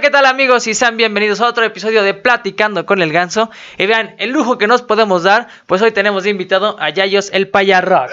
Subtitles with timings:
[0.00, 0.66] Hola, ¿qué tal amigos?
[0.66, 3.50] Y sean bienvenidos a otro episodio de Platicando con el Ganso.
[3.76, 7.28] Y vean, el lujo que nos podemos dar, pues hoy tenemos de invitado a Yayos
[7.34, 8.08] el Payarrock.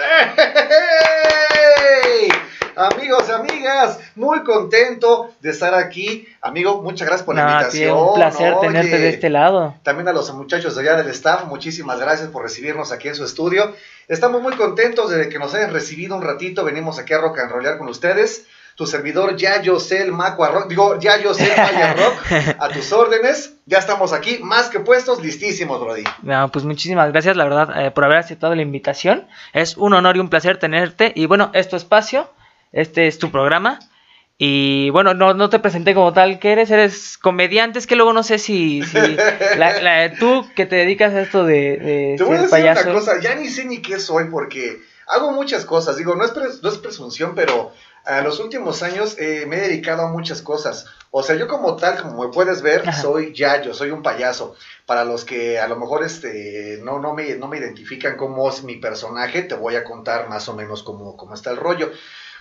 [2.10, 2.28] ¡Ey!
[2.76, 6.28] Amigos, amigas, muy contento de estar aquí.
[6.42, 7.82] Amigo, muchas gracias por la No, invitación.
[7.84, 9.74] tío, un placer Oye, tenerte de este lado.
[9.82, 13.24] También a los muchachos de allá del staff, muchísimas gracias por recibirnos aquí en su
[13.24, 13.74] estudio.
[14.08, 16.64] Estamos muy contentos de que nos hayan recibido un ratito.
[16.64, 18.44] Venimos aquí a rock and rollar con ustedes.
[18.78, 22.14] Tu servidor, ya yo sé el Maco Rock, digo, ya yo sé el Paya Rock,
[22.60, 23.54] a tus órdenes.
[23.66, 26.04] Ya estamos aquí, más que puestos, listísimos, Brody.
[26.22, 29.26] No, pues muchísimas gracias, la verdad, eh, por haber aceptado la invitación.
[29.52, 31.10] Es un honor y un placer tenerte.
[31.16, 32.30] Y bueno, es tu espacio,
[32.72, 33.80] este es tu programa.
[34.38, 38.12] Y bueno, no, no te presenté como tal que eres, eres comediante, es que luego
[38.12, 38.96] no sé si, si
[39.56, 42.84] la- la- tú que te dedicas a esto de, de Te voy a decir payaso.
[42.90, 45.96] una cosa, ya ni sé ni qué soy porque hago muchas cosas.
[45.96, 47.72] Digo, no es, pres- no es presunción, pero
[48.08, 50.86] en los últimos años eh, me he dedicado a muchas cosas.
[51.10, 53.00] O sea, yo como tal, como me puedes ver, Ajá.
[53.00, 54.56] soy Yayo, soy un payaso.
[54.86, 58.62] Para los que a lo mejor este, no, no, me, no me identifican cómo es
[58.62, 61.90] mi personaje, te voy a contar más o menos cómo, cómo está el rollo.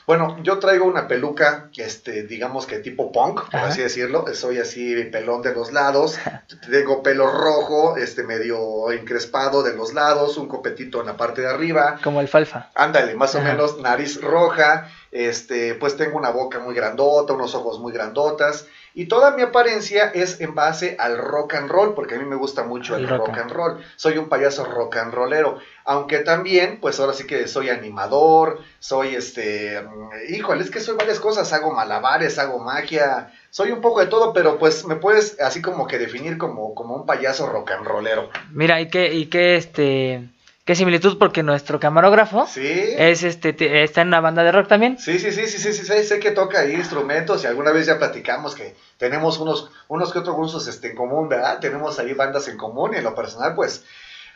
[0.08, 3.68] Bueno, yo traigo una peluca, este, digamos que tipo punk, por Ajá.
[3.68, 4.24] así decirlo.
[4.34, 6.18] Soy así pelón de los lados.
[6.72, 11.50] Tengo pelo rojo, este medio encrespado de los lados, un copetito en la parte de
[11.50, 12.00] arriba.
[12.02, 12.70] Como alfalfa.
[12.74, 17.78] Ándale, más o menos nariz roja, este, pues tengo una boca muy grandota, unos ojos
[17.82, 18.66] muy grandotas.
[19.00, 22.36] Y toda mi apariencia es en base al rock and roll, porque a mí me
[22.36, 23.38] gusta mucho el, El rock, rock.
[23.38, 23.84] and roll.
[23.96, 25.60] Soy un payaso rock and rollero.
[25.86, 29.82] Aunque también, pues ahora sí que soy animador, soy este.
[29.82, 31.54] mm, Híjole, es que soy varias cosas.
[31.54, 33.32] Hago malabares, hago magia.
[33.52, 36.96] Soy un poco de todo, pero pues me puedes así como que definir como, como
[36.96, 38.30] un payaso rock and rollero.
[38.52, 40.28] Mira, y qué, y qué, este,
[40.68, 42.62] qué similitud, porque nuestro camarógrafo Sí.
[42.98, 45.00] es, este, te- está en una banda de rock también.
[45.00, 47.86] Sí, sí, sí, sí, sí, sí, sé, sé que toca ahí instrumentos y alguna vez
[47.88, 51.60] ya platicamos que tenemos unos, unos que otros gustos este, en común, ¿verdad?
[51.60, 53.86] Tenemos ahí bandas en común y en lo personal, pues,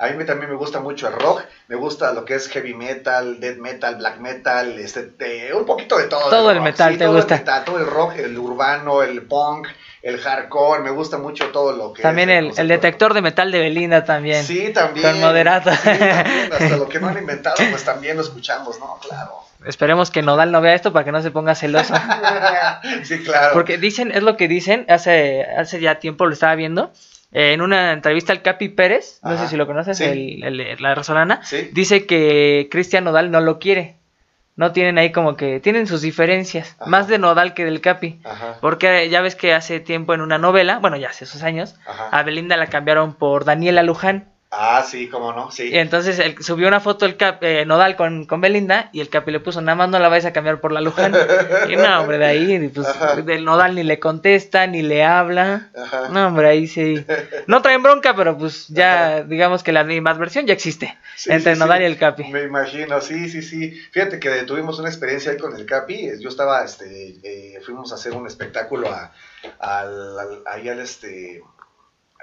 [0.02, 3.40] a mí también me gusta mucho el rock, me gusta lo que es heavy metal,
[3.40, 6.30] death metal, black metal, este, te- un poquito de todo.
[6.30, 7.36] Todo el rock, metal sí, te todo gusta.
[7.36, 9.68] El metal, todo el rock, el urbano, el punk,
[10.02, 13.52] el hardcore, me gusta mucho todo lo que También es el, el detector de metal
[13.52, 14.44] de Belinda también.
[14.44, 15.12] Sí, también.
[15.12, 15.72] Con moderato.
[15.72, 16.12] Sí, también,
[16.52, 18.98] hasta lo que no han inventado, pues también lo escuchamos, ¿no?
[19.08, 19.34] Claro.
[19.64, 21.94] Esperemos que Nodal no vea esto para que no se ponga celoso.
[23.04, 23.54] sí, claro.
[23.54, 26.92] Porque dicen, es lo que dicen, hace, hace ya tiempo lo estaba viendo,
[27.32, 30.04] en una entrevista al Capi Pérez, no sé si lo conoces, sí.
[30.44, 31.70] el, el- la resolana, Sí.
[31.74, 33.96] dice que Cristian Nodal no lo quiere.
[34.58, 36.90] No tienen ahí como que, tienen sus diferencias, Ajá.
[36.90, 38.20] más de Nodal que del Capi.
[38.26, 41.76] Ajá, Porque ya ves que hace tiempo en una novela, bueno, ya hace esos años,
[41.88, 44.26] a Belinda la cambiaron por Daniela Luján.
[44.54, 45.70] Ah, sí, cómo no, sí.
[45.70, 49.08] Y entonces él subió una foto el Cap, eh, Nodal con, con Belinda y el
[49.08, 51.16] Capi le puso, nada más no la vais a cambiar por la Luján.
[51.70, 52.86] Y no, hombre, de ahí, pues,
[53.26, 55.70] del Nodal ni le contesta, ni le habla.
[55.74, 56.10] Ajá.
[56.10, 57.06] No, hombre, ahí sí.
[57.48, 60.98] No traen bronca, pero pues ya, digamos que la animadversión ya existe.
[61.16, 61.84] Sí, entre sí, Nodal sí.
[61.84, 62.24] y el Capi.
[62.26, 63.72] Me imagino, sí, sí, sí.
[63.92, 66.10] Fíjate que tuvimos una experiencia ahí con el Capi.
[66.20, 69.14] Yo estaba, este, eh, fuimos a hacer un espectáculo a,
[69.60, 71.42] al, al- ahí al, este,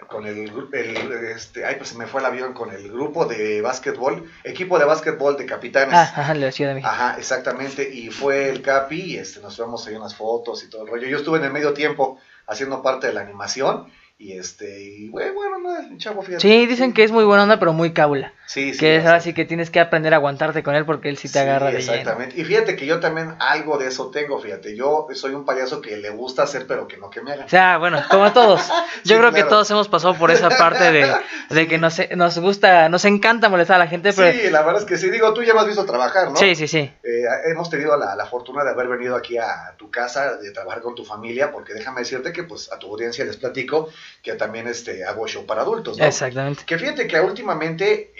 [0.06, 3.60] con el, el, este, ay, pues se me fue el avión con el grupo de
[3.60, 5.94] básquetbol, equipo de básquetbol de capitanes.
[5.94, 6.90] Ah, ajá, la Ciudad de México.
[6.90, 7.88] Ajá, exactamente.
[7.92, 11.08] Y fue el Capi, y este, nos vemos ahí unas fotos y todo el rollo.
[11.08, 13.86] Yo estuve en el medio tiempo haciendo parte de la animación.
[14.18, 16.40] Y este, y bueno, bueno, no, chavo, fíjate.
[16.40, 18.32] Sí, dicen que es muy buena onda, pero muy cábula.
[18.48, 18.80] Sí, sí.
[18.80, 19.30] que es ahora bastante.
[19.30, 21.80] sí que tienes que aprender a aguantarte con él porque él sí te agarra de
[21.80, 21.92] lleno.
[21.92, 22.40] Exactamente.
[22.40, 24.74] Y fíjate que yo también algo de eso tengo, fíjate.
[24.74, 27.44] Yo soy un payaso que le gusta hacer, pero que no que me hagan.
[27.44, 28.66] O sea, bueno, como todos.
[28.68, 29.48] Yo Sí, creo que claro.
[29.50, 31.12] todos hemos pasado por esa parte de,
[31.50, 34.32] de que nos, nos gusta, nos encanta molestar a la gente, pero...
[34.32, 35.10] Sí, la verdad es que sí.
[35.10, 36.36] Digo, tú ya me has visto trabajar, ¿no?
[36.36, 36.90] Sí, sí, sí.
[37.02, 37.22] Eh,
[37.52, 40.94] hemos tenido la, la fortuna de haber venido aquí a tu casa, de trabajar con
[40.94, 43.90] tu familia, porque déjame decirte que pues a tu audiencia les platico
[44.22, 46.04] que también este, hago show para adultos, ¿no?
[46.06, 46.64] Exactamente.
[46.64, 48.12] Que fíjate que últimamente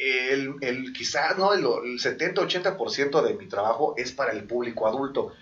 [0.61, 5.33] el, quizás no el, el 70-80% de mi trabajo es para el público adulto.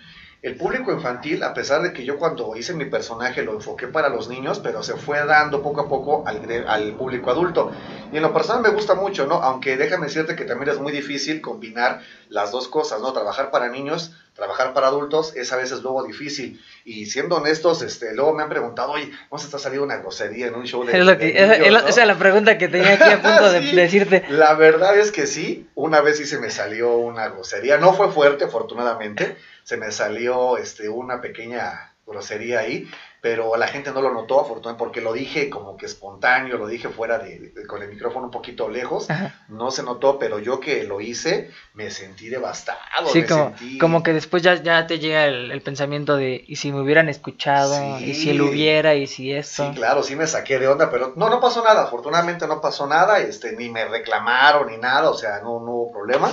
[0.42, 4.10] El público infantil, a pesar de que yo cuando hice mi personaje lo enfoqué para
[4.10, 7.72] los niños, pero se fue dando poco a poco al, al público adulto.
[8.12, 9.36] Y en lo personal me gusta mucho, ¿no?
[9.36, 13.12] Aunque déjame decirte que también es muy difícil combinar las dos cosas, ¿no?
[13.12, 16.62] Trabajar para niños, trabajar para adultos es a veces luego difícil.
[16.84, 20.46] Y siendo honestos, este, luego me han preguntado, oye, ¿cómo se está saliendo una grosería
[20.48, 22.18] en un show de, Es lo de que, niños, es- lo- no?" esa es la
[22.18, 23.74] pregunta que tenía aquí a punto de Sí.
[23.74, 24.24] decirte.
[24.28, 28.12] La verdad es que sí, una vez sí se me salió una grosería, no fue
[28.12, 32.88] fuerte afortunadamente, se me salió este una pequeña grosería ahí,
[33.26, 36.88] pero la gente no lo notó, afortunadamente, porque lo dije como que espontáneo, lo dije
[36.90, 39.08] fuera de, con el micrófono un poquito lejos,
[39.48, 42.78] no se notó, pero yo que lo hice, me sentí devastado.
[43.12, 46.80] Sí, como, como que después ya, ya te llega el, pensamiento de, ¿y si me
[46.80, 47.98] hubieran escuchado?
[47.98, 48.94] ¿Y si él hubiera?
[48.94, 49.66] ¿Y si esto?
[49.66, 52.86] Sí, claro, sí me saqué de onda, pero no, no pasó nada, afortunadamente no pasó
[52.86, 56.30] nada, este, ni me reclamaron ni nada, o sea, no, no hubo problema,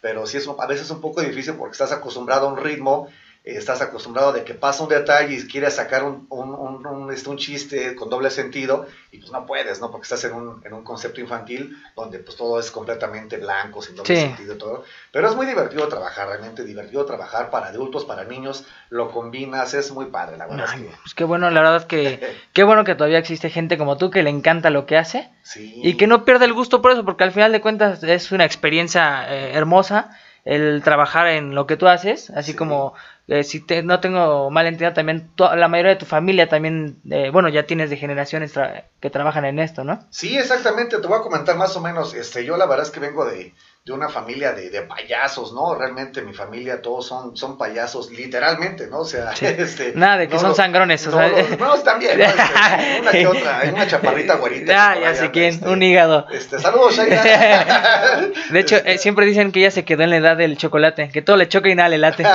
[0.00, 3.08] pero sí es a veces un poco difícil porque estás acostumbrado a un ritmo
[3.42, 6.54] estás acostumbrado de que pasa un detalle y quieres sacar un, un,
[6.86, 9.90] un, este, un, chiste con doble sentido y pues no puedes, ¿no?
[9.90, 13.96] Porque estás en un, en un concepto infantil donde pues todo es completamente blanco, sin
[13.96, 14.84] doble sentido y todo.
[15.10, 19.90] Pero es muy divertido trabajar, realmente divertido trabajar para adultos, para niños, lo combinas, es
[19.90, 20.66] muy padre, la verdad.
[20.66, 20.90] es que...
[21.02, 24.10] Pues qué bueno, la verdad es que qué bueno que todavía existe gente como tú
[24.10, 27.24] que le encanta lo que hace y que no pierde el gusto por eso, porque
[27.24, 30.10] al final de cuentas es una experiencia eh, hermosa
[30.44, 32.94] el trabajar en lo que tú haces, así como
[33.30, 37.30] eh, si te, no tengo mal entendido también, la mayoría de tu familia también, eh,
[37.30, 38.52] bueno, ya tienes de generaciones
[38.98, 40.04] que trabajan en esto, ¿no?
[40.10, 42.98] Sí, exactamente, te voy a comentar más o menos, este, yo la verdad es que
[42.98, 45.74] vengo de, de una familia de, de, payasos, ¿no?
[45.74, 49.00] Realmente mi familia todos son, son payasos, literalmente, ¿no?
[49.00, 49.94] O sea, este...
[49.94, 51.30] Nada de que son sangrones, o sea...
[51.58, 52.24] no, también, ¿no?
[52.24, 52.42] Este,
[53.00, 54.70] una que otra, hay una chaparrita güerita.
[54.70, 56.26] Ya, ya sé quién, un hígado.
[56.30, 56.94] Este, saludos.
[56.98, 61.22] De hecho, eh, siempre dicen que ella se quedó en la edad del chocolate, que
[61.22, 62.26] todo le choca y nada le late.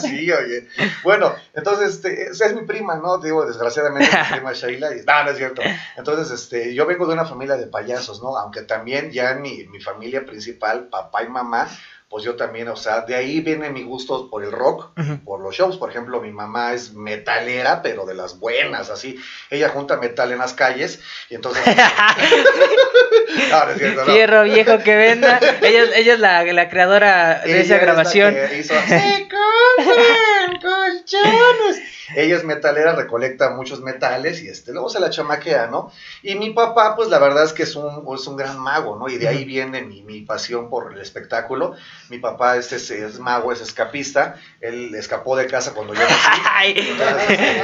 [0.00, 0.66] sí, oye.
[1.04, 3.18] Bueno, entonces, este, es mi prima, ¿no?
[3.18, 4.96] Digo, desgraciadamente, mi prima Shaila.
[4.96, 5.62] Y, no, no es cierto.
[5.96, 8.36] Entonces, este, yo vengo de una familia de payasos, ¿no?
[8.36, 11.68] Aunque también ya mi, mi familia principal papá y mamá,
[12.08, 14.90] pues yo también, o sea, de ahí viene mi gusto por el rock,
[15.24, 15.76] por los shows.
[15.76, 19.18] Por ejemplo, mi mamá es metalera, pero de las buenas, así.
[19.50, 21.64] Ella junta metal en las calles y entonces...
[23.50, 25.40] no, no Fierro viejo que venda.
[25.60, 28.36] Ella, ella es la, la creadora de esa grabación.
[28.56, 29.28] hizo, ¡Se
[30.62, 31.95] colchones!
[32.14, 35.90] Ella es metalera, recolecta muchos metales y este, luego se la chamaquea, ¿no?
[36.22, 39.08] Y mi papá, pues la verdad es que es un, es un gran mago, ¿no?
[39.08, 41.74] Y de ahí viene mi, mi pasión por el espectáculo.
[42.08, 44.36] Mi papá este es, mago, es escapista.
[44.60, 46.74] Él escapó de casa cuando yo nací.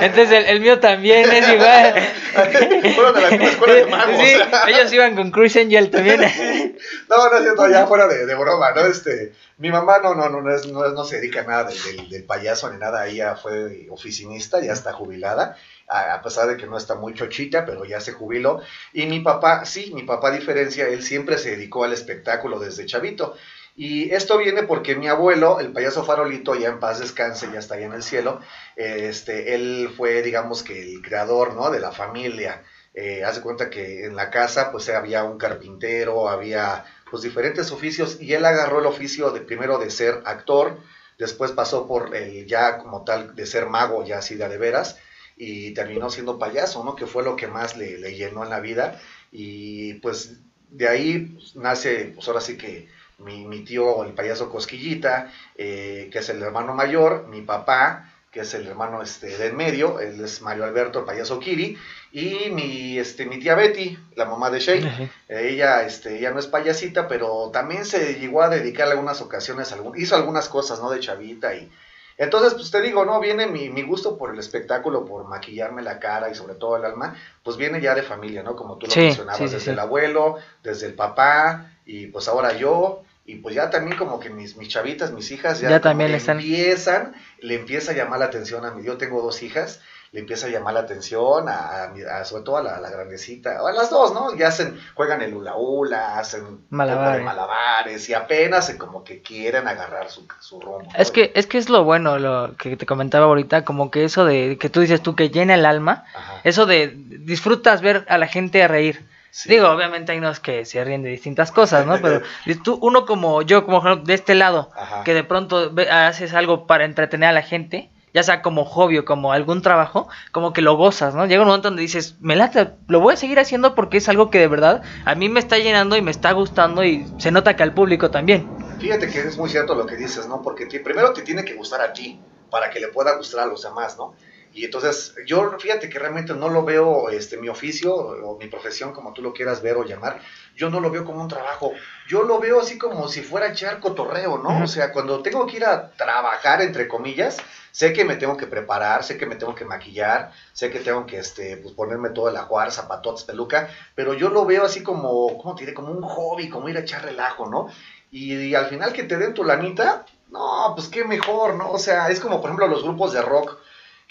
[0.01, 1.95] Entonces, el, mío también es igual.
[2.95, 4.17] Fueron de la misma escuela de magos.
[4.19, 4.35] Sí,
[4.69, 6.21] ellos iban con Cruise Angel también.
[7.09, 8.83] no, no es cierto, ya fuera de, de broma, ¿no?
[8.87, 9.33] Este,
[9.63, 12.79] mi mamá no, no, no, no, no, se dedica a nada del, del, payaso ni
[12.79, 15.57] nada, ella fue oficinista, ya está jubilada,
[15.87, 18.61] a, pesar de que no está muy chochita, pero ya se jubiló.
[18.93, 23.37] Y mi papá, sí, mi papá diferencia, él siempre se dedicó al espectáculo desde chavito.
[23.77, 27.77] Y esto viene porque mi abuelo, el payaso farolito, ya en paz descanse, ya está
[27.77, 28.41] ahí en el cielo,
[28.75, 31.71] este, él fue, digamos que el creador, ¿no?
[31.71, 32.65] De la familia.
[32.95, 38.17] Eh, hace cuenta que en la casa, pues había un carpintero, había pues diferentes oficios
[38.23, 40.79] y él agarró el oficio de primero de ser actor,
[41.19, 44.99] después pasó por el ya como tal de ser mago, ya así de, veras,
[45.37, 46.97] y terminó siendo payaso, ¿no?
[46.97, 48.99] Que fue lo que más le, llenó en la vida
[49.31, 50.39] y pues
[50.71, 52.89] de ahí pues, nace, pues ahora sí que
[53.19, 58.41] mi, mi tío, el payaso Cosquillita, eh, que es el hermano mayor, mi papá, que
[58.41, 61.77] es el hermano este, del medio, él es Mario Alberto Payaso Kiri,
[62.13, 66.47] y mi, este, mi tía Betty, la mamá de Shay, ella, este, ella no es
[66.47, 70.91] payasita, pero también se llegó a dedicar algunas ocasiones, hizo algunas cosas, ¿no?
[70.91, 71.71] De chavita y...
[72.19, 73.21] Entonces, pues te digo, ¿no?
[73.21, 76.85] Viene mi, mi gusto por el espectáculo, por maquillarme la cara y sobre todo el
[76.85, 78.55] alma, pues viene ya de familia, ¿no?
[78.57, 83.37] Como tú lo mencionabas, desde el abuelo, desde el papá, y pues ahora yo, y
[83.37, 87.55] pues ya también como que mis, mis chavitas, mis hijas ya, también le empiezan, le
[87.55, 88.85] empieza a llamar la atención a mí.
[88.85, 89.81] Yo tengo dos hijas,
[90.11, 93.73] le empieza a llamar la atención a, a, sobre todo a la, grandecita, o a
[93.73, 94.37] las dos, ¿no?
[94.37, 100.11] Ya hacen, juegan el hula hula, hacen malabares, malabares y apenas como que quieren agarrar
[100.11, 100.91] su, su rumbo.
[100.99, 104.25] Es que, es que es lo bueno, lo que te comentaba ahorita, como que eso
[104.25, 106.05] de que tú dices tú que llena el alma,
[106.43, 109.12] eso de disfrutas ver a la gente reír
[109.47, 112.01] Digo, obviamente hay unos que se ríen de distintas cosas, ¿no?
[112.03, 112.21] Pero
[112.65, 114.71] tú, uno como yo, como de este lado,
[115.05, 119.05] que de pronto haces algo para entretener a la gente, ya sea como hobby o
[119.07, 121.25] como algún trabajo, como que lo gozas, ¿no?
[121.25, 124.31] Llega un momento donde dices, me late, lo voy a seguir haciendo porque es algo
[124.31, 127.57] que de verdad a mí me está llenando y me está gustando y se nota
[127.57, 128.47] que al público también.
[128.79, 130.43] Fíjate que es muy cierto lo que dices, ¿no?
[130.43, 132.21] Porque primero te tiene que gustar a ti
[132.51, 134.15] para que le pueda gustar a los demás, ¿no?
[134.55, 138.93] Y entonces yo fíjate que realmente no lo veo, este, mi oficio o mi profesión,
[138.93, 140.21] como tú lo quieras ver o llamar,
[140.55, 141.73] yo no lo veo como un trabajo,
[142.07, 144.65] yo lo veo así como si fuera echar cotorreo, ¿no?
[144.65, 147.39] O sea, cuando tengo que ir a trabajar, entre comillas,
[147.71, 151.07] sé que me tengo que preparar, sé que me tengo que maquillar, sé que tengo
[151.07, 155.39] que este, pues, ponerme todo el ajuar, zapatotes, peluca, pero yo lo veo así como,
[155.39, 155.75] ¿cómo te diré?
[155.75, 157.69] Como un hobby, como ir a echar relajo, ¿no?
[158.11, 161.71] Y, y al final que te den tu lanita, no, pues qué mejor, ¿no?
[161.71, 163.59] O sea, es como por ejemplo los grupos de rock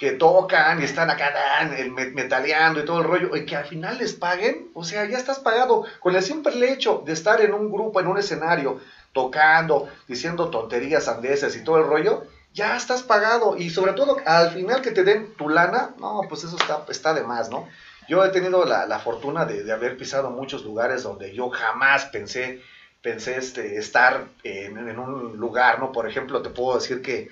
[0.01, 3.99] que tocan y están acá dan, metaleando y todo el rollo, y que al final
[3.99, 7.71] les paguen, o sea, ya estás pagado con el simple hecho de estar en un
[7.71, 8.79] grupo, en un escenario,
[9.13, 13.55] tocando, diciendo tonterías, andeses y todo el rollo, ya estás pagado.
[13.57, 17.13] Y sobre todo, al final que te den tu lana, no, pues eso está, está
[17.13, 17.67] de más, ¿no?
[18.09, 22.63] Yo he tenido la, fortuna de, haber pisado muchos lugares donde yo jamás pensé,
[23.03, 25.91] pensé este, estar en, un lugar, ¿no?
[25.91, 27.29] Por ejemplo, te puedo decir que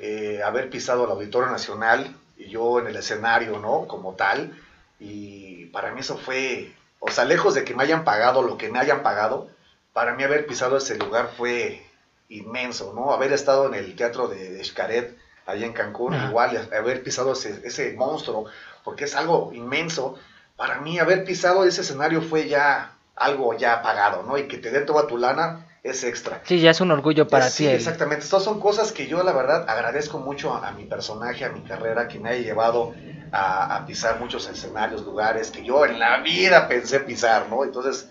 [0.00, 3.86] eh, haber pisado el Auditorio Nacional y yo en el escenario, ¿no?
[3.86, 4.56] Como tal.
[5.00, 8.70] Y para mí eso fue, o sea, lejos de que me hayan pagado lo que
[8.70, 9.48] me hayan pagado,
[9.92, 11.86] para mí haber pisado ese lugar fue
[12.28, 13.12] inmenso, ¿no?
[13.12, 17.92] Haber estado en el teatro de, Xcaret, allá en Cancún, igual, haber pisado ese, ese
[17.92, 18.46] monstruo,
[18.82, 20.18] porque es algo inmenso.
[20.56, 24.38] Para mí haber pisado ese escenario fue ya algo ya pagado, ¿no?
[24.38, 26.40] Y que te dé toda tu lana es extra.
[26.44, 27.52] Sí, ya es un orgullo para ti.
[27.52, 28.24] Sí, exactamente.
[28.24, 32.08] Estas son cosas que yo la verdad agradezco mucho a, mi personaje, a mi carrera,
[32.08, 32.94] que me haya llevado
[33.30, 37.64] a, pisar muchos escenarios, lugares que yo en la vida pensé pisar, ¿no?
[37.64, 38.08] Entonces,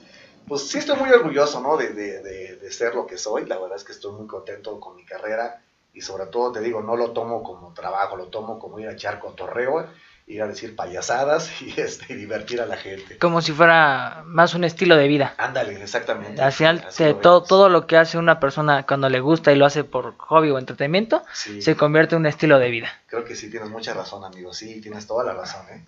[0.48, 1.76] pues sí estoy muy orgulloso, ¿no?
[1.76, 3.48] De, de, de, de, ser lo que soy.
[3.48, 5.64] La verdad es que estoy muy contento con mi carrera
[5.94, 8.94] y sobre todo te digo, no lo tomo como trabajo, lo tomo como ir a
[8.94, 9.88] echar cotorreo
[10.26, 13.18] ir a decir payasadas y este, divertir a la gente.
[13.18, 15.34] Como si fuera más un estilo de vida.
[15.38, 16.42] Ándale, exactamente.
[16.42, 16.88] Al final,
[17.22, 20.50] todo, todo lo que hace una persona cuando le gusta y lo hace por hobby
[20.52, 22.90] o entretenimiento, se convierte en un estilo de vida.
[23.08, 24.54] Creo que sí, tienes mucha razón, amigo.
[24.54, 25.66] Sí, tienes toda la razón.
[25.70, 25.86] ¿eh?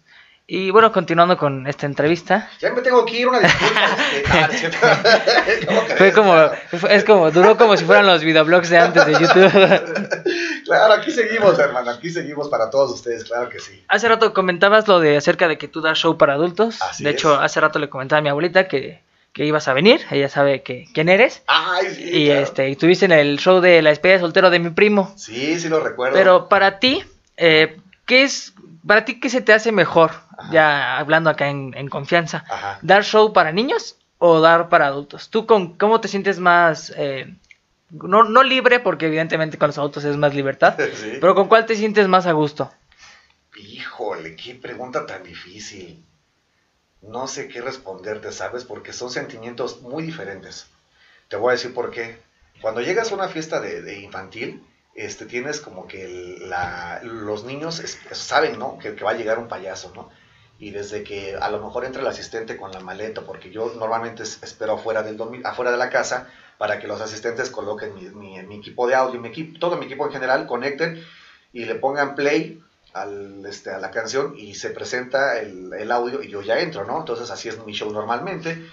[0.48, 2.50] Y bueno, continuando con esta entrevista.
[2.60, 4.00] Ya me tengo que ir, una disculpa.
[5.98, 6.36] Fue como,
[6.90, 9.52] es como, duró como si fueran los videoblogs de antes de YouTube.
[10.66, 13.84] claro, aquí seguimos, hermano, aquí seguimos para todos ustedes, claro que sí.
[13.88, 16.78] Hace rato comentabas lo de acerca de que tú das show para adultos.
[17.00, 19.02] de hecho, hace rato le comentaba a mi abuelita que,
[19.34, 21.42] que ibas a venir, ella sabe que, quién eres.
[21.48, 24.60] Ay, sí, y este, y estuviste en el show de la despedida de soltero de
[24.60, 25.12] mi primo.
[25.18, 26.16] Sí, sí lo recuerdo.
[26.16, 27.04] Pero para ti,
[27.36, 28.54] eh, ¿qué es,
[28.86, 30.12] para ti qué se te hace mejor?
[30.51, 32.44] ya hablando acá en, confianza,
[32.82, 35.30] ¿dar show para niños o dar para adultos?
[35.30, 37.34] ¿Tú con, cómo te sientes más, eh,
[37.89, 40.77] no, no libre, porque evidentemente con los adultos es más libertad,
[41.22, 42.72] pero con cuál te sientes más a gusto?
[43.56, 46.04] Híjole, qué pregunta tan difícil.
[47.01, 48.65] No sé qué responderte, ¿sabes?
[48.65, 50.68] Porque son sentimientos muy diferentes.
[51.27, 52.18] Te voy a decir por qué.
[52.62, 54.63] Cuando llegas a una fiesta de, infantil,
[54.96, 56.40] este, tienes como que
[57.04, 58.80] los niños saben, ¿no?
[58.80, 60.10] Que, que, va a llegar un payaso, ¿no?
[60.58, 64.24] y desde que a lo mejor entra el asistente con la maleta, porque yo normalmente
[64.24, 68.88] espero afuera, del afuera de la casa para que los asistentes coloquen mi, mi, equipo
[68.88, 71.04] de audio, mi equipo, todo mi equipo en general, conecten
[71.52, 76.24] y le pongan play al, este, a la canción y se presenta el, el, audio
[76.24, 77.00] y yo ya entro, ¿no?
[77.00, 78.66] Entonces así es mi show normalmente.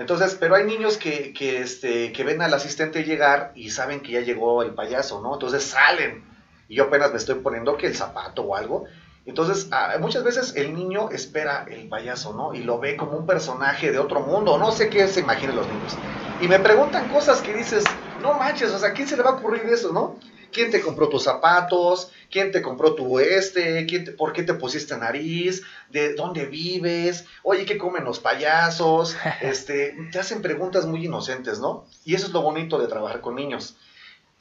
[0.00, 4.12] Entonces, pero hay niños que, que, este, que ven al asistente llegar y saben que
[4.12, 5.34] ya llegó el payaso, ¿no?
[5.34, 6.24] Entonces salen
[6.68, 8.86] y yo apenas me estoy poniendo que el zapato o algo
[9.26, 12.54] entonces, ah, muchas veces el niño espera el payaso, ¿no?
[12.54, 15.66] Y lo ve como un personaje de otro mundo, no sé qué se imaginan los
[15.66, 15.96] niños.
[16.40, 17.84] Y me preguntan cosas que dices,
[18.22, 20.16] no manches, o sea, ¿quién se le va a ocurrir eso, no?
[20.52, 22.12] ¿Quién te compró tus zapatos?
[22.30, 23.86] ¿Quién te compró tu este?
[23.86, 25.62] ¿Quién ¿Por qué te pusiste nariz?
[25.90, 27.24] ¿De dónde vives?
[27.42, 29.16] Oye, ¿qué comen los payasos?
[29.40, 31.86] Este, te hacen preguntas muy inocentes, ¿no?
[32.04, 33.76] Y eso es lo bonito de trabajar con niños.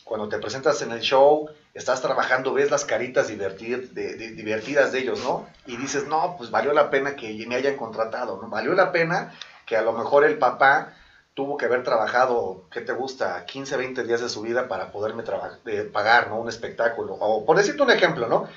[0.03, 4.99] Cuando te presentas en el show, estás trabajando, ves las caritas divertir, de, divertidas de
[4.99, 5.47] ellos, ¿no?
[5.67, 8.49] Y dices, no, pues valió la pena que me hayan contratado, ¿no?
[8.49, 9.33] Valió la pena
[9.65, 10.93] que a lo mejor el papá
[11.33, 13.45] tuvo que haber trabajado, ¿qué te gusta?
[13.45, 15.23] 15, 20 días de su vida para poderme
[15.93, 16.39] pagar, ¿no?
[16.39, 17.13] Un espectáculo.
[17.13, 18.47] O por decirte un ejemplo, ¿no?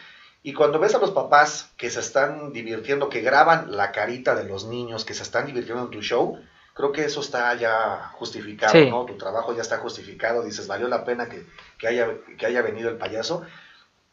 [0.42, 4.44] Y cuando ves a los papás que se están divirtiendo, que graban la carita de
[4.44, 6.40] los niños, que se están divirtiendo en tu show,
[6.74, 9.04] creo que eso está ya justificado, ¿no?
[9.04, 11.46] Tu trabajo ya está justificado, dices, valió la pena que,
[11.78, 13.42] que, haya, que haya venido el payaso.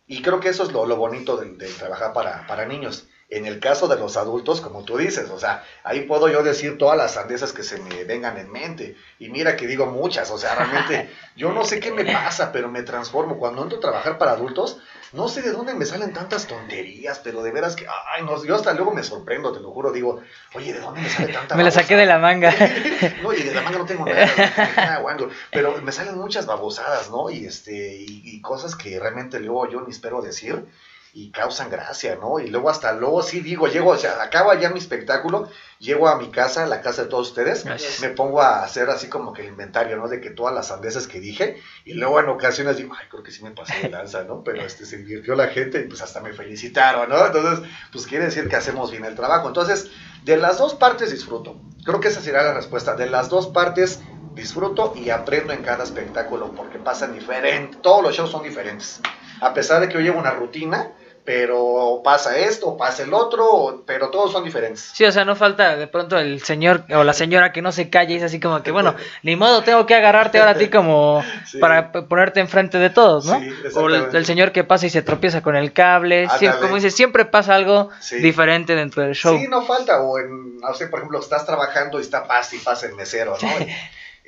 [0.05, 3.07] Y creo que eso es lo, lo bonito de, de trabajar para, para, niños.
[3.31, 6.79] En el caso de los adultos, como tú dices, o sea, ahí puedo yo decir
[6.79, 8.95] todas las sandezas que se me vengan en mente.
[9.19, 12.69] Y mira que digo muchas, o sea, realmente yo no sé qué me pasa, pero
[12.69, 13.37] me transformo.
[13.37, 14.79] Cuando entro a trabajar para adultos,
[15.13, 18.55] no sé de dónde me salen tantas tonterías, pero de veras que, ay, no, yo
[18.55, 20.21] hasta luego me sorprendo, te lo juro, digo,
[20.55, 22.51] oye, ¿de dónde me sale tanta Me la saqué de la manga.
[23.21, 25.03] no, y de la manga no tengo nada,
[25.51, 27.29] pero me salen muchas babosadas, ¿no?
[27.29, 30.65] Y este, y, y cosas que realmente luego yo ni espero decir
[31.13, 32.39] y causan gracia, ¿no?
[32.39, 35.49] Y luego hasta luego sí digo, llego, o sea, acaba ya mi espectáculo,
[35.79, 37.65] llego a mi casa, la casa de todos ustedes,
[38.01, 40.07] me pongo a hacer así como que el inventario, ¿no?
[40.07, 43.31] De que todas las sandeces que dije, y luego en ocasiones digo, ay, creo que
[43.31, 44.43] sí me pasé de lanza, ¿no?
[44.43, 47.25] Pero este se divirtió la gente y pues hasta me felicitaron, ¿no?
[47.25, 49.47] Entonces, pues quiere decir que hacemos bien el trabajo.
[49.47, 49.89] Entonces,
[50.23, 51.59] de las dos partes disfruto.
[51.83, 52.95] Creo que esa será la respuesta.
[52.95, 54.01] De las dos partes
[54.33, 59.01] disfruto y aprendo en cada espectáculo porque pasan diferente, todos los shows son diferentes.
[59.41, 60.91] A pesar de que yo llevo una rutina,
[61.29, 64.89] pero pasa esto, pasa el otro, pero todos son diferentes.
[64.95, 67.91] Sí, o sea, no falta de pronto el señor o la señora que no se
[67.91, 70.69] calle y es así como que, bueno, ni modo, tengo que agarrarte ahora a ti
[70.69, 71.59] como Sí.
[71.59, 73.39] para ponerte enfrente de todos, ¿no?
[73.41, 76.39] Sí, o el, señor que pasa y se tropieza con el cable, Ándale.
[76.39, 78.15] siempre, como dices, siempre pasa algo Sí.
[78.15, 79.37] diferente dentro del show.
[79.37, 82.57] Sí, no falta, o en, no sé, por ejemplo, estás trabajando y está paz y
[82.57, 83.49] pasa el mesero, ¿no?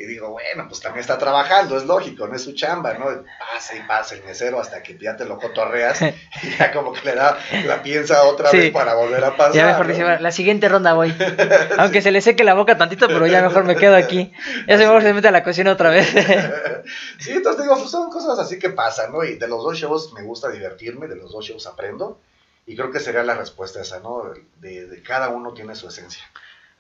[0.02, 3.06] Y, digo, bueno, pues también está trabajando, es lógico, no es su chamba, ¿no?
[3.54, 6.02] Pasa y pasa el mesero hasta que ya te lo cotorreas
[6.44, 8.58] y ya como que le da la piensa otra Sí.
[8.58, 9.54] vez para volver a pasar.
[9.54, 9.92] Ya mejor ¿no?
[9.92, 11.14] dice, "Bueno, la siguiente ronda voy.
[11.78, 14.32] Aunque se le seque la boca tantito, pero ya mejor me quedo aquí.
[14.68, 16.08] Ya se mejor se mete a la cocina otra vez.
[17.20, 19.24] sí, entonces digo, pues son cosas así que pasan, ¿no?
[19.24, 22.20] Y de los dos shows me gusta divertirme, de los dos shows aprendo.
[22.66, 24.24] Y creo que sería la respuesta esa, ¿no?
[24.58, 26.24] De, de cada uno tiene su esencia.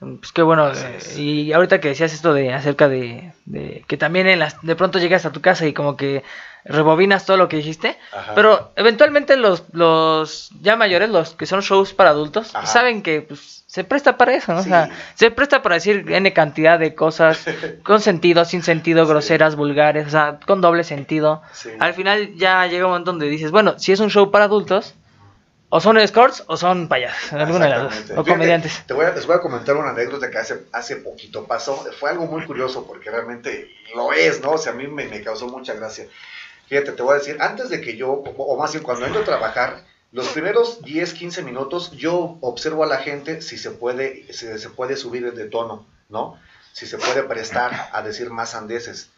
[0.01, 0.71] Pues qué bueno.
[0.71, 4.75] Eh, y ahorita que decías esto de acerca de, de que también en las, de
[4.75, 6.23] pronto llegas a tu casa y como que
[6.65, 7.97] rebobinas todo lo que dijiste.
[8.11, 8.33] Ajá.
[8.33, 12.65] Pero eventualmente los, los ya mayores, los que son shows para adultos, Ajá.
[12.65, 14.63] saben que pues, se presta para eso, ¿no?
[14.63, 14.69] Sí.
[14.69, 17.45] O sea, se presta para decir N cantidad de cosas
[17.83, 19.11] con sentido, sin sentido, Sí.
[19.11, 21.43] groseras, vulgares, o sea, con doble sentido.
[21.53, 21.69] Sí.
[21.79, 24.95] Al final ya llega un momento donde dices, bueno, si es un show para adultos,
[25.73, 28.83] o son escorts o son payasos, alguna de las dos, o Fíjate, comediantes.
[28.85, 31.85] Te voy a, les voy a comentar una anécdota que hace, hace poquito pasó.
[31.97, 34.51] Fue algo muy curioso porque realmente lo es, ¿no?
[34.51, 36.07] O sea, a mí me, me causó mucha gracia.
[36.67, 39.25] Fíjate, te voy a decir, antes de que yo, o, más bien cuando entro a
[39.25, 44.59] trabajar, los primeros 10, 15 minutos yo observo a la gente si se puede, si
[44.59, 46.37] se puede subir de tono, ¿no?
[46.73, 49.09] Si se puede prestar a decir más andeses.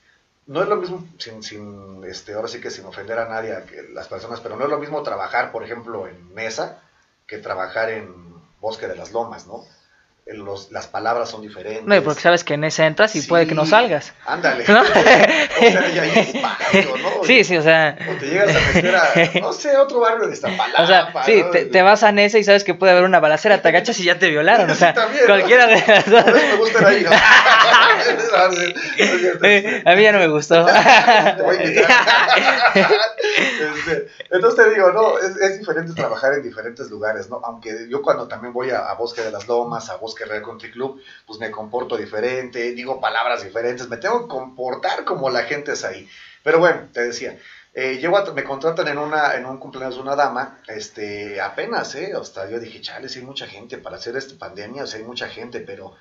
[0.46, 3.64] No es lo mismo, sin, sin, este, ahora sí que sin ofender a nadie, a
[3.64, 6.80] que las personas, pero no es lo mismo trabajar, por ejemplo, en mesa
[7.28, 8.14] que trabajar en
[8.60, 9.64] Bosque de las Lomas, ¿no?
[10.26, 11.84] En Los, las palabras son diferentes.
[11.86, 14.14] No, y porque sabes que en ese entras y Sí, puede que no salgas.
[14.26, 14.64] Ándale.
[14.70, 14.80] ¿No?
[14.82, 17.10] o sea, ya hay espacio, ¿no?
[17.26, 17.98] Sí, sí, o sea.
[18.10, 20.82] O te llegas a meter a, no sé, otro barrio de Iztapalapa.
[20.84, 21.50] O sea, sí, ¿no?
[21.52, 24.06] te, te vas a Nesa y sabes que puede haber una balacera, te agachas y
[24.06, 24.70] ya te violaron.
[24.70, 25.28] O sea, Sí, también, ¿no?
[25.34, 26.28] cualquiera de las Por dos.
[26.28, 27.04] eso me gusta ir ahí,
[29.86, 30.66] A mí ya no me gustó.
[33.34, 37.42] Este, entonces te digo, no, es, es diferente trabajar en diferentes lugares, ¿no?
[37.44, 41.02] Aunque yo cuando también voy a, Bosque de las Lomas, a Bosque Real Country Club,
[41.26, 45.84] pues me comporto diferente, digo palabras diferentes, me tengo que comportar como la gente es
[45.84, 46.08] ahí.
[46.44, 47.40] Pero bueno, te decía,
[47.74, 52.14] eh, llego me contratan en una en un cumpleaños de una dama, este, apenas, ¿eh?
[52.20, 55.06] Hasta yo dije, chale, sí hay mucha gente para hacer esta pandemia, o sea, hay
[55.06, 55.96] mucha gente, pero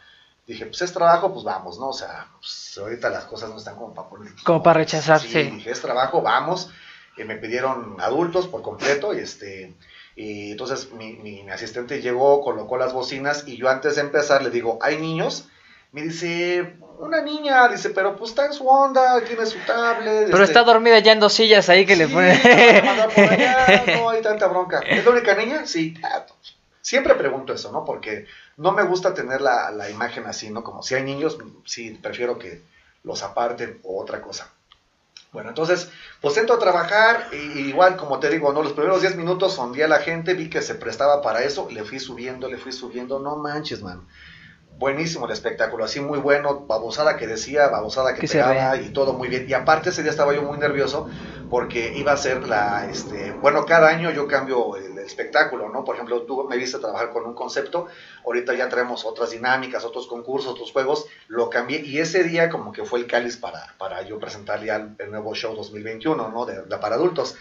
[0.46, 1.88] dije, pues es trabajo, pues vamos, ¿no?
[1.88, 4.33] O sea, pues, ahorita las cosas no están como para poner...
[4.44, 5.42] Como para rechazar, sí.
[5.42, 6.70] dije, es trabajo, vamos.
[7.16, 9.74] Y me pidieron adultos por completo y este...
[10.14, 14.50] Y entonces mi, mi asistente llegó, colocó las bocinas y yo antes de empezar le
[14.50, 15.48] digo, ¿hay niños?
[15.92, 20.24] Me dice, una niña, dice, pero pues está en su onda, tiene su tablet.
[20.24, 24.22] Pero este, está dormida ya en dos sillas ahí que le Sí, allá, no hay
[24.22, 24.81] tanta bronca.
[24.81, 25.66] ¿Es la única niña?
[25.66, 25.94] Sí.
[26.02, 26.24] Ah,
[26.83, 27.85] Siempre pregunto eso, ¿no?
[27.85, 30.62] Porque no me gusta tener la, la imagen así, ¿no?
[30.62, 32.61] Como si hay niños, sí, prefiero que
[33.05, 34.51] los aparten o otra cosa.
[35.33, 35.88] Bueno, entonces,
[36.21, 38.62] pues entro a trabajar y, igual, como te digo, ¿no?
[38.62, 41.85] Los primeros 10 minutos sondé a la gente, vi que se prestaba para eso, le
[41.85, 44.07] fui subiendo, le fui subiendo, no manches, man.
[44.79, 49.14] Buenísimo el espectáculo, así muy bueno, babosada que decía, babosada que, Que pegaba y todo
[49.14, 49.47] muy bien.
[49.49, 51.09] Y aparte ese día estaba yo muy nervioso
[51.49, 55.85] porque iba a ser la, este, bueno, cada año yo cambio el espectáculo, ¿no?
[55.85, 57.87] Por ejemplo, tú me viste trabajar con un concepto,
[58.25, 62.72] ahorita ya traemos otras dinámicas, otros concursos, otros juegos, lo cambié y ese día como
[62.72, 66.46] que fue el cáliz para, para yo presentar ya el, nuevo show 2021, ¿no?
[66.46, 67.37] De, de para adultos.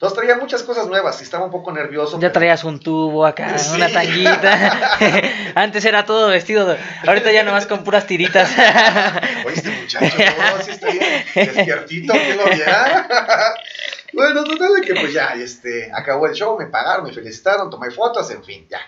[0.00, 2.18] Entonces traía muchas cosas nuevas y estaba un poco nervioso.
[2.18, 3.76] Ya traías un tubo acá, Sí.
[3.76, 4.88] una tanguita.
[5.54, 6.74] Antes era todo vestido,
[7.06, 8.50] ahorita ya nomás con puras tiritas.
[9.44, 13.06] Oye, este muchacho, no, sí está bien despiertito, que lo viera.
[14.14, 17.90] bueno, total de que pues ya, este, acabó el show, me pagaron, me felicitaron, tomé
[17.90, 18.80] fotos, en fin, ya,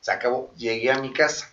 [0.00, 0.52] se acabó.
[0.56, 1.49] Llegué a mi casa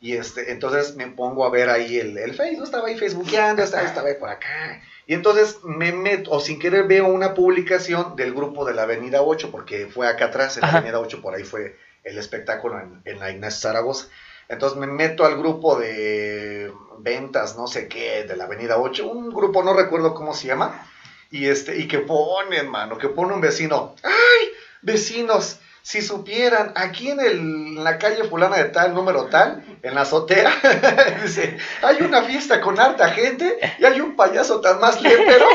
[0.00, 3.82] y este, entonces me pongo a ver ahí el, el Facebook, estaba ahí facebookeando, estaba,
[3.84, 4.80] estaba ahí por acá.
[5.06, 9.22] Y entonces me meto, o sin querer veo una publicación del grupo de la Avenida
[9.22, 10.78] 8, porque fue acá atrás, en la Ajá.
[10.78, 14.08] Avenida 8, por ahí fue el espectáculo en, en la Inés Zaragoza.
[14.48, 19.30] Entonces me meto al grupo de ventas, no sé qué, de la Avenida 8, un
[19.30, 20.86] grupo, no recuerdo cómo se llama,
[21.30, 24.48] y este, y que pone, mano, que pone un vecino, ¡ay!
[24.80, 25.58] Vecinos,
[25.88, 30.02] si supieran, aquí en, el, en la calle fulana de tal, número tal, en la
[30.02, 30.52] azotea,
[31.22, 35.46] dice, hay una fiesta con harta gente y hay un payaso tan más lépero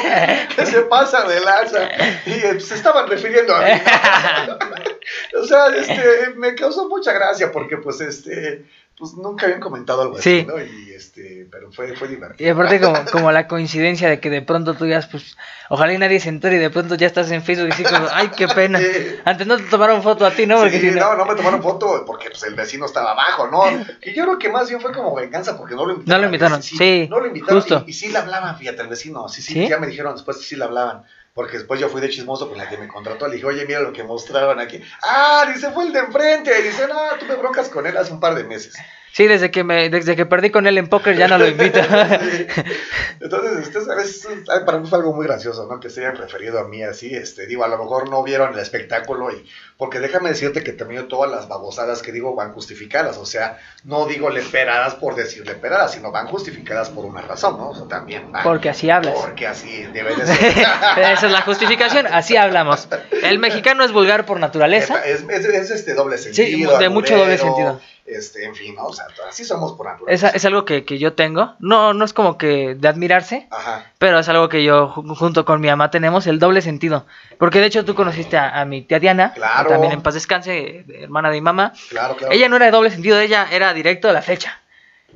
[0.55, 1.87] que se pasa de lanza.
[2.25, 3.71] Y eh, se estaban refiriendo a mí.
[5.39, 8.65] o sea, este, me causó mucha gracia porque pues este,
[8.97, 10.39] pues nunca habían comentado algo Sí.
[10.39, 10.63] así, ¿no?
[10.63, 12.47] Y este, pero fue, fue divertido.
[12.47, 15.35] Y aparte como, como la coincidencia de que de pronto tú ya, pues,
[15.69, 18.07] ojalá y nadie se entere y de pronto ya estás en Facebook y así como,
[18.11, 18.79] ay, qué pena.
[18.79, 18.85] Sí.
[19.25, 20.57] Antes no te tomaron foto a ti, ¿no?
[20.59, 23.63] Porque sí, si no, no me tomaron foto porque pues, el vecino estaba abajo, ¿no?
[24.03, 26.21] Y yo creo que más bien fue como venganza porque no lo invitaron.
[26.21, 27.83] No lo invitaron, sí, No lo invitaron justo.
[27.87, 29.27] Y, y sí le hablaban, fíjate, al vecino.
[29.27, 29.67] Sí, ¿Sí?
[29.67, 31.03] ya me dijeron después que sí le hablaban.
[31.33, 33.27] Porque después yo fui de chismoso con la que me contrató.
[33.27, 34.81] Le dije, oye, mira lo que mostraron aquí.
[35.01, 36.59] Ah, dice, fue el de enfrente.
[36.59, 38.75] Y dice, no, tuve broncas con él hace un par de meses.
[39.15, 41.79] Sí, desde que me, desde que perdí con él en póker ya no lo invito.
[42.33, 42.47] Sí.
[43.19, 44.27] Entonces, este, ¿sabes?
[44.65, 45.79] para mí fue algo muy gracioso, ¿no?
[45.79, 48.59] Que se hayan referido a mí así, este, digo, a lo mejor no vieron el
[48.59, 49.47] espectáculo y,
[49.77, 54.07] porque déjame decirte que también todas las babosadas que digo van justificadas, o sea, no
[54.07, 57.69] digo leperadas por decir leperadas, sino van justificadas por una razón, ¿no?
[57.69, 58.43] O sea, también van.
[58.43, 59.13] Porque así hablas.
[59.15, 60.47] Porque así debe de ser.
[60.57, 62.87] Esa es la justificación, así hablamos.
[63.21, 65.05] El mexicano es vulgar por naturaleza.
[65.05, 66.71] Es, es- es este doble sentido.
[66.73, 67.79] Sí, de mucho doble sentido.
[68.05, 68.87] Este, en fin, ¿no?
[68.87, 70.27] O sea, así somos por naturaleza.
[70.29, 71.53] Es, es algo que, que yo tengo.
[71.59, 73.85] No, no es como que de admirarse, Ajá.
[73.97, 77.05] pero es algo que yo ju- junto con mi mamá tenemos el doble sentido.
[77.37, 79.69] Porque de hecho tú conociste a, a mi tía Diana, Claro.
[79.69, 81.71] también en paz descanse, hermana de mi mamá.
[81.89, 82.33] Claro, claro.
[82.33, 84.59] Ella no era de doble sentido, ella era directo a la flecha.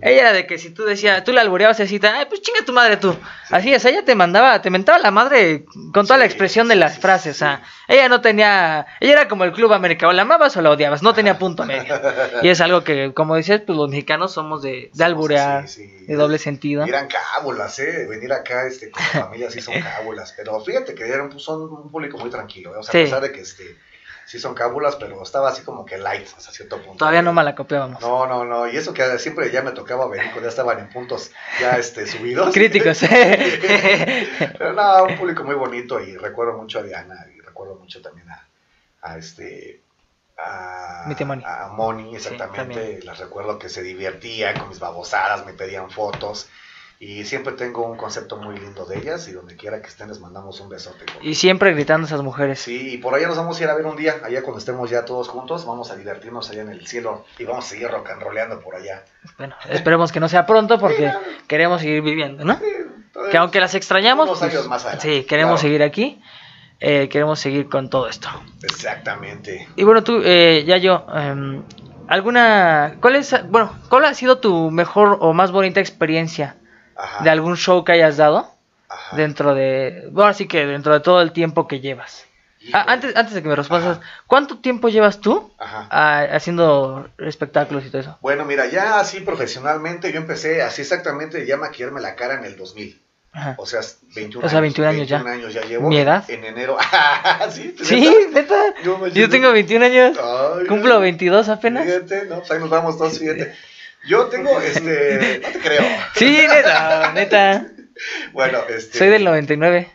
[0.02, 2.72] Ella era de que si tú decías, tú la albureabas así, ay, pues chinga tu
[2.72, 3.16] madre tú.
[3.50, 7.00] Así es, ella te mandaba, te mentaba la madre con toda la expresión de las
[7.00, 7.36] frases.
[7.36, 10.62] O sea, ella no tenía, ella era como el Club América, o la amabas o
[10.62, 11.96] la odiabas, no tenía punto medio.
[12.44, 15.88] Y es algo que, como dices, pues los mexicanos somos de, de alburear, sí.
[15.88, 16.84] de doble sentido.
[16.84, 18.06] Eran cábulas, ¿eh?
[18.08, 20.34] Venir acá este, con la familia sí son cábulas.
[20.38, 22.80] Pero fíjate que eran, pues, son un público muy tranquilo, ¿eh?
[22.80, 23.78] O sea, a pesar de que este,
[24.28, 26.98] sí son cábulas, pero estaba así como que light hasta cierto punto.
[26.98, 28.02] Todavía no malacopiábamos.
[28.02, 28.68] No, no, no.
[28.68, 32.06] Y eso que siempre ya me tocaba venir cuando ya estaban en puntos ya este,
[32.06, 32.54] subidos.
[32.54, 33.00] Críticos.
[34.58, 38.30] Pero no, un público muy bonito y recuerdo mucho a Diana y recuerdo mucho también
[38.30, 38.46] a,
[39.02, 39.82] a este
[40.38, 41.44] a, Moni.
[41.46, 42.76] a Moni, exactamente.
[42.76, 43.06] también.
[43.06, 46.50] Las recuerdo que se divertían con mis babosadas, me pedían fotos
[47.00, 50.20] y siempre tengo un concepto muy lindo de ellas y donde quiera que estén les
[50.20, 51.06] mandamos un besote.
[51.22, 52.60] y siempre gritando a esas mujeres.
[52.60, 54.90] Sí, y por allá nos vamos a ir a ver un día, allá cuando estemos
[54.90, 58.10] ya todos juntos, vamos a divertirnos allá en el cielo y vamos a seguir rock
[58.10, 59.04] and rollando por allá.
[59.38, 62.58] Bueno, esperemos que no sea pronto porque Sí, queremos seguir viviendo, ¿no?
[62.58, 62.66] Sí,
[63.32, 65.68] Que aunque las extrañamos, Unos pues, años más adelante, sí, queremos claro.
[65.68, 66.22] seguir aquí,
[66.80, 68.28] eh, queremos seguir con todo esto.
[68.64, 69.68] Exactamente.
[69.76, 71.62] Y bueno, tú, eh, ya yo, em,
[72.08, 76.56] ¿alguna, cuál es, bueno, cuál ha sido tu mejor o más bonita experiencia
[76.98, 77.24] Ajá.
[77.24, 78.52] de algún show que hayas dado
[78.90, 79.16] Ajá.
[79.16, 82.26] dentro de, bueno, así que dentro de todo el tiempo que llevas?
[82.74, 84.08] Ah, antes, antes de que me respondas, Ajá.
[84.26, 85.88] ¿cuánto tiempo llevas tú Ajá.
[85.90, 88.18] ah, haciendo espectáculos y todo eso?
[88.22, 92.44] Bueno, mira, ya así profesionalmente, yo empecé así exactamente ya a maquillarme la cara en
[92.46, 93.02] el 2000.
[93.34, 93.56] Ajá.
[93.60, 93.82] O sea,
[94.16, 95.18] 21 O sea, 21 años ya.
[95.22, 95.88] 21 años ya llevo.
[95.90, 96.26] ¿Mi edad?
[96.28, 96.76] En enero.
[97.52, 97.76] ¿Sí?
[97.84, 98.56] Sí, neta.
[98.84, 100.18] Yo Yo tengo 21 años.
[100.18, 101.86] Ay, Cumplo 22 apenas.
[101.86, 103.54] Fíjate, no, pues ahí nos vamos todos, fíjate.
[104.08, 105.84] Yo tengo, este, no te creo.
[106.16, 107.66] Sí, neta, neta.
[108.32, 108.98] Bueno, este.
[108.98, 109.90] Soy del 99.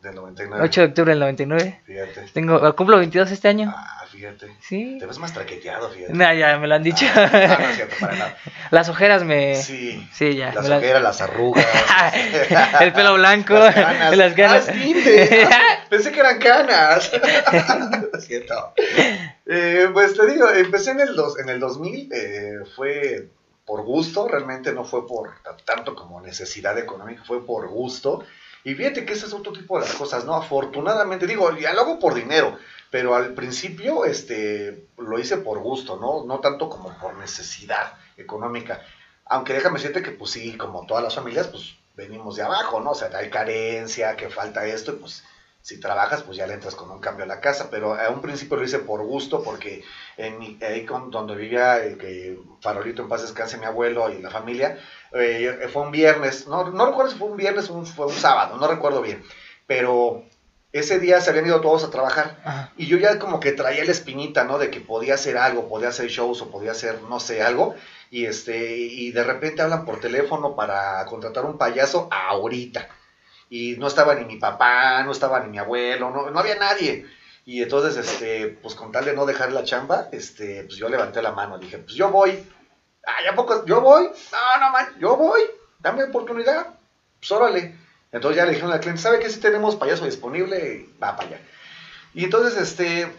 [0.00, 0.64] Del 99.
[0.64, 1.80] 8 de octubre del 99.
[1.84, 2.20] Fíjate.
[2.32, 3.74] Tengo, cumplo 22 este año.
[3.76, 4.46] Ah, fíjate.
[4.60, 4.96] Sí.
[5.00, 6.12] Te ves más traqueteado, fíjate.
[6.14, 7.04] Nah, ya me lo han dicho.
[7.14, 8.36] Ah, no, no es cierto, para nada.
[8.70, 9.56] Las ojeras me.
[9.56, 10.08] Sí.
[10.12, 10.52] Sí, ya.
[10.54, 11.66] Las ojeras, las arrugas.
[12.80, 13.54] El pelo blanco.
[13.54, 14.16] Las canas.
[14.16, 14.68] Las.
[14.68, 15.42] Ah, tinte.
[15.50, 17.10] Ah, Pensé que eran canas.
[18.12, 18.74] Lo siento.
[19.46, 22.08] Eh, pues te digo, empecé en el, dos, en el 2000.
[22.12, 23.28] eh, fue
[23.68, 25.34] por gusto, realmente no fue por
[25.66, 28.24] tanto como necesidad económica, fue por gusto.
[28.64, 30.34] Y fíjate que ese es otro tipo de las cosas, ¿no?
[30.34, 32.56] Afortunadamente, digo, ya lo hago por dinero,
[32.90, 36.24] pero al principio este, lo hice por gusto, ¿no?
[36.24, 38.80] No tanto como por necesidad económica.
[39.26, 42.92] Aunque déjame decirte que, pues sí, como todas las familias, pues venimos de abajo, ¿no?
[42.92, 45.22] O sea, hay carencia, que falta esto, y pues
[45.68, 47.68] si trabajas, pues ya le entras con un cambio a la casa.
[47.70, 49.84] Pero a un principio lo hice por gusto, porque
[50.16, 54.22] en mi- ahí con, donde vivía, eh, que Farolito en paz descanse mi abuelo y
[54.22, 54.78] la familia,
[55.12, 58.14] eh, fue un viernes, no, no recuerdo si fue un viernes o un- fue un
[58.14, 59.22] sábado, no recuerdo bien,
[59.66, 60.22] pero
[60.72, 62.72] ese día se habían ido todos a trabajar Ajá.
[62.78, 64.56] y yo ya como que traía la espinita, ¿no?
[64.58, 67.74] De que podía hacer algo, podía hacer shows o podía hacer, no sé, algo.
[68.10, 72.88] Y este, y de repente hablan por teléfono para contratar un payaso ahorita.
[73.50, 77.06] Y no estaba ni mi papá, no estaba ni mi abuelo, no, no había nadie.
[77.46, 81.22] Y entonces, este, pues con tal de no dejar la chamba, este, pues yo levanté
[81.22, 82.46] la mano, dije, pues yo voy.
[83.06, 83.64] Ah, ¿ya poco?
[83.64, 84.04] ¿Yo voy?
[84.04, 85.40] No, no, man, yo voy.
[85.78, 86.66] Dame oportunidad.
[87.18, 87.74] Pues órale.
[88.12, 90.86] Entonces ya le dijeron al cliente, ¿sabe que si tenemos payaso disponible?
[91.02, 91.40] Va para allá.
[92.14, 93.10] Y entonces, este,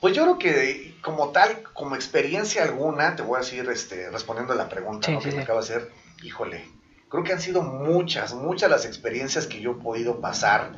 [0.00, 4.54] pues yo creo que como tal, como experiencia alguna, te voy a decir, este, respondiendo
[4.54, 5.20] a la pregunta Sí, ¿no?
[5.20, 5.36] sí, que sí.
[5.36, 5.90] me acaba de hacer,
[6.22, 6.64] híjole,
[7.12, 10.72] creo que han sido muchas, muchas las experiencias que yo he podido pasar.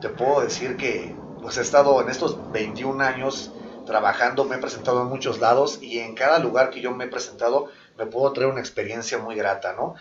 [0.00, 3.50] Te puedo decir que pues he estado en estos 21 años
[3.86, 7.08] trabajando, me he presentado en muchos lados y en cada lugar que yo me he
[7.08, 9.96] presentado me puedo traer una experiencia muy grata, ¿no?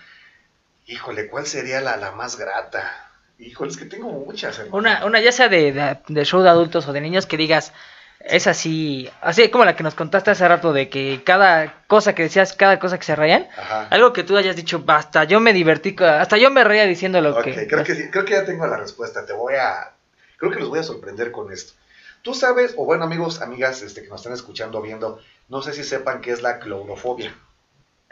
[0.85, 3.09] Híjole, ¿cuál sería la, la más grata?
[3.39, 4.61] Híjole, es que tengo muchas.
[4.71, 5.71] Una, una ya sea de,
[6.07, 7.73] de, show de adultos o de niños que digas,
[8.19, 12.23] es así, así como la que nos contaste hace rato de que cada cosa que
[12.23, 13.47] decías, cada cosa que se reían,
[13.89, 17.41] algo que tú hayas dicho, hasta yo me divertí, hasta yo me reía diciendo lo
[17.41, 17.67] que...
[17.67, 19.93] Creo que sí, creo que ya tengo la respuesta, te voy a,
[20.37, 21.73] creo que los voy a sorprender con esto.
[22.21, 25.85] Tú sabes, o bueno amigos, amigas este, que nos están escuchando, viendo, no sé si
[25.85, 27.33] sepan qué es la clorofobia.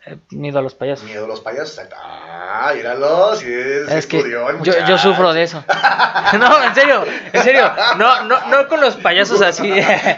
[0.07, 1.05] Eh, miedo a los payasos.
[1.05, 1.81] Miedo a los payasos.
[1.95, 5.63] Ah, míralo, si es, es que yo, yo, sufro de eso.
[6.39, 7.71] no, en serio, en serio.
[7.97, 9.69] No, no, no con los payasos así.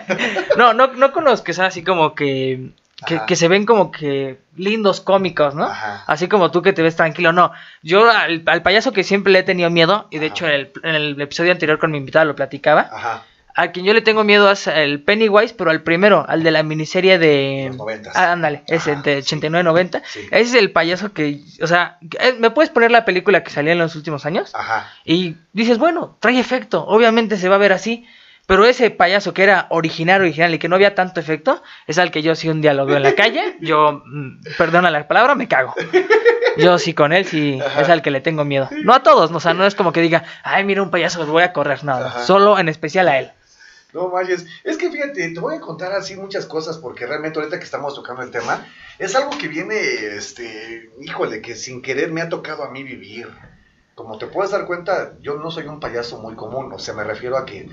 [0.58, 2.70] no, no, no con los que son así como que,
[3.26, 5.68] que, se ven como que lindos, cómicos, ¿no?
[6.06, 7.34] Así como tú que te ves tranquilo.
[7.34, 10.72] No, yo al, payaso que siempre le he tenido miedo, y de hecho en el,
[10.84, 12.90] en el, episodio anterior con mi invitada lo platicaba.
[12.92, 13.24] Ajá
[13.60, 16.64] a quien yo le tengo miedo es el Pennywise, pero al primero, al de la
[16.64, 17.66] miniserie de...
[17.68, 18.12] Los 90.
[18.16, 20.02] Ah, ándale, ese de 89-90.
[20.06, 23.74] Ese es el payaso que, o sea, eh, me puedes poner la película que salía
[23.74, 24.56] en los últimos años.
[24.56, 24.90] Ajá.
[25.04, 28.08] Y dices, bueno, trae efecto, obviamente se va a ver así.
[28.46, 32.12] Pero ese payaso que era original, original y que no había tanto efecto, es al
[32.12, 35.36] que yo sí un día lo veo en la calle, yo, mm, perdona la palabra,
[35.36, 35.76] me cago.
[36.58, 38.70] Yo sí con él sí es al que le tengo miedo.
[38.84, 41.44] No a todos, o sea, no es como que diga, ay, mira un payaso, voy
[41.44, 42.24] a correr, nada.
[42.24, 43.32] Solo en especial a él.
[43.94, 44.46] No vayas.
[44.64, 47.96] Es que fíjate, te voy a contar así muchas cosas porque realmente ahorita que estamos
[47.96, 48.68] tocando el tema,
[49.00, 49.76] es algo que viene,
[50.16, 53.30] este, híjole, que sin querer me ha tocado a mí vivir.
[53.96, 57.04] Como te puedes dar cuenta, yo no soy un payaso muy común, o sea, me
[57.04, 57.68] refiero a que,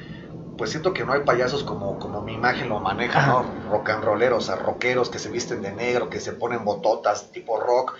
[0.57, 3.55] pues siento que no hay payasos como, como mi imagen lo maneja, ¿no?
[3.71, 7.31] Rock and rolleros, o sea, rockeros que se visten de negro, que se ponen bototas
[7.31, 7.95] tipo rock,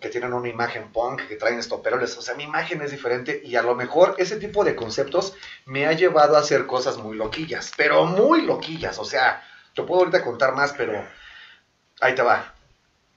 [0.00, 3.56] que tienen una imagen punk, que traen estoperoles, o sea, mi imagen es diferente y
[3.56, 5.34] a lo mejor ese tipo de conceptos
[5.66, 9.42] me ha llevado a hacer cosas muy loquillas, pero muy loquillas, o sea,
[9.74, 11.04] te puedo ahorita contar más, pero
[12.00, 12.54] ahí te va.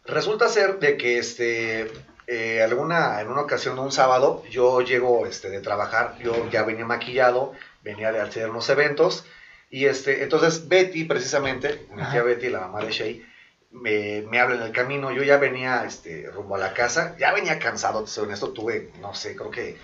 [0.06, 1.91] Resulta ser de que este,
[2.28, 6.86] eh, alguna, en una ocasión, un sábado, yo llego este, de trabajar, yo ya venía
[6.86, 9.26] maquillado, venía de hacer unos eventos,
[9.69, 13.26] y este, entonces Betty, precisamente, mi tía Betty, la mamá de Shay,
[13.74, 15.12] me, me habla en el camino.
[15.12, 19.14] Yo ya venía este, rumbo a la casa, ya venía cansado, en esto tuve, no
[19.14, 19.78] sé, creo que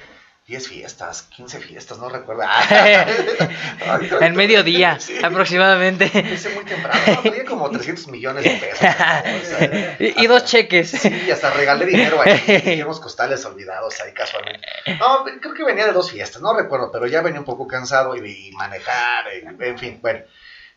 [0.49, 2.41] 10 fiestas, 15 fiestas, no recuerdo.
[4.21, 6.06] en mediodía, aproximadamente.
[6.06, 10.17] Hice muy temprano, tenía como 300 millones de pesos.
[10.17, 10.89] y, dos cheques.
[10.89, 14.67] Sí, hasta regalé dinero ahí, y unos costales olvidados ahí casualmente.
[14.99, 18.15] No, creo que venía de dos fiestas, no recuerdo, pero ya venía un poco cansado
[18.15, 20.21] y, manejar, en fin, bueno.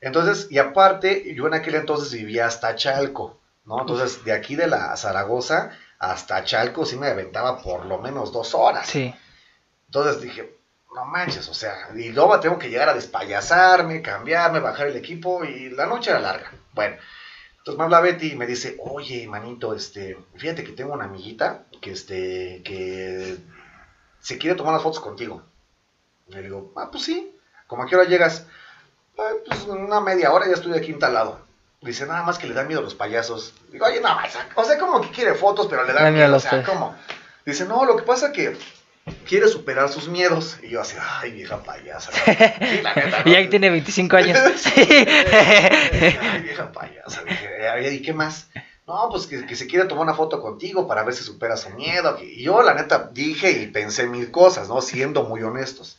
[0.03, 3.81] Entonces, y aparte, yo en aquel entonces vivía hasta Chalco, ¿no?
[3.81, 8.53] Entonces, de aquí de la Zaragoza hasta Chalco sí me aventaba por lo menos dos
[8.55, 8.89] horas.
[8.89, 9.15] Sí.
[9.87, 10.59] Entonces dije,
[10.93, 15.45] no manches, o sea, y luego tengo que llegar a despayasarme, cambiarme, bajar el equipo
[15.45, 16.51] y la noche era larga.
[16.73, 16.97] Bueno,
[17.59, 21.67] entonces me habla Betty y me dice, oye, manito, este, fíjate que tengo una amiguita
[21.81, 23.39] que, este, que
[24.19, 25.45] se quiere tomar las fotos contigo.
[26.27, 27.39] Y le digo, ah, pues sí,
[27.69, 28.49] ¿cómo a qué hora llegas?
[29.47, 31.39] Pues una media hora ya estoy aquí instalado.
[31.83, 33.55] Dice, nada más que le da miedo a los payasos.
[33.73, 34.17] Digo, oye, no,
[34.55, 36.37] o sea, como que quiere fotos, pero le da miedo.
[36.37, 36.95] O sea, ¿cómo?
[37.45, 38.57] Dice, no, lo que pasa que
[39.27, 40.59] quiere superar sus miedos.
[40.63, 42.13] Y yo así, ay, vieja payasa.
[43.25, 44.39] y ahí tiene 25 años.
[44.77, 47.25] ay, vieja payasa.
[47.25, 48.49] Dije, ¿y qué más?
[48.87, 51.71] No, pues que, que, se quiere tomar una foto contigo para ver si supera su
[51.71, 52.17] miedo.
[52.21, 54.81] Y yo, la neta, dije y pensé mil cosas, ¿no?
[54.83, 55.99] Siendo muy honestos.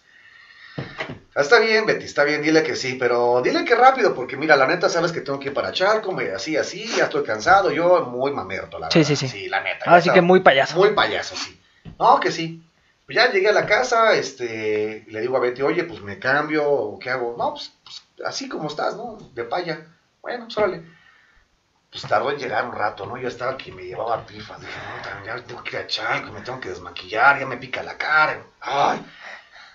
[1.36, 4.68] Está bien, Betty, está bien, dile que sí, pero dile que rápido, porque mira, la
[4.68, 8.32] neta, sabes que tengo que ir para Charco, así, así, ya estoy cansado, yo muy
[8.32, 8.92] mamerto, la verdad.
[8.92, 9.28] Sí, sí, sí.
[9.28, 9.86] Sí, la neta.
[9.96, 10.76] Así que muy payaso.
[10.78, 11.60] Muy payaso, sí.
[11.98, 12.64] No, que sí.
[13.06, 16.98] Pues ya llegué a la casa, este, le digo a Betty, oye, pues me cambio,
[17.02, 17.36] ¿qué hago?
[17.38, 19.18] No, pues, pues así como estás, ¿no?
[19.34, 19.88] De paya.
[20.22, 20.84] Bueno, pues órale.
[21.92, 23.18] Pues tardó en llegar un rato, ¿no?
[23.18, 24.74] Yo estaba aquí, me llevaba pifas, dije,
[25.20, 27.98] no, ya tengo que ir a Charco, me tengo que desmaquillar, ya me pica la
[27.98, 28.42] cara.
[28.62, 29.04] Ay.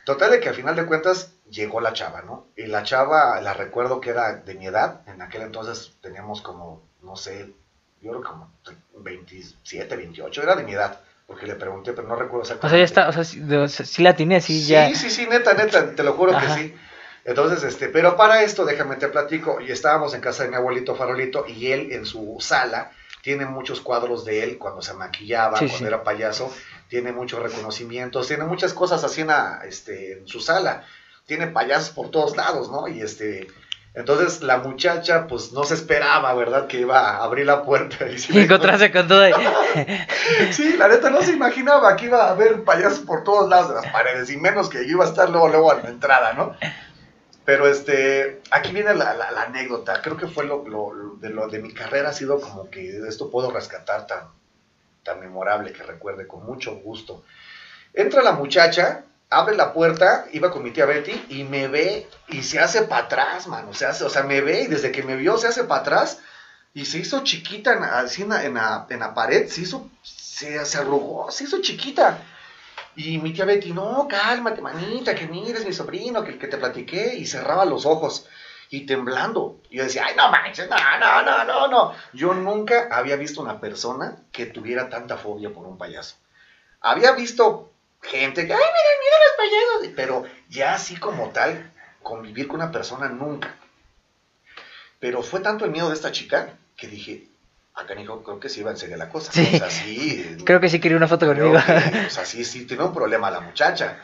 [0.08, 2.46] Total de que al final de cuentas llegó la chava, ¿no?
[2.56, 6.82] Y la chava, la recuerdo que era de mi edad, en aquel entonces teníamos como,
[7.02, 7.52] no sé,
[8.00, 8.50] yo creo como
[8.94, 12.66] 27, 28, era de mi edad, porque le pregunté, pero no recuerdo exactamente.
[12.66, 14.88] O sea, ya está, o sea, sí, la tiene, sí, ya.
[14.88, 16.74] Sí, sí, sí, neta, neta, te lo juro que sí.
[17.26, 20.96] Entonces, este, pero para esto, déjame te platico, y estábamos en casa de mi abuelito
[20.96, 25.86] Farolito, y él en su sala tiene muchos cuadros de él cuando se maquillaba, cuando
[25.86, 26.50] era payaso,
[26.88, 29.30] tiene muchos reconocimientos, tiene muchas cosas así en,
[29.66, 30.84] este, en su sala
[31.26, 32.88] tiene payasos por todos lados, ¿no?
[32.88, 33.46] Y este,
[33.92, 36.66] entonces la muchacha pues no se esperaba, ¿verdad?
[36.68, 39.32] Que iba a abrir la puerta y, y encontrarse con todo ahí.
[40.52, 43.74] sí, la neta no se imaginaba que iba a haber payasos por todos lados de
[43.74, 46.56] las paredes y menos que iba a estar luego, luego a la entrada, ¿no?
[47.44, 50.00] Pero este, aquí viene la, la- la anécdota.
[50.02, 52.98] Creo que fue lo, lo- lo- de lo de mi carrera ha sido como que
[53.08, 54.20] esto puedo rescatar tan,
[55.14, 57.24] memorable que recuerde con mucho gusto.
[57.94, 62.42] Entra la muchacha, abre la puerta, iba con mi tía Betty y me ve y
[62.42, 63.74] se hace para atrás, mano.
[63.74, 66.18] Se hace, o sea, me ve y desde que me vio se hace para atrás
[66.74, 70.78] y se hizo chiquita en, así en, la, en la- pared, se hizo, se, se
[70.78, 72.18] arrugó, se hizo chiquita.
[72.96, 77.14] Y mi tía Betty, no, cálmate, manita, que mires mi sobrino, que que te platiqué,
[77.14, 78.26] y cerraba los ojos,
[78.70, 79.60] y temblando.
[79.70, 81.94] Y yo decía, ay, no manches, no, no, no, no, no.
[82.12, 86.16] Yo nunca había visto una persona que tuviera tanta fobia por un payaso.
[86.80, 92.46] Había visto gente que, ay, miren, miren los payasos, pero ya así como tal, convivir
[92.46, 93.54] con una persona nunca.
[95.00, 97.28] Pero fue tanto el miedo de esta chica que dije,
[97.74, 99.32] acá Nico, creo que sí iba en serio la cosa.
[99.32, 99.48] Sí.
[99.54, 101.52] O sea, sí, Creo que sí quería una foto conmigo.
[101.64, 103.98] que, o sea, sí, sí, tiene un problema la muchacha.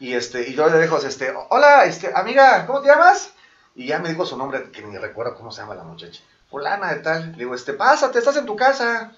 [0.00, 3.32] Y este, y yo le dejo, este, hola, este, amiga, ¿cómo te llamas?
[3.78, 6.20] Y ya me dijo su nombre, que ni recuerdo cómo se llama la muchacha.
[6.50, 7.30] Fulana de tal.
[7.30, 9.12] Le digo, este, pásate, estás en tu casa.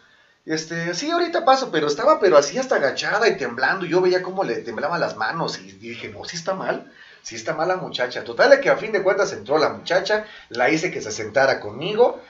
[0.45, 3.87] Este, sí, ahorita paso, pero estaba, pero así hasta agachada y temblando.
[3.87, 5.59] Y yo veía cómo le temblaban las manos.
[5.59, 6.93] Y dije, no, sí está mal.
[7.23, 8.23] Sí está mal la muchacha.
[8.23, 11.59] Total, de que a fin de cuentas entró la muchacha, la hice que se sentara
[11.59, 12.21] conmigo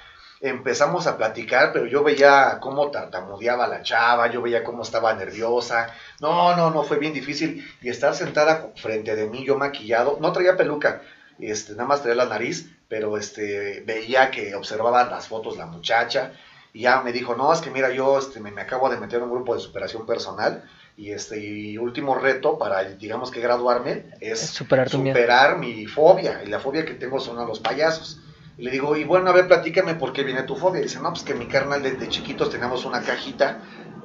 [0.40, 5.94] empezamos a platicar, pero yo veía cómo tartamudeaba la chava, yo veía cómo estaba nerviosa.
[6.20, 7.68] No, no, no, fue bien difícil.
[7.82, 11.02] Y estar sentada frente de mí, yo maquillado, no traía peluca,
[11.42, 16.32] este, nada más traía la nariz, pero este, veía que observaba las fotos la muchacha.
[16.72, 19.18] Y ya me dijo, no, es que mira, yo este, me, me acabo de meter
[19.18, 20.64] en un grupo de superación personal.
[20.96, 26.42] Y este y último reto para, digamos que graduarme, es Superar superar mi fobia.
[26.44, 28.20] Y la fobia que tengo son a los payasos.
[28.58, 30.82] Y le digo, y bueno, a ver, platícame por qué viene tu fobia.
[30.82, 33.60] dice, no, pues que mi carnal desde chiquitos teníamos una cajita,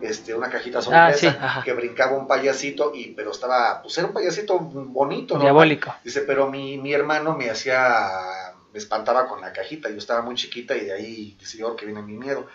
[0.08, 1.64] este, una cajita sorpresa, Ah, sí, ajá.
[1.64, 5.42] que brincaba un payasito, y pero estaba, pues era un payasito bonito, ¿no?
[5.42, 5.94] Diabólico.
[6.04, 8.10] Dice, pero mi, mi hermano me hacía,
[8.74, 11.86] me espantaba con la cajita, yo estaba muy chiquita y de ahí, dice yo, que
[11.86, 12.48] viene mi miedo.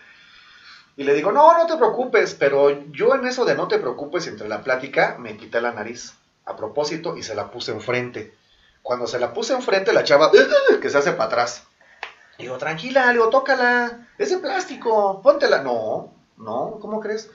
[0.97, 4.27] Y le digo, no, no te preocupes, pero yo en eso de no te preocupes,
[4.27, 6.13] entre la plática, me quité la nariz,
[6.45, 8.35] a propósito, y se la puse enfrente.
[8.81, 10.31] Cuando se la puse enfrente, la chava,
[10.81, 11.63] que se hace para atrás.
[12.37, 15.61] Digo, tranquila, le digo, tócala, es de plástico, póntela.
[15.61, 16.11] No,
[16.41, 17.29] no, ¿cómo crees?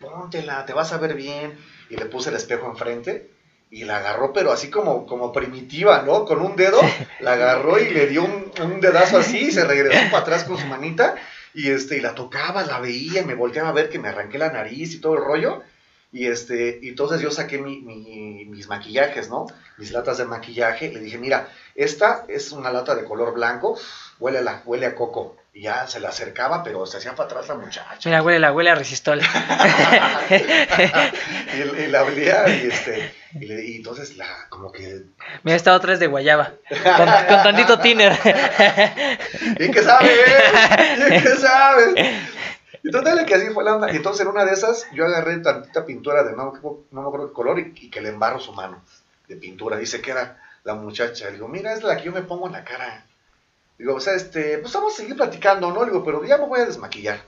[0.00, 1.58] Póntela, te vas a ver bien.
[1.88, 3.28] Y le puse el espejo enfrente
[3.70, 6.24] y la agarró, pero así como, como primitiva, ¿no?
[6.24, 6.80] Con un dedo,
[7.20, 10.58] la agarró y le dio un, un dedazo así y se regresó para atrás con
[10.58, 11.14] su manita.
[11.52, 14.38] Y este, y la tocaba, la veía, y me volteaba a ver que me arranqué
[14.38, 15.62] la nariz y todo el rollo.
[16.12, 19.46] Y este, y entonces yo saqué mi- mi- mis maquillajes, ¿no?
[19.76, 20.92] Mis latas de maquillaje.
[20.92, 23.76] Le dije, mira, esta es una lata de color blanco,
[24.18, 25.36] huele a, la, huele a coco.
[25.52, 27.98] Y ya se la acercaba, pero se hacía para atrás la muchacha.
[28.04, 29.20] Mira, huele, la huele a resistol.
[30.30, 35.02] y, y la olía y este, y, le- y entonces la, como que,
[35.42, 36.52] Mira, esta otra es de guayaba.
[36.68, 38.12] Con, con tantito tiner.
[39.58, 40.18] ¿y qué sabes?
[41.08, 41.94] ¿Y qué sabes?
[42.82, 43.92] Y total que así fue la onda.
[43.92, 46.52] Y entonces en una de esas yo agarré tantita pintura de no,
[46.90, 48.82] no me acuerdo qué color y, y que le embarro su mano
[49.28, 49.76] de pintura.
[49.76, 51.26] Dice que era la muchacha.
[51.26, 53.04] Le digo, mira, es la que yo me pongo en la cara.
[53.80, 55.84] Digo, o sea, este, pues vamos a seguir platicando, ¿no?
[55.86, 57.22] Digo, pero ya me voy a desmaquillar.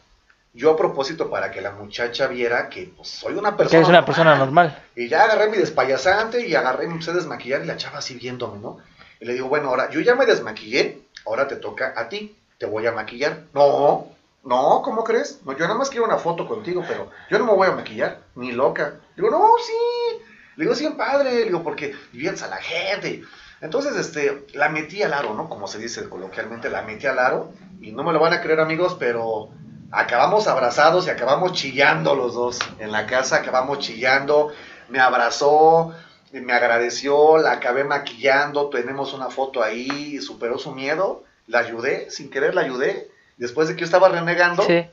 [0.52, 3.78] Yo a propósito para que la muchacha viera que pues soy una Que persona.
[3.78, 4.78] eres una persona normal.
[4.94, 8.14] Y ya agarré mi despayasante y agarré, me empecé a desmaquillar y la chava así
[8.16, 8.76] viéndome, ¿no?
[9.18, 12.66] Y le digo, bueno, ahora yo ya me desmaquillé, ahora te toca a ti, te
[12.66, 13.44] voy a maquillar.
[13.54, 14.08] No,
[14.44, 15.40] no, ¿cómo crees?
[15.46, 18.18] No, yo nada más quiero una foto contigo, pero yo no me voy a maquillar,
[18.34, 18.96] ni loca.
[19.16, 20.22] Digo, no, sí.
[20.56, 23.22] Le digo, sí, padre, le digo, porque diviertes a la gente.
[23.62, 25.48] Entonces, este, la metí al aro, ¿no?
[25.48, 27.52] Como se dice coloquialmente, la metí al aro.
[27.80, 29.50] Y no me lo van a creer, amigos, pero
[29.92, 32.58] acabamos abrazados y acabamos chillando los dos.
[32.80, 34.52] En la casa acabamos chillando.
[34.88, 35.94] Me abrazó,
[36.32, 38.68] me agradeció, la acabé maquillando.
[38.68, 41.22] Tenemos una foto ahí, superó su miedo.
[41.46, 43.10] La ayudé, sin querer la ayudé.
[43.36, 44.86] Después de que yo estaba renegando, Sí.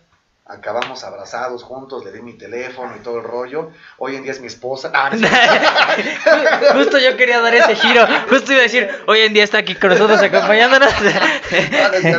[0.49, 3.71] Acabamos abrazados juntos, le di mi teléfono y todo el rollo.
[3.97, 4.91] Hoy en día es mi esposa.
[4.93, 5.27] Ah, no,
[6.73, 8.05] Justo yo quería dar ese giro.
[8.29, 10.91] Justo iba a decir, hoy en día está aquí con nosotros acompañándonos.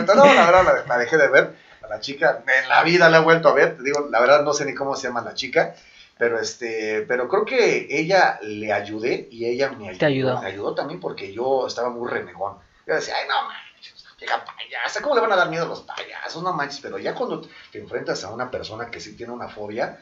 [0.07, 1.55] No, no la verdad la, la dejé de ver.
[1.83, 3.77] A la chica, en la vida la he vuelto a ver.
[3.77, 5.75] Te digo, la verdad no sé ni cómo se llama la chica.
[6.19, 9.99] Pero este, pero creo que ella le ayudé y ella me ayudó.
[9.99, 10.41] Te ayudó.
[10.41, 12.59] Me ayudó también porque yo estaba muy renegón.
[12.87, 13.70] Yo decía, ay, no manches,
[14.21, 16.43] llega payasa, ¿cómo le van a dar miedo a los payasos?
[16.43, 19.99] No manches, pero ya cuando te enfrentas a una persona que sí tiene una fobia,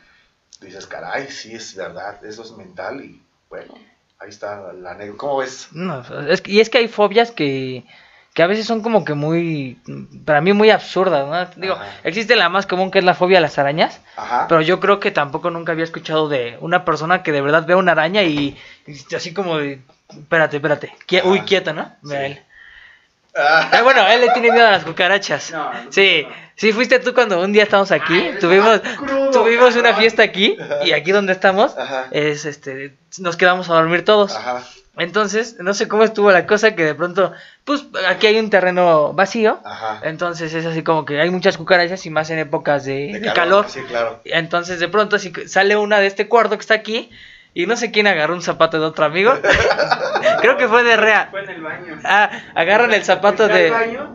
[0.61, 3.75] dices, caray, sí es verdad, eso es mental y bueno,
[4.19, 5.19] ahí está la anécdota.
[5.19, 5.69] ¿Cómo ves?
[5.73, 7.85] No, es y es que hay fobias que,
[8.35, 9.81] que a veces son como que muy,
[10.25, 11.61] para mí muy absurdas, ¿no?
[11.61, 11.87] Digo, Ajá.
[12.05, 14.47] existe la más común que es la fobia a las arañas, Ajá.
[14.49, 17.75] pero yo creo que tampoco nunca había escuchado de una persona que de verdad ve
[17.77, 21.47] una araña y, y así como de, espérate, espérate, qui- uy, Ajá.
[21.47, 21.93] quieto, ¿no?
[22.05, 22.39] Sí.
[23.39, 23.69] Él.
[23.73, 25.51] Ah, bueno, él le tiene miedo a las cucarachas.
[25.53, 26.35] No, no, sí, no.
[26.57, 30.23] sí, fuiste tú cuando un día estábamos aquí, Ay, tuvimos, estaba crudo, tuvimos una fiesta
[30.23, 32.09] aquí y aquí donde estamos Ajá.
[32.11, 34.35] es este, nos quedamos a dormir todos.
[34.35, 34.63] Ajá.
[34.99, 37.33] Entonces, no sé cómo estuvo la cosa que de pronto,
[37.65, 39.61] pues aquí hay un terreno vacío.
[39.65, 40.01] Ajá.
[40.03, 43.67] Entonces es así como que hay muchas cucarachas y más en épocas de, de calor.
[43.69, 44.21] Sí, claro.
[44.25, 47.11] Entonces de pronto que sale una de este cuarto que está aquí
[47.55, 49.33] y no sé quién agarró un zapato de otro amigo.
[50.41, 51.29] Creo que fue de Rea.
[51.31, 51.99] Fue en el baño.
[52.05, 53.67] Ah, agarran el zapato Entré de...
[53.69, 54.15] al baño,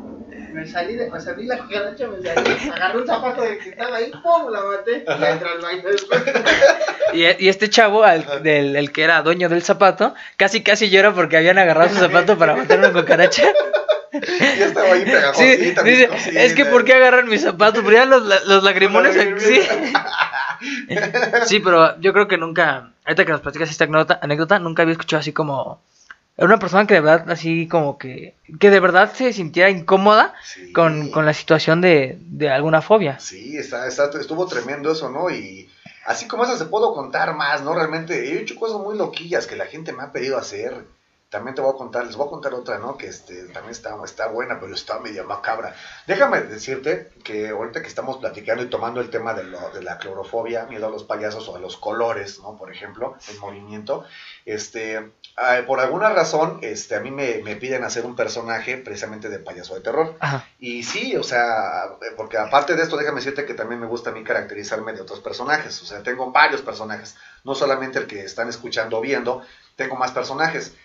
[0.53, 3.97] me salí de, me salí la cucaracha, me salí, agarré un zapato del que estaba
[3.97, 6.21] ahí, pum, la maté, y entré al baño después.
[7.13, 11.11] Y, y este chavo, al, del, el que era dueño del zapato, casi casi llora
[11.13, 13.43] porque habían agarrado su zapato para matar una cucaracha.
[14.13, 15.81] Ya estaba ahí Sí, pegajosita.
[15.83, 16.41] dice, viscosita.
[16.43, 17.81] es que ¿por qué agarran mi zapato?
[17.83, 19.15] Pero ya los, los lagrimones...
[19.15, 19.43] Los
[21.45, 21.59] Sí.
[21.59, 25.19] pero yo creo que nunca, ahorita que nos platicas esta anécdota, anécdota, nunca había escuchado
[25.21, 25.81] así como...
[26.35, 28.33] Una persona que de verdad, así como que...
[28.59, 30.73] Que de verdad se sintiera incómoda Sí.
[30.73, 33.19] con, con la situación de, de alguna fobia.
[33.19, 35.29] Sí, está, está- estuvo tremendo eso, ¿no?
[35.29, 35.69] Y
[36.07, 37.75] así como esas se puedo contar más, ¿no?
[37.75, 40.73] Realmente he hecho cosas muy loquillas que la gente me ha pedido hacer.
[41.33, 42.95] También te voy a contar, les voy a contar otra, ¿no?
[42.95, 45.75] Que este, también está, está buena, pero está media macabra.
[46.05, 49.97] Déjame decirte que ahorita que estamos platicando y tomando el tema de, lo- de la
[49.97, 52.55] clorofobia, miedo a los payasos o a los colores, ¿no?
[52.55, 54.05] Por ejemplo, el movimiento.
[54.45, 55.11] Este,
[55.65, 59.73] por alguna razón, este, a mí me, me piden hacer un personaje precisamente de payaso
[59.73, 60.15] de terror.
[60.19, 60.45] Ajá.
[60.59, 64.13] Y sí, o sea, porque aparte de esto, déjame decirte que también me gusta a
[64.13, 65.81] mí caracterizarme de otros personajes.
[65.81, 69.41] O sea, tengo varios personajes, no solamente el que están escuchando o viendo,
[69.75, 70.75] tengo más personajes.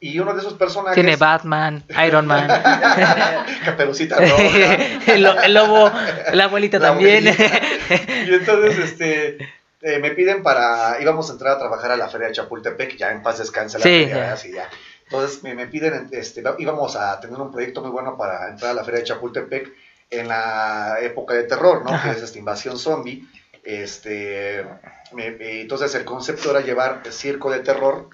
[0.00, 0.94] Y uno de esos personajes...
[0.94, 2.46] Tiene Batman, Iron Man,
[3.64, 4.74] Caperucita Roja.
[5.14, 5.90] el, lo- el lobo,
[6.32, 7.26] la abuelita La también.
[7.28, 7.60] abuelita.
[8.28, 9.38] Y entonces, este,
[9.80, 13.10] eh, me piden para, íbamos a entrar a trabajar a la feria de Chapultepec, ya
[13.10, 14.14] en paz descanse la Sí, feria, ya.
[14.16, 14.36] ¿verdad?
[14.38, 14.68] Sí, ya.
[15.04, 18.74] Entonces me, me piden, este, íbamos a tener un proyecto muy bueno para entrar a
[18.74, 19.72] la feria de Chapultepec
[20.10, 21.90] en la época de terror, ¿no?
[21.94, 22.10] Ajá.
[22.12, 23.26] Que es esta invasión zombie.
[23.64, 24.64] Este,
[25.12, 28.10] me- me- entonces el concepto era llevar circo de terror,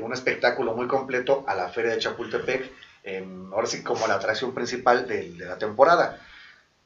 [0.00, 2.70] un espectáculo muy completo a la feria de Chapultepec,
[3.04, 6.18] em, ahora sí como la atracción principal del- de la temporada.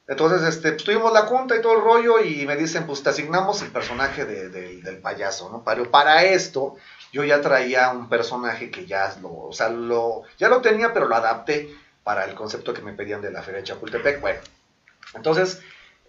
[0.07, 3.09] Entonces, este, pues, tuvimos la junta y todo el rollo y me dicen, pues te
[3.09, 5.63] asignamos el personaje de- de- del payaso, ¿no?
[5.65, 6.75] Pero para esto,
[7.11, 11.07] yo ya traía un personaje que ya lo, o sea, lo, ya lo tenía, pero
[11.07, 11.69] lo adapté
[12.03, 14.21] para el concepto que me pedían de la feria de Chapultepec.
[14.21, 14.39] Bueno,
[15.13, 15.59] entonces,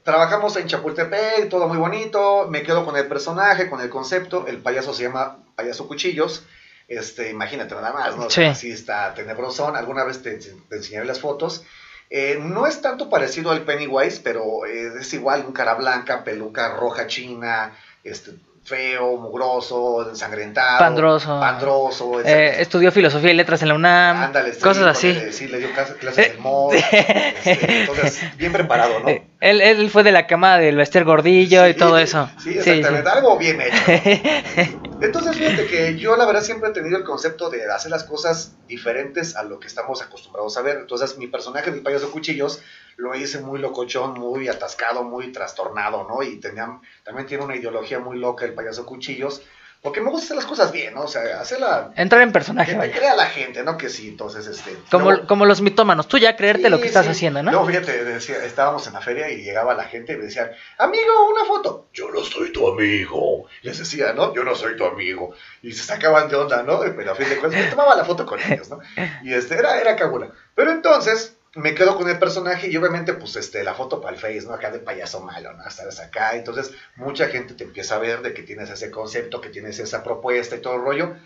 [0.05, 4.59] trabajamos en Chapultepec, todo muy bonito, me quedo con el personaje, con el concepto, el
[4.59, 6.44] payaso se llama Payaso Cuchillos,
[6.89, 8.28] este, imagínate nada más, ¿no?
[8.30, 8.45] Sí.
[8.45, 11.64] Así está tenebrosón, alguna vez te, te enseñaré las fotos.
[12.11, 16.70] Eh, no es tanto parecido al Pennywise, pero eh, es igual, un cara blanca, peluca
[16.74, 18.30] roja china, este,
[18.64, 21.39] feo, mugroso, ensangrentado, Pandroso.
[21.39, 25.18] pandroso, Eh, estudió filosofía y letras en la UNAM, Ándale, cosas así.
[25.32, 29.09] sí, le dio clases, clases del mod, este, entonces, bien preparado, ¿no?
[29.41, 32.28] Él, él fue de la cama del Bester Gordillo y Sí, todo eso.
[32.43, 33.76] Sí, exactamente, algo bien hecho.
[35.01, 38.57] Entonces, fíjate que yo la verdad siempre he tenido el concepto de hacer las cosas
[38.66, 40.78] diferentes a lo que estamos acostumbrados a ver.
[40.78, 42.61] Entonces, mi personaje del payaso Cuchillos
[42.97, 46.24] lo hice muy locochón, muy atascado, muy trastornado, ¿no?
[46.24, 49.43] Y tenía, también tiene una ideología muy loca el payaso Cuchillos,
[49.82, 51.02] porque me gusta hacer las cosas bien, ¿no?
[51.02, 51.92] O sea, hacerla...
[51.96, 52.92] Entrar en Que personaje, te vaya.
[52.96, 53.78] crea la gente, ¿no?
[53.78, 54.76] Que sí, entonces, este...
[54.90, 57.50] Como, luego- como los mitómanos, tú ya creerte lo que Sí, estás haciendo, ¿no?
[57.52, 61.30] Luego, fíjate, decía, estábamos en la feria y llegaba la gente y me decían, amigo,
[61.30, 61.86] una foto.
[61.92, 63.46] Yo no soy tu amigo.
[63.62, 65.34] Les decía, no, yo no soy tu amigo.
[65.62, 66.80] Y se sacaban de onda, ¿no?
[66.80, 68.80] Pero a fin de cuentas, me tomaba la foto con ellos, ¿no?
[69.22, 70.30] Y este, era, era cagula.
[70.56, 74.20] Pero entonces, me quedo con el personaje y obviamente, pues, este, la foto para el
[74.20, 74.55] Face, ¿no?
[74.55, 75.66] Acá de payaso malo, ¿no?
[75.66, 76.36] Estarás acá.
[76.36, 80.03] Entonces, mucha gente te empieza a ver de que tienes ese concepto, que tienes esa
[80.03, 81.16] propuesta y todo el rollo.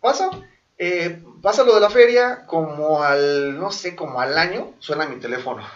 [0.00, 0.30] Pasa,
[0.78, 5.16] eh, pasa lo de la feria, como al, no sé, como al año, suena mi
[5.20, 5.66] teléfono.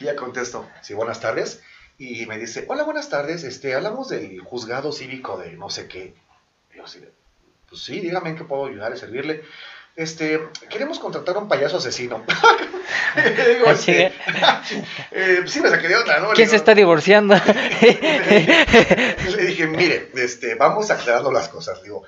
[0.00, 1.62] y ya contesto, sí, buenas tardes.
[1.98, 6.14] Y me dice, hola, buenas tardes, este, hablamos del juzgado cívico de no sé qué.
[6.74, 6.84] Y yo
[7.68, 9.44] pues sí, dígame en qué puedo ayudar y servirle.
[9.94, 10.40] Este,
[10.70, 12.24] queremos contratar a un payaso asesino.
[13.16, 14.06] Digo, este,
[15.10, 16.30] eh, sí me saqué de onda, ¿no?
[16.30, 17.34] ¿Quién se está divorciando?
[17.34, 21.82] le dije, mire, este, vamos aclarando las cosas.
[21.82, 22.04] Digo,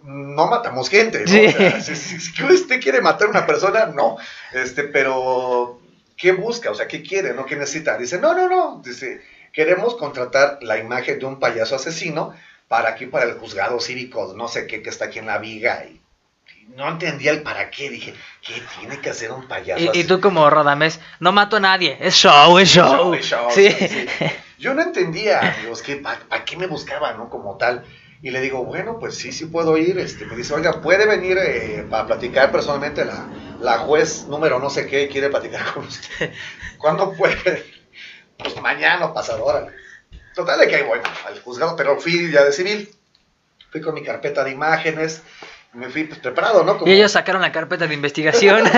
[0.00, 1.26] no matamos gente, ¿no?
[1.26, 1.46] Sí.
[1.46, 4.16] O sea, si, usted quiere matar a una persona, no.
[4.52, 5.80] Este, pero,
[6.16, 6.70] ¿qué busca?
[6.70, 7.34] O sea, ¿qué quiere?
[7.34, 7.46] ¿No?
[7.46, 7.98] ¿Qué necesita?
[7.98, 8.82] Dice, no, no, no.
[8.84, 9.22] Dice,
[9.52, 12.34] queremos contratar la imagen de un payaso asesino
[12.68, 15.84] para aquí, para el juzgado cívico, no sé qué, que está aquí en la viga.
[15.84, 16.00] Y
[16.74, 17.90] no entendía el para qué.
[17.90, 20.16] Dije, ¿qué tiene que hacer un payaso y, y asesino?
[20.16, 23.14] tú como Rodamés, no mato a nadie, es show, es show.
[23.14, 23.70] Show, show, Sí.
[23.70, 24.06] sí, sí.
[24.58, 27.28] Yo no entendía, amigos, que para qué me buscaban, ¿no?
[27.28, 27.84] Como tal.
[28.22, 29.98] Y le digo, bueno, pues sí, sí puedo ir.
[29.98, 33.26] Este, me dice, oiga, ¿puede venir eh, para platicar personalmente la,
[33.60, 36.32] la juez número no sé qué quiere platicar con usted.
[36.78, 37.64] ¿Cuándo puede?
[38.38, 39.72] Pues mañana pasado, órale.
[40.34, 42.88] Total de que ahí voy al juzgado, pero fui ya de civil.
[43.70, 45.22] Fui con mi carpeta de imágenes,
[45.76, 46.78] me fui pues, preparado, ¿no?
[46.78, 48.64] Como- Y ellos sacaron la carpeta de investigación.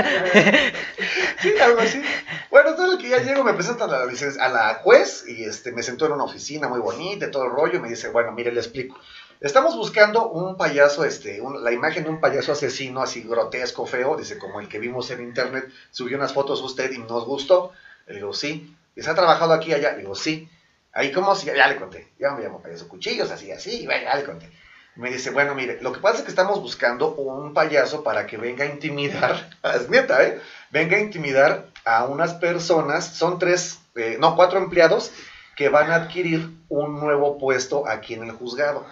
[1.40, 2.02] Sí, algo así.
[2.50, 5.70] Bueno, todo que ya llego, me presentan a la, licen- a la juez y este,
[5.70, 8.32] me sentó en una oficina muy bonita, y todo el rollo, y me dice, bueno,
[8.32, 8.98] mire, le explico.
[9.40, 14.16] Estamos buscando un payaso, este, un- la imagen de un payaso asesino así grotesco, feo,
[14.16, 17.70] dice, como el que vimos en internet, subió unas fotos usted y nos gustó.
[18.08, 18.74] Le digo, sí.
[18.96, 19.92] Dice, ¿ha trabajado aquí y allá?
[19.92, 20.48] Le digo, sí.
[20.92, 21.36] Ahí, ¿cómo?
[21.36, 22.08] si ya le conté.
[22.18, 24.50] Ya me llamo payaso cuchillos, así, así, y bueno, ya le conté.
[24.98, 28.36] Me dice, bueno, mire, lo que pasa es que estamos buscando un payaso para que
[28.36, 30.40] venga a intimidar, es neta, ¿eh?
[30.72, 35.12] Venga a intimidar a unas personas, son tres, eh, no, cuatro empleados
[35.56, 38.84] que van a adquirir un nuevo puesto aquí en el juzgado.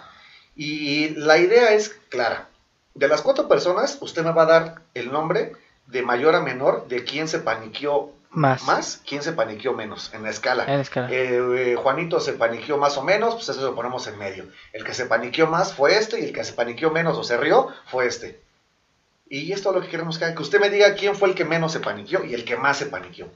[0.55, 2.47] Y la idea es clara.
[2.95, 5.51] De las cuatro personas, usted me va a dar el nombre
[5.87, 8.61] de mayor a menor de quién se paniqueó Más.
[8.65, 10.65] más, quién se paniqueó menos en la escala.
[10.71, 11.11] En escala.
[11.11, 14.45] Eh, eh, Juanito se paniqueó más o menos, pues eso lo ponemos en medio.
[14.73, 17.35] El que se paniqueó más fue este y el que se paniqueó menos o se
[17.35, 18.39] rió fue este.
[19.27, 21.33] Y esto es lo que queremos que haga, que usted me diga quién fue el
[21.33, 23.27] que menos se paniqueó y el que más se paniqueó.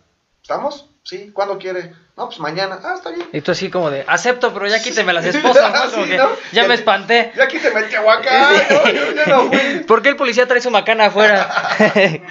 [0.41, 0.87] ¿Estamos?
[1.03, 1.31] ¿Sí?
[1.33, 1.93] ¿Cuándo quiere?
[2.15, 2.79] No, pues mañana.
[2.83, 3.27] Ah, está bien.
[3.33, 6.29] Y tú así como de, acepto, pero ya quíteme las esposas, que ¿no?
[6.51, 7.31] ya me espanté.
[7.35, 9.79] Ya aquí te metí acá, yo, yo, yo no fui.
[9.87, 11.49] ¿Por qué el policía trae su macana afuera?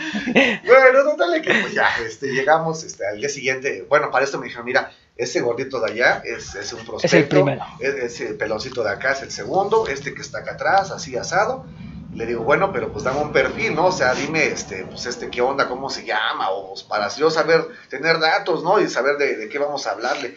[0.65, 3.85] Bueno, total que pues ya, este, llegamos este, al día siguiente.
[3.89, 7.17] Bueno, para esto me dijeron, mira, ese gordito de allá es, es un prospecto.
[7.17, 7.65] el primero.
[7.81, 9.87] es- Ese peloncito de acá es el segundo.
[9.89, 11.65] Este que está acá atrás, así asado.
[12.15, 13.87] Le digo, bueno, pero pues dame un perfil, ¿no?
[13.87, 17.31] O sea, dime, este, pues este, qué onda, cómo se llama, o pues, para yo
[17.31, 18.81] saber, tener datos, ¿no?
[18.81, 20.37] Y saber de, de qué vamos a hablarle.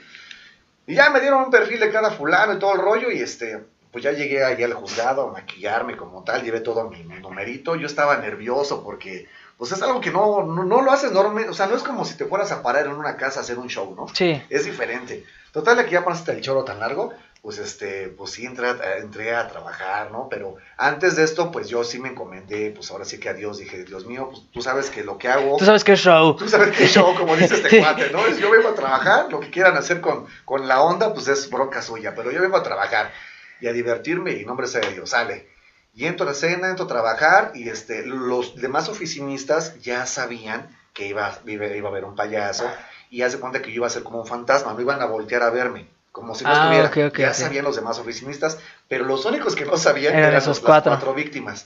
[0.85, 3.63] Y ya me dieron un perfil de cada fulano y todo el rollo, y este,
[3.93, 7.75] pues ya llegué ahí al juzgado a maquillarme como tal, llevé todo mi, numerito.
[7.75, 11.53] Yo estaba nervioso porque, pues es algo que no, no, no lo haces normalmente, o
[11.53, 13.69] sea, no es como si te fueras a parar en una casa a hacer un
[13.69, 14.07] show, ¿no?
[14.13, 14.41] Sí.
[14.49, 15.23] Es diferente.
[15.51, 17.13] Total, que ya pasaste el choro tan largo,
[17.43, 20.29] pues este, pues sí entré a, entré a trabajar, ¿no?
[20.29, 23.57] Pero antes de esto, pues yo sí me encomendé, pues ahora sí que a Dios
[23.57, 26.37] dije, Dios mío, pues tú sabes que lo que hago, Tú sabes que es show.
[26.37, 28.25] tú sabes que show, como dice este cuate, ¿no?
[28.25, 31.49] Es yo vengo a trabajar, lo que quieran hacer con, con la onda, pues es
[31.49, 33.11] bronca suya, pero yo vengo a trabajar
[33.59, 35.49] y a divertirme y nombre sea de Dios, sale.
[35.93, 40.69] Y entro a la cena, entro a trabajar y este, los demás oficinistas ya sabían
[40.93, 42.71] que iba, iba, iba a haber un payaso
[43.09, 45.43] y hace cuenta que yo iba a ser como un fantasma, no iban a voltear
[45.43, 46.87] a verme, como si no Ah, estuviera.
[46.87, 47.33] ok, ok, ya ok.
[47.33, 50.91] sabían los demás oficinistas, pero los únicos que no sabían Eran eran, esos los- cuatro.
[50.91, 51.65] las cuatro víctimas.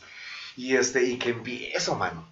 [0.56, 2.28] Y este, y que empiezo, mano.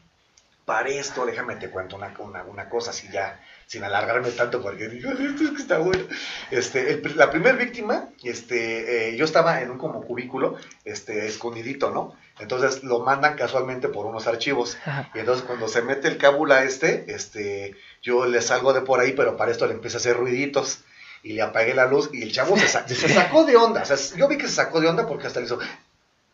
[0.66, 4.88] Para esto, déjame te cuento una, una, una cosa así ya, sin alargarme tanto, porque
[4.88, 6.04] digo, esto es que está bueno.
[6.50, 11.92] Este, el la primera víctima, este, eh, yo estaba en un como cubículo, este, escondidito,
[11.92, 12.16] ¿no?
[12.40, 14.76] Entonces lo mandan casualmente por unos archivos.
[14.86, 15.12] Ajá.
[15.14, 19.12] Y entonces cuando se mete el cábula este, este, yo le salgo de por ahí,
[19.14, 20.80] pero para esto le empieza a hacer ruiditos.
[21.26, 23.82] Y le apagué la luz y el chavo se, sa- se sacó de onda.
[23.82, 25.58] O sea, yo vi que se sacó de onda porque hasta le hizo...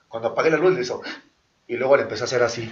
[0.10, 1.02] Cuando apagué la luz le hizo...
[1.68, 2.70] Y luego le empezó a hacer así.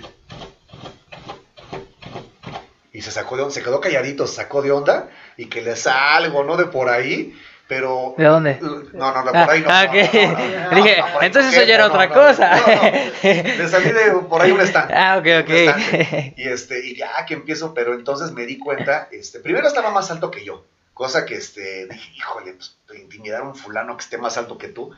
[2.91, 5.07] Y se sacó de onda, se quedó calladito, se sacó de onda.
[5.38, 6.57] Y que le salgo, ¿no?
[6.57, 7.39] De por ahí.
[7.70, 8.15] Pero...
[8.17, 8.57] ¿De dónde?
[8.59, 9.67] No, no, no, Ah, por ahí no.
[9.70, 10.13] ah, no, ok.
[10.13, 12.55] no, no, no, Dije, entonces eso ya era otra cosa.
[13.24, 14.91] Le salí de por ahí un stand.
[14.93, 15.49] Ah, ok, ok.
[15.51, 16.34] estante.
[16.38, 20.09] Y este, y ya que empiezo, pero entonces me di cuenta, este, primero estaba más
[20.11, 20.65] alto que yo,
[21.00, 24.68] cosa que este, dije, híjole, pues intimidar a un fulano que esté más alto que
[24.68, 24.91] tú.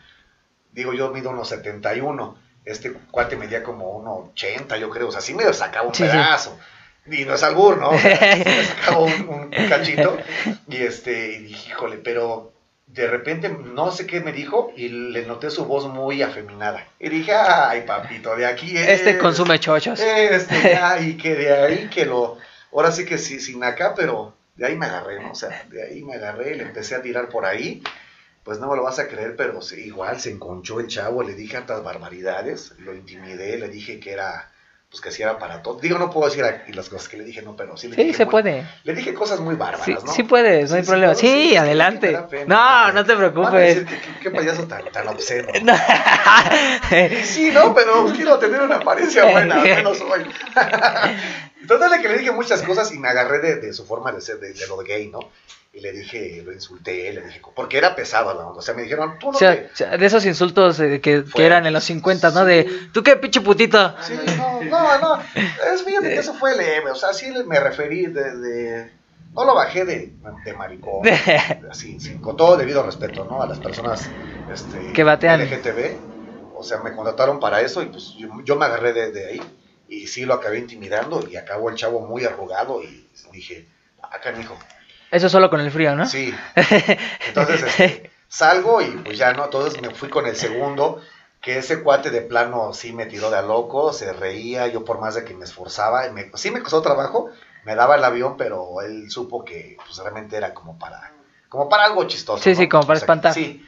[0.72, 2.36] Digo, yo mido unos 71,
[2.66, 6.04] este cuate medía como unos 80, yo creo, o sea, sí me sacaba un Sí,
[6.04, 6.10] sí.
[6.10, 6.58] pedazo.
[7.06, 7.90] Y no es albur, ¿no?
[7.90, 10.18] O sea, sí me sacaba un, un cachito.
[10.68, 12.52] Y este, y dije, híjole, pero
[12.88, 16.84] de repente no sé qué me dijo y le noté su voz muy afeminada.
[17.00, 18.88] Y dije, ay, papito, de aquí es.
[18.90, 20.00] Este consume chochos.
[20.00, 22.40] Este, ya, y que de ahí que lo,
[22.74, 25.32] ahora sí que sí, sin acá, pero de ahí me agarré, ¿no?
[25.32, 27.84] O sea, de ahí me agarré, le empecé a tirar por ahí,
[28.44, 31.58] pues no me lo vas a creer, pero igual se enconchó el chavo, le dije
[31.58, 34.52] hartas barbaridades, lo intimidé, le dije que era,
[34.92, 35.80] pues que sí era para todo.
[35.80, 38.04] Digo, no puedo decir aquí las cosas que le dije, no, pero sí le Sí,
[38.04, 38.18] dije.
[38.18, 38.68] se muy- puede.
[38.84, 40.12] Le dije cosas muy bárbaras, Sí, ¿no?
[40.12, 41.16] sí puedes, no hay problema.
[41.16, 42.20] Sí, adelante.
[42.30, 42.46] pena,
[42.90, 43.84] No, no te preocupes.
[44.22, 45.48] Qué payaso tan, tan obsceno.
[45.64, 45.74] No.
[47.24, 50.26] Sí, no, pero quiero tener una apariencia buena, al menos hoy.
[51.68, 54.40] Total, que le dije muchas cosas y me agarré de, de su forma de ser,
[54.40, 55.20] de, de lo gay, ¿no?
[55.74, 58.60] Y le dije, lo insulté, le dije, porque era pesado la onda.
[58.60, 59.68] O sea, me dijeron, tú no O sea, te...
[59.72, 62.44] o sea, de esos insultos eh, que, que eran en los 50, ¿no?
[62.44, 63.96] De, ¿tú qué pinche putito?
[64.06, 65.22] Sí, no, no, no.
[65.74, 66.92] Es fíjate que eso fue leve.
[66.92, 68.36] O sea, sí me referí de.
[68.38, 68.92] de-
[69.34, 70.12] no lo bajé de,
[70.44, 71.08] de maricón.
[71.72, 73.42] Así, sí, con todo debido respeto, ¿no?
[73.42, 74.10] A las personas
[74.54, 75.40] este, Que batean.
[75.40, 76.00] LGTB.
[76.54, 79.42] O sea, me contrataron para eso y pues yo, yo me agarré de, de ahí.
[79.88, 83.66] Y sí lo acabé intimidando y acabó el chavo muy arrugado y dije,
[84.02, 84.58] ah, canijo.
[85.12, 86.06] Eso solo con el frío, ¿no?
[86.08, 86.34] Sí.
[87.28, 91.02] Entonces este, salgo y pues ya no, entonces me fui con el segundo,
[91.42, 95.00] que ese cuate de plano sí me tiró de a loco, se reía, yo por
[95.00, 97.30] más de que me esforzaba, me, sí me costó trabajo,
[97.66, 101.12] me daba el avión, pero él supo que pues realmente era como para,
[101.50, 102.42] como para algo chistoso.
[102.44, 102.56] Sí, ¿no?
[102.56, 103.34] sí, como para O sea, que- espantar.
[103.34, 103.66] Sí,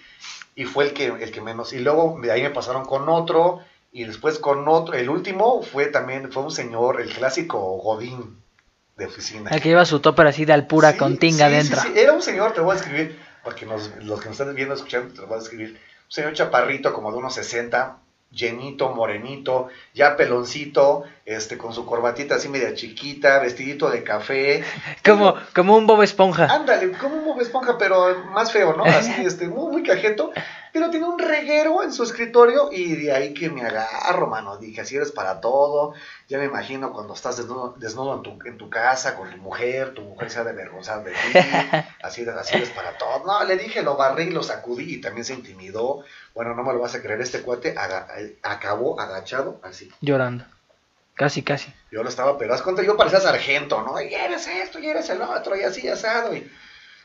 [0.56, 1.74] y fue el que, el que menos.
[1.74, 3.60] Y luego de ahí me pasaron con otro,
[3.92, 4.94] y después con otro.
[4.96, 8.43] El último fue también, fue un señor, el clásico Godín
[8.98, 9.50] de oficina.
[9.52, 11.82] El que lleva su topper así de alpura Sí, con tinga sí, dentro.
[11.82, 12.00] sí, sí.
[12.00, 15.14] Era un señor, te voy a escribir, porque nos- los que nos están viendo, escuchando,
[15.14, 15.72] te lo voy a escribir.
[15.72, 17.98] Un señor chaparrito, como de unos 60,
[18.32, 24.64] llenito, morenito, ya peloncito, este, con su corbatita así media chiquita, vestidito de café.
[25.06, 26.46] Como, como un Bob Esponja.
[26.46, 28.86] Ándale, como un Bob Esponja, pero más feo, ¿no?
[28.86, 30.32] Así, este, muy, muy cajeto.
[30.74, 34.58] Pero tiene un reguero en su escritorio y de ahí que me agarro, mano.
[34.58, 35.94] Dije, así eres para todo.
[36.28, 39.94] Ya me imagino cuando estás desnudo, desnudo en, tu, en tu casa con tu mujer,
[39.94, 41.18] tu mujer se ha de avergonzar de ti.
[42.04, 43.24] Así, así eres para todo.
[43.26, 46.04] No, le dije, lo barrí, lo sacudí y también se intimidó.
[46.36, 48.08] Bueno, no me lo vas a creer, este cuate aga-
[48.42, 49.90] acabó agachado así.
[50.02, 50.44] Llorando.
[51.14, 51.72] Casi, casi.
[51.92, 54.02] Yo lo estaba, pero haz cuenta, yo parecía sargento, ¿no?
[54.02, 56.36] Y eres esto, y eres el otro, y así asado.
[56.36, 56.52] Y...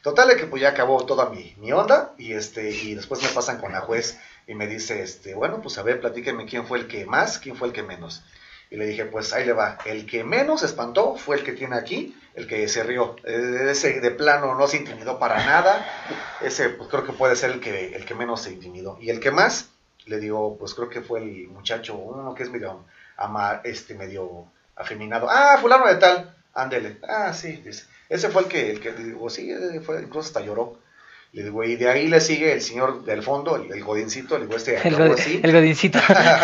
[0.03, 3.59] Total, que pues ya acabó toda mi, mi onda, y este, y después me pasan
[3.59, 6.87] con la juez y me dice, este, bueno, pues a ver, platíquenme quién fue el
[6.89, 8.23] que más, quién fue el que menos.
[8.71, 9.79] Y le dije, pues ahí le va.
[9.87, 13.17] El que menos espantó fue el que tiene aquí, el que se rió.
[13.25, 15.87] Eh, Ese de plano no se intimidó para nada.
[16.43, 18.99] Ese pues creo que puede ser el que, el que menos se intimidó.
[19.01, 19.71] Y el que más,
[20.07, 22.85] le digo, pues creo que fue el muchacho, uno que es medio,
[23.17, 24.45] ama, este, medio
[24.77, 25.29] afeminado.
[25.31, 26.99] Ah, fulano de tal, ándele.
[27.09, 27.85] Ah, sí, dice.
[28.09, 30.79] Ese fue el que, el que le digo, sí, eh, fue, incluso hasta lloró.
[31.33, 34.47] Le digo, y de ahí le sigue el señor del fondo, el, el godincito, le
[34.47, 35.41] digo, este El, así.
[35.43, 35.99] el godincito.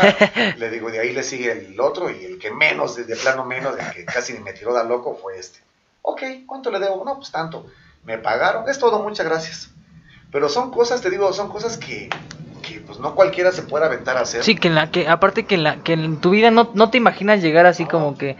[0.58, 3.46] le digo, de ahí le sigue el otro y el que menos, de, de plano
[3.46, 5.60] menos, el que casi me tiró de loco fue este.
[6.02, 7.02] Ok, ¿cuánto le debo?
[7.02, 7.66] No, pues tanto.
[8.04, 9.70] Me pagaron, es todo, muchas gracias.
[10.30, 12.10] Pero son cosas, te digo, son cosas que,
[12.60, 14.44] que pues no cualquiera se puede aventar a hacer.
[14.44, 16.90] Sí, que en la que aparte que en la que en tu vida no, no
[16.90, 18.36] te imaginas llegar así como que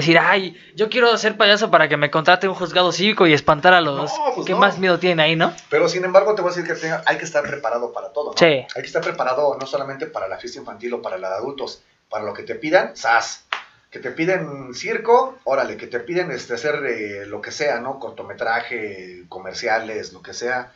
[0.00, 3.74] decir, "Ay, yo quiero ser payaso para que me contrate un juzgado cívico y espantar
[3.74, 4.58] a los No, pues que no.
[4.58, 7.18] más miedo tienen ahí, ¿no?" Pero sin embargo, te voy a decir que tenga- hay
[7.18, 8.32] que estar preparado para todo.
[8.32, 8.36] ¿no?
[8.38, 8.46] Sí.
[8.46, 11.82] Hay que estar preparado no solamente para la fiesta infantil o para la de adultos,
[12.08, 13.44] para lo que te pidan, ¡zas!
[13.90, 17.98] Que te piden circo, órale, que te piden este, hacer eh, lo que sea, ¿no?
[17.98, 20.72] Cortometraje, comerciales, lo que sea.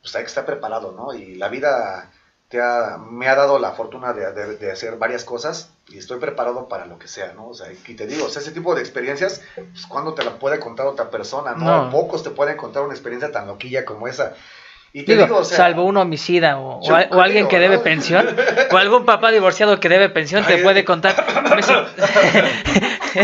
[0.00, 1.12] Pues hay que estar preparado, ¿no?
[1.14, 2.10] Y la vida
[2.48, 6.18] te ha- me ha dado la fortuna de, de- de hacer varias cosas y estoy
[6.18, 7.48] preparado para lo que sea, ¿no?
[7.48, 10.38] O sea, y te digo, o sea, ese tipo de experiencias, pues cuando te la
[10.38, 11.84] puede contar otra persona, ¿no?
[11.84, 11.90] No.
[11.90, 14.34] Pocos te pueden contar una experiencia tan loquilla como esa.
[14.92, 16.80] Y te Digo, digo, o sea, salvo un homicida o,
[17.20, 18.26] alguien que debe pensión,
[18.72, 20.84] o algún papá divorciado que debe pensión te puede eh.
[20.84, 21.14] contar.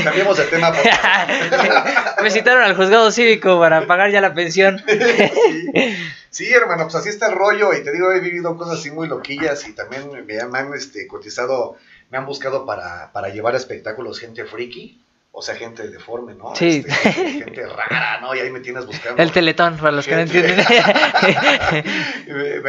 [0.05, 0.73] Cambiemos de tema.
[0.73, 4.83] por me citaron al juzgado cívico para pagar ya la pensión.
[4.87, 5.97] sí.
[6.33, 7.75] Sí, hermano, pues así está el rollo.
[7.75, 11.77] Y te digo, he vivido cosas así muy loquillas y también me han, este, cotizado,
[12.13, 15.01] me han buscado para, para llevar espectáculos gente friki.
[15.35, 16.55] O sea, gente deforme, ¿no?
[16.55, 16.85] Sí.
[16.87, 18.35] Este, gente, rara, ¿no?
[18.35, 19.23] Y ahí me tienes buscando.
[19.23, 20.59] El teletón, para los que no entienden.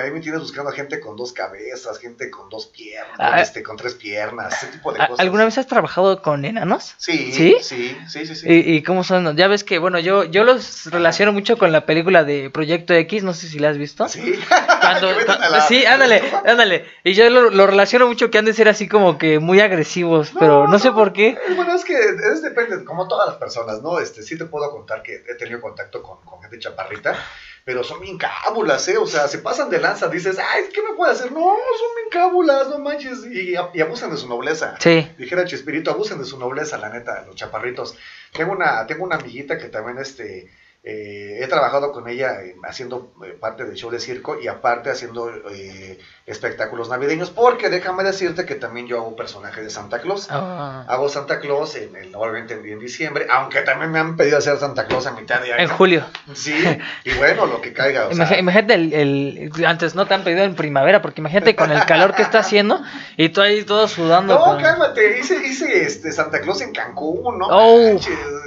[0.04, 3.42] Ahí me tienes buscando a gente con dos cabezas, gente con dos piernas, Ah.
[3.42, 5.20] este, con tres piernas, ese tipo de ¿A- cosas.
[5.20, 6.94] ¿Alguna vez has trabajado con enanos?
[6.98, 7.58] Sí, ¿Sí?
[7.62, 8.48] sí, sí, sí, sí.
[8.50, 9.36] ¿Y, y cómo son?
[9.38, 13.24] Ya ves que, bueno, yo, yo los relaciono mucho con la película de Proyecto X,
[13.24, 14.08] no sé si la has visto.
[14.08, 14.36] Sí.
[14.82, 15.12] Cuando,
[15.52, 16.86] la- sí, ándale, ándale.
[17.04, 20.32] Y yo lo, lo relaciono mucho que han de ser así como que muy agresivos,
[20.38, 21.38] pero no sé por qué.
[21.56, 24.00] Bueno, es que es depende, como todas las personas, ¿no?
[24.00, 27.18] Este, sí te puedo contar que he tenido contacto con, con gente chaparrita,
[27.66, 28.98] pero son bien cábulas, ¿eh?
[28.98, 31.32] O sea, se pasan de lanza, dices, ay, ¿qué me puede hacer?
[31.32, 34.76] No, son bien cábulas, no manches, y, y abusan de su nobleza.
[34.80, 35.10] Sí.
[35.18, 37.98] Dijera Chespirito, abusen de su nobleza, la neta, los chaparritos.
[38.34, 40.52] Tengo una, tengo una amiguita que también este,
[40.84, 44.90] eh, he trabajado con ella eh, haciendo eh, parte del show de circo y aparte
[44.90, 50.28] haciendo eh, espectáculos navideños, porque déjame decirte que también yo hago personaje de Santa Claus.
[50.30, 54.58] Ah, Hago Santa Claus en el, obviamente en diciembre, aunque también me han pedido hacer
[54.58, 55.64] Santa Claus a mitad de año.
[55.64, 56.06] en julio.
[56.34, 56.54] Sí,
[57.04, 58.08] y bueno, lo que caiga.
[58.08, 61.56] O Imagi- sea, imagínate el, el- Antes no te han pedido en primavera, porque imagínate
[61.58, 62.82] con el calor que está haciendo
[63.18, 64.36] y tú ahí todo sudando.
[64.40, 67.48] no, con- cálmate, hice, hice este Santa Claus en Cancún, ¿no?
[67.50, 68.00] Oh.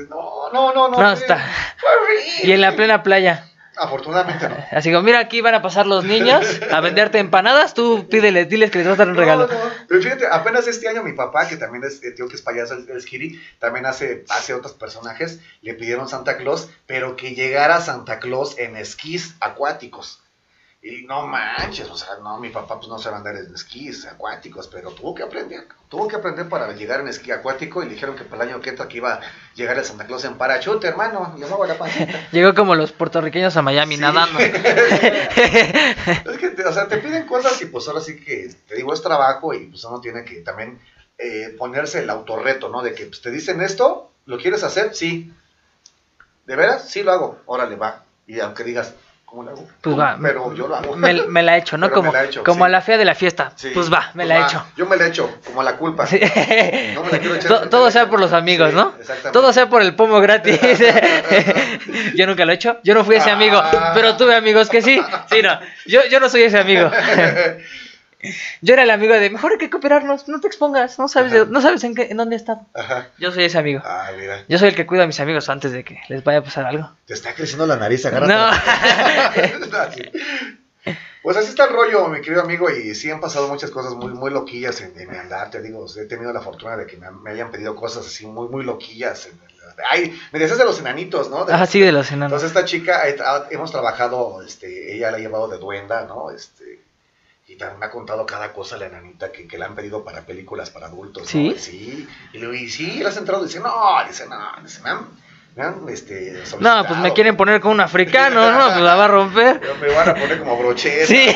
[0.08, 0.98] no, no, no, no.
[1.02, 1.34] No, está.
[1.34, 2.32] horrible.
[2.42, 3.44] Y en la plena playa.
[3.76, 4.56] Afortunadamente no.
[4.72, 8.70] Así como, mira, aquí van a pasar los niños a venderte empanadas, tú pídele, diles
[8.70, 9.46] que les vas a dar un regalo.
[9.46, 9.54] no,
[9.88, 13.00] Pero fíjate, apenas este año mi papá, que también es, tío que es payaso, el
[13.00, 18.58] Skiri, también hace, hace otros personajes, le pidieron Santa Claus, pero que llegara Santa Claus
[18.58, 20.20] en esquís acuáticos.
[20.82, 24.68] Y no manches, o sea, no, mi papá pues no sabe andar en esquís acuáticos,
[24.68, 28.14] pero tuvo que aprender, tuvo que aprender para llegar en esquí acuático y le dijeron
[28.14, 29.20] que para el año que entra que iba a
[29.54, 32.28] llegar el Santa Claus en parachute, hermano, y la pancita.
[32.32, 34.00] Llegó como los puertorriqueños a Miami Sí.
[34.00, 34.38] nadando.
[34.38, 34.52] es
[36.38, 39.54] que, o sea, te piden cosas y pues ahora sí que, te digo, es trabajo
[39.54, 40.78] y pues uno tiene que también
[41.18, 42.82] eh, ponerse el autorreto, ¿no?
[42.82, 44.94] De que pues, te dicen esto, ¿lo quieres hacer?
[44.94, 45.32] Sí.
[46.44, 46.88] ¿De veras?
[46.90, 47.40] Sí lo hago.
[47.46, 48.04] Órale, va.
[48.26, 48.94] Y aunque digas,
[49.26, 49.68] ¿cómo lo hago?
[49.82, 50.16] Pues va.
[50.22, 50.96] Pero yo lo hago.
[50.96, 51.88] Me, me la he hecho, ¿no?
[51.88, 52.62] Pero Como, la hecho, como sí.
[52.64, 53.52] a la fea de la fiesta.
[53.56, 54.64] Sí, Pues va, me pues la he hecho.
[54.76, 56.06] Yo me la he hecho, como la culpa.
[56.06, 56.18] Sí.
[56.94, 58.94] No me la quiero echar todo a sea por los amigos, ¿no?
[58.98, 59.32] exactamente.
[59.32, 60.58] Todo sea por el pomo gratis.
[62.14, 62.78] yo nunca lo he hecho.
[62.84, 63.92] Yo no fui ese amigo, Ah.
[63.94, 65.00] pero tuve amigos que sí.
[65.30, 65.58] Sí, no.
[65.86, 66.90] Yo, yo no soy ese amigo.
[68.62, 71.46] Yo era el amigo de mejor hay que cooperarnos, no te expongas, no sabes, de-
[71.46, 72.60] no sabes en, qué, en dónde estado.
[72.74, 73.08] Ajá.
[73.18, 73.80] Yo soy ese amigo.
[73.84, 74.44] Ah, mira.
[74.48, 76.66] Yo soy el que cuida a mis amigos antes de que les vaya a pasar
[76.66, 76.90] algo.
[77.06, 78.32] Te está creciendo la nariz, agárrate.
[78.32, 78.50] No.
[81.22, 84.12] Pues así está el rollo, mi querido amigo, y sí han pasado muchas cosas muy,
[84.12, 87.30] muy loquillas en, en mi andar, te digo, he tenido la fortuna de que me,
[87.32, 89.26] hayan pedido cosas así muy, muy loquillas.
[89.26, 89.56] en el-
[89.90, 91.44] ay, me decías de los enanitos, ¿no?
[91.44, 92.26] De- Ah, sí, de los enanos.
[92.40, 93.16] Entonces esta chica, eh,
[93.50, 96.30] hemos trabajado, este, ella la ha llevado de duenda, ¿no?
[96.30, 96.78] Este,
[97.48, 100.22] y también me ha contado cada cosa la enanita que, que le han pedido para
[100.22, 101.22] películas para adultos.
[101.22, 101.28] ¿no?
[101.28, 101.54] ¿Sí?
[101.58, 102.08] Sí.
[102.32, 102.98] Y le digo, ¿y sí?
[102.98, 103.44] ¿Le has entrado?
[103.44, 103.72] Dice, no,
[104.06, 106.96] dice, no, dice, me han, este, No, pues solicitado".
[106.96, 108.66] me quieren poner como un africano, ¿no?
[108.66, 109.60] Pues la va a romper.
[109.60, 111.06] Pero me van a poner como brocheta.
[111.06, 111.26] Sí.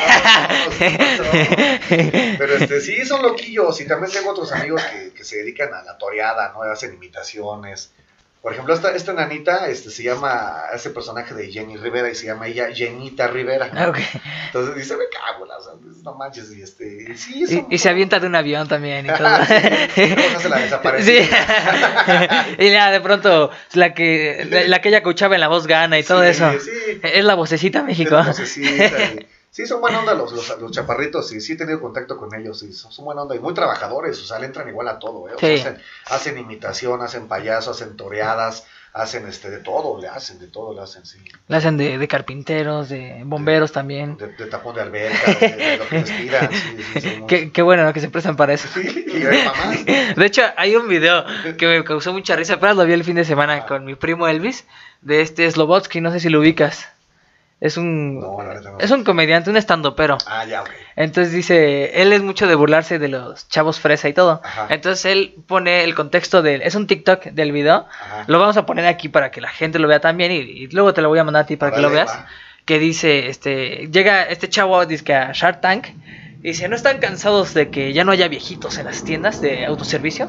[1.19, 1.25] ¿no?
[2.37, 3.79] Pero este, sí, son loquillos.
[3.81, 6.61] Y también tengo otros amigos que, que se dedican a la toreada, ¿no?
[6.63, 7.93] Hacen imitaciones.
[8.41, 12.25] Por ejemplo, esta, esta nanita este, se llama, ese personaje de Jenny Rivera y se
[12.25, 13.69] llama ella Jenita Rivera.
[13.71, 13.93] Ah.
[14.47, 15.73] Entonces dice, me cago, la- o sea,
[16.03, 16.51] no manches.
[16.51, 19.27] Y, este, sí, Y, y se avienta de un avión también y todo.
[19.93, 20.63] Sí, se la Sí.
[20.63, 22.45] desaparecida.
[22.57, 25.99] y ya de pronto la que la, la que ella escuchaba en la voz gana
[25.99, 26.51] y todo eso.
[26.59, 28.15] Sí, Es la vocecita México.
[28.15, 31.81] Tiene vocecita y- Sí, son buena onda los, los, los chaparritos, y sí he tenido
[31.81, 34.87] contacto con ellos, y son, buena onda y muy trabajadores, o sea, le entran igual
[34.87, 35.33] a todo, ¿eh?
[35.35, 35.59] O sea, Sí.
[35.61, 35.77] hacen,
[36.09, 40.81] hacen imitación, hacen payaso, hacen toreadas, hacen este de todo, le hacen, de todo le
[40.81, 41.17] hacen, sí.
[41.49, 44.15] La hacen de, de carpinteros, de bomberos también.
[44.15, 46.29] De, de tapón de alberca, de, lo que les sí,
[47.01, 47.91] sí, muy- Qué, qué bueno ¿no?
[47.91, 48.69] que se prestan para eso.
[48.73, 49.85] Sí, y hay mamás.
[50.15, 51.25] De hecho, hay un video
[51.57, 53.65] que me causó mucha risa, pero lo vi el fin de semana Ah.
[53.65, 54.65] con mi primo Elvis,
[55.01, 56.87] de este Slobotsky, no sé si lo ubicas.
[57.61, 58.79] Es un, No, no.
[58.79, 60.17] es un comediante, un estandopero.
[60.25, 60.69] Ah, ya, ok.
[60.95, 64.41] Entonces dice, él es mucho de burlarse de los chavos fresa y todo.
[64.43, 64.65] Ajá.
[64.71, 67.85] Entonces él pone el contexto del, es un TikTok del video.
[67.87, 68.23] Ajá.
[68.25, 70.93] Lo vamos a poner aquí para que la gente lo vea también y, y luego
[70.95, 72.09] te lo voy a mandar a ti para que lo veas.
[72.09, 72.25] va.
[72.65, 75.87] Que dice, este, llega este chavo dice a Shark Tank
[76.41, 80.27] dice, ¿no están cansados de que ya no haya viejitos en las tiendas de autoservicio?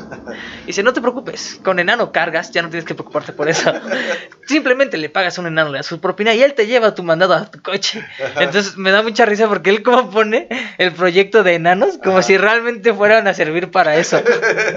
[0.66, 3.72] Dice, no te preocupes, con enano cargas, ya no tienes que preocuparte por eso.
[4.46, 7.02] Simplemente le pagas a un enano, le das su propina y él te lleva tu
[7.02, 8.04] mandado a tu coche.
[8.38, 10.48] Entonces me da mucha risa porque él como pone
[10.78, 12.26] el proyecto de enanos como Ajá.
[12.26, 14.22] si realmente fueran a servir para eso.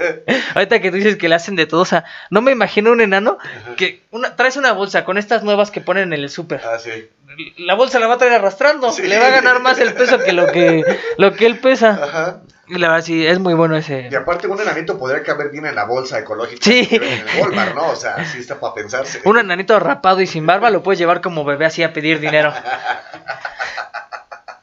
[0.54, 3.00] Ahorita que tú dices que le hacen de todo, o sea, no me imagino un
[3.00, 3.38] enano
[3.76, 6.60] que una, traes una bolsa con estas nuevas que ponen en el súper.
[6.64, 7.08] Ah, sí.
[7.58, 9.02] La bolsa la va a traer arrastrando, Sí.
[9.06, 10.84] le va a ganar más el peso que lo que
[11.18, 11.90] lo que él pesa.
[12.02, 12.40] Ajá.
[12.68, 14.08] Y la verdad sí, es muy bueno ese.
[14.10, 16.88] Y aparte un enanito podría caber bien en la bolsa ecológica Sí.
[16.90, 17.88] en el Walmart, ¿no?
[17.90, 19.20] O sea, sí está para pensarse.
[19.24, 22.52] Un enanito rapado y sin barba lo puedes llevar como bebé así a pedir dinero.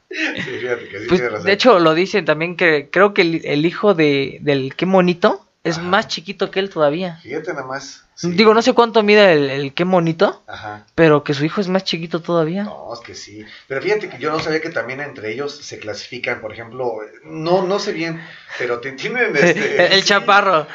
[0.09, 1.43] Sí, fíjate que sí Pues, razón.
[1.45, 5.45] de hecho, lo dicen también que creo que el, el hijo de, del qué monito
[5.63, 5.87] es Ajá.
[5.87, 7.17] más chiquito que él todavía.
[7.23, 8.02] Fíjate nada más.
[8.15, 8.31] Sí.
[8.31, 10.85] Digo, no sé cuánto mide el, el qué monito, Ajá.
[10.95, 12.63] pero que su hijo es más chiquito todavía.
[12.63, 13.45] No, es que sí.
[13.67, 17.63] Pero fíjate que yo no sabía que también entre ellos se clasifican, por ejemplo, no,
[17.63, 18.21] no sé bien,
[18.57, 19.85] pero te- tienen este.
[19.85, 20.67] el, el sí, chaparro.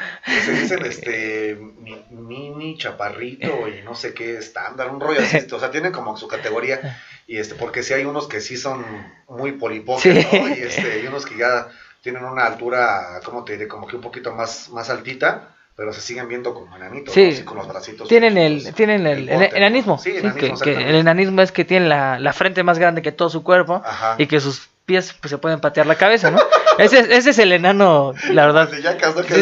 [0.45, 5.37] Se dicen este mi- mini, chaparrito y no sé qué estándar, un rollo así.
[5.51, 7.01] O sea, tienen como su categoría.
[7.27, 8.83] Y este, porque sí hay unos que sí son
[9.27, 10.27] muy polipoques, Sí.
[10.39, 10.47] ¿no?
[10.49, 11.67] Y este, hay unos que ya
[12.01, 13.67] tienen una altura, ¿cómo te diré?
[13.67, 17.23] Como que un poquito más, más altita, pero se siguen viendo como enanitos, Sí.
[17.23, 17.29] ¿no?
[17.29, 18.07] Así con los bracitos.
[18.09, 19.97] Tienen el, tienen el, enanismo.
[19.97, 20.89] Sí, sí, enanismo, que, que exactamente.
[20.89, 24.15] el enanismo es que tiene la, la frente más grande que todo su cuerpo Ajá.
[24.17, 26.39] y que sus pies pues, se pueden patear la cabeza, ¿no?
[26.79, 28.69] ese, es- ese es el enano, la verdad.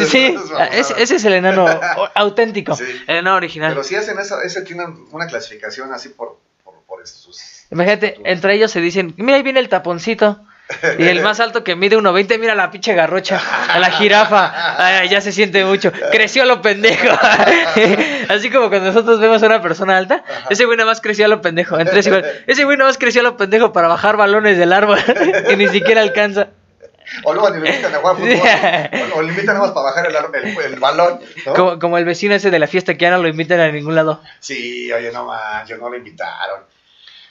[0.08, 1.66] Sí, es- ese, ese es el enano
[2.14, 2.78] auténtico,
[3.08, 3.72] el enano original.
[3.72, 7.66] Pero sí hacen esa, ese tienen una clasificación así por, por, por sus...
[7.72, 10.40] Imagínate, entre ellos se dicen, mira ahí viene el taponcito.
[11.00, 15.08] Y el más alto que mide 1.20, mira la pinche garrocha, a la jirafa, Ay,
[15.08, 17.08] ya se siente mucho, creció a lo pendejo.
[18.30, 21.30] Así como cuando nosotros vemos a una persona alta, ese güey nada más creció a
[21.30, 21.80] lo pendejo.
[21.80, 25.00] Entre igual, ese güey nada más creció a lo pendejo para bajar balones del árbol
[25.50, 26.50] y ni siquiera alcanza.
[27.24, 29.86] O luego ni le invitan a jugar fútbol, o, o le invitan nada más para
[29.86, 30.16] bajar el,
[30.46, 31.54] el, el balón, ¿no?
[31.54, 33.96] Como, como el vecino ese de la fiesta que ya no lo invitan a ningún
[33.96, 34.22] lado.
[34.42, 36.64] Sí, oye, no más, yo no le invitaron.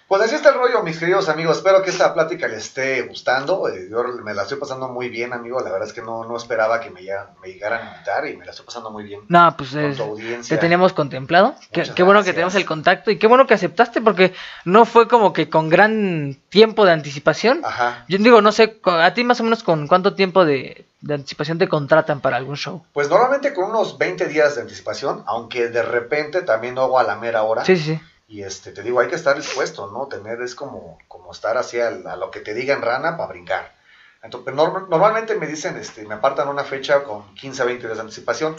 [0.09, 1.57] Pues así está el rollo, mis queridos amigos.
[1.57, 3.69] Espero que esta plática les esté gustando.
[3.69, 5.59] Eh, yo me la estoy pasando muy bien, amigo.
[5.59, 8.37] La verdad es que no, no esperaba que me, ya, me llegaran a invitar y
[8.37, 9.23] me la estoy pasando muy bien.
[9.29, 10.57] No, pues Con es- tu audiencia.
[10.57, 11.57] te teníamos contemplado.
[11.73, 14.33] Qué, bueno que tenemos el contacto y qué bueno que aceptaste porque
[14.65, 17.63] no fue como que con gran tiempo de anticipación.
[17.65, 18.05] Ajá.
[18.09, 21.59] Yo digo, no sé, a ti más o menos con cuánto tiempo de, de anticipación
[21.59, 22.87] te contratan para algún show.
[22.93, 27.03] Pues normalmente con unos 20 días de anticipación, aunque de repente también lo hago a
[27.03, 27.65] la mera hora.
[27.65, 28.01] Sí, sí.
[28.29, 30.07] Y este, te digo, hay que estar dispuesto, ¿no?
[30.07, 33.75] Tener es como, como estar hacia a lo que te digan rana para brincar.
[34.23, 38.03] Entonces, normalmente me dicen, este, me apartan una fecha con 15 a 20 días de
[38.03, 38.57] anticipación.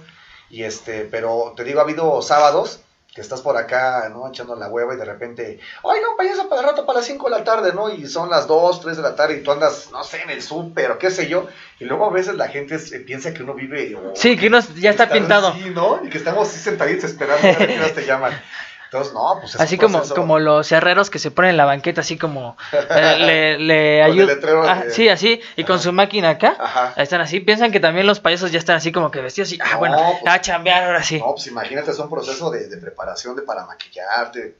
[0.49, 2.79] Y este, pero te digo, ha habido sábados
[3.13, 4.29] que estás por acá, ¿no?
[4.29, 7.25] Echando la hueva y de repente, oiga, un payaso para el rato para las 5
[7.29, 7.89] de la tarde, ¿no?
[7.89, 10.41] Y son las 2, 3 de la tarde y tú andas, no sé, en el
[10.41, 11.47] súper o qué sé yo.
[11.79, 13.95] Y luego a veces la gente se- piensa que uno vive...
[13.95, 15.53] o- Sí, que uno ya está Están pintado.
[15.73, 15.99] ¿no?
[16.05, 18.31] Y que estamos sentaditos esperando a ver qué te llaman.
[18.91, 20.15] Entonces, no, pues es Así un como, proceso.
[20.15, 24.39] como los herreros que se ponen en la banqueta, así como eh, le, le ayudan.
[24.39, 26.55] de- Ah, sí, así, y con su máquina acá.
[26.59, 26.93] Ajá.
[26.95, 29.59] Están así, piensan que también los payasos ya están así como que vestidos así.
[29.61, 31.19] Ah, No, bueno, pues- a chambear ahora sí.
[31.19, 34.55] No, pues imagínate, es un proceso de, de preparación de para maquillarte,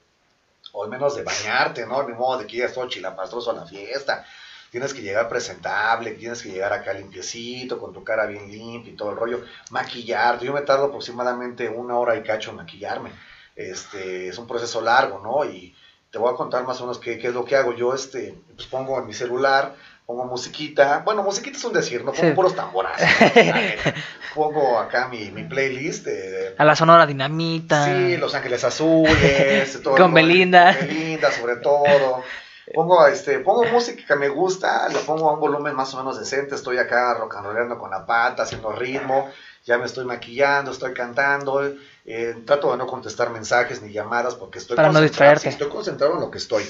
[0.73, 2.03] o al menos de bañarte, ¿no?
[2.03, 4.25] Ni modo de que llegas todo chilapastroso a la fiesta.
[4.69, 8.95] Tienes que llegar presentable, tienes que llegar acá limpiecito, con tu cara bien limpia y
[8.97, 9.45] todo el rollo.
[9.71, 13.11] Maquillarte, yo me tardo aproximadamente una hora y cacho en maquillarme.
[13.58, 15.43] Este, es un proceso largo, ¿no?
[15.49, 15.76] Y
[16.12, 17.74] te voy a contar más o menos qué, qué es lo que hago.
[17.76, 19.74] Yo, este, pues pongo en mi celular,
[20.05, 20.99] pongo musiquita.
[21.03, 22.36] Bueno, musiquita es un decir, no pongo Sí.
[22.36, 23.05] puros tamborazos.
[23.36, 23.93] neta.
[24.36, 27.86] pongo acá mi, mi playlist de, A la Sonora Dinamita.
[27.86, 30.78] Sí, Los Ángeles Azules, todo Con Belinda.
[30.78, 32.24] con Belinda, sobre todo.
[32.74, 36.20] Pongo, este, pongo música que me gusta, lo pongo a un volumen más o menos
[36.20, 39.30] decente, estoy acá rock and rollando con la pata, haciendo ritmo,
[39.65, 41.61] ya me estoy maquillando, estoy cantando,
[42.05, 45.49] eh, trato de no contestar mensajes ni llamadas porque estoy Para no concentrado, distraerte.
[45.49, 46.63] estoy concentrado en lo que estoy.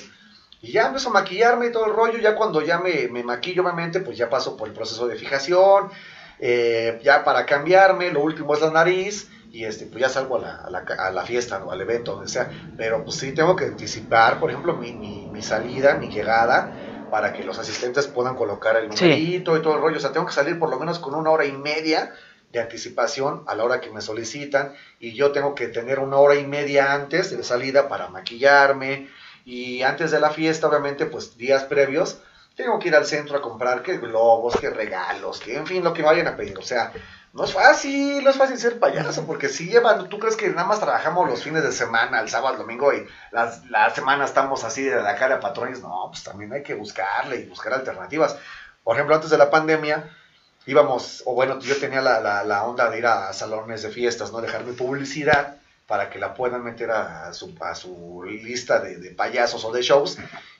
[0.61, 3.61] Y ya empiezo a maquillarme y todo el rollo, ya cuando ya me, me maquillo
[3.63, 5.89] obviamente, pues ya paso por el proceso de fijación,
[6.39, 10.39] eh, ya para cambiarme, lo último es la nariz, y este, pues ya salgo a
[10.45, 13.55] la, a la, a la fiesta o al evento, donde sea, pero pues sí tengo
[13.55, 16.73] que anticipar, por ejemplo, mi, mi, mi salida, mi llegada,
[17.09, 19.03] para que los asistentes puedan colocar el Sí.
[19.05, 21.31] numerito y todo el rollo, o sea, tengo que salir por lo menos con una
[21.31, 22.11] hora y media
[22.49, 24.73] de anticipación a la hora que me solicitan.
[24.99, 29.07] Y yo tengo que tener una hora y media antes de salida para maquillarme.
[29.45, 32.19] Y antes de la fiesta obviamente pues días previos
[32.55, 35.93] tengo que ir al centro a comprar que globos, que regalos, que en fin lo
[35.93, 36.91] que vayan a pedir, o sea,
[37.37, 40.67] no es fácil, no es fácil ser payaso porque si llevan, tú crees que nada
[40.67, 44.63] más trabajamos los fines de semana, el sábado, el domingo y las, la semana estamos
[44.63, 48.37] así de la cara a patrones, no, pues también hay que buscarle y buscar alternativas.
[48.83, 50.09] Por ejemplo, antes de la pandemia,
[50.65, 54.41] íbamos, o bueno, yo tenía la, la, onda de ir a salones de fiestas, ¿no?
[54.41, 59.11] Dejar mi publicidad para que la puedan meter a, su, a su lista de, de
[59.11, 60.17] payasos o de shows,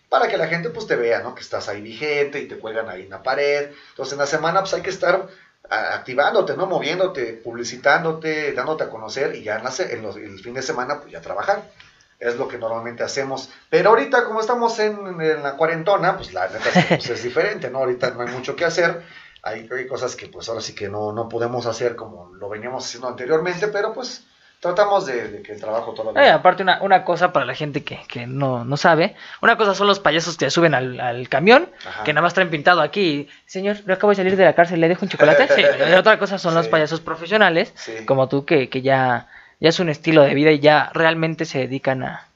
[0.10, 1.34] para que la gente pues te vea, ¿no?
[1.34, 3.72] Que estás ahí vigente y te cuelgan ahí en la pared.
[3.90, 5.28] Entonces en la semana pues hay que estar
[5.70, 6.66] activándote, ¿no?
[6.68, 11.12] Moviéndote, publicitándote, dándote a conocer y ya en, en los- el fin de semana pues
[11.12, 11.72] ya trabajar.
[12.20, 13.50] Es lo que normalmente hacemos.
[13.70, 17.80] Pero ahorita, como estamos en, la cuarentona, pues la neta pues, es diferente, ¿no?
[17.80, 19.04] Ahorita no hay mucho que hacer.
[19.44, 22.86] Hay, hay cosas que pues ahora sí que no, no podemos hacer como lo veníamos
[22.86, 24.26] haciendo anteriormente, pero pues
[24.60, 26.36] tratamos de, de que el trabajo Eh, todavía...
[26.36, 29.88] aparte, una, una cosa para la gente que, que no, no sabe: una cosa son
[29.88, 32.04] los payasos que suben al, al camión, Ajá.
[32.04, 33.28] que nada más traen pintado aquí.
[33.46, 35.48] Señor, yo acabo de salir de la cárcel, ¿le dejo un chocolate?
[35.56, 35.62] Sí.
[35.62, 38.06] Y otra cosa son los payasos profesionales, Sí.
[38.06, 39.28] como tú, que, que ya,
[39.60, 42.28] ya es un estilo de vida y ya realmente se dedican a,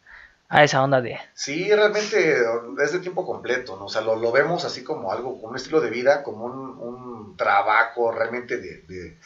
[0.49, 1.17] a esa onda de.
[1.33, 2.35] Sí, realmente
[2.83, 3.85] es de tiempo completo, ¿no?
[3.85, 6.77] O sea, lo, lo vemos así como algo, como un estilo de vida, como un,
[6.79, 9.17] un trabajo realmente de, de-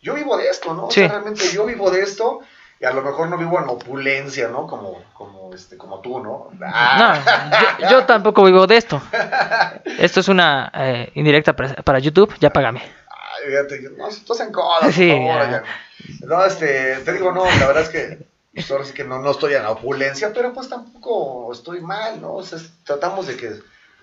[0.00, 0.86] Yo vivo de esto, ¿no?
[0.86, 1.00] O Sí.
[1.00, 2.40] sea, realmente yo vivo de esto
[2.80, 4.66] y a lo mejor no vivo en opulencia, ¿no?
[4.66, 6.50] Como, como, este, como tú, ¿no?
[6.62, 9.02] Ah, No, yo, yo tampoco vivo de esto.
[9.98, 12.80] Esto es una eh, indirecta para, para YouTube, ya págame.
[12.80, 15.50] Ay, fíjate, no, estás en coda, por Sí, favor, ya.
[15.50, 15.62] ya.
[16.26, 19.30] No, este, te digo, no, la verdad es que pues, ahora sí que no, no
[19.32, 22.34] estoy en la opulencia, pero pues tampoco estoy mal, ¿no?
[22.34, 23.52] O sea, tratamos de que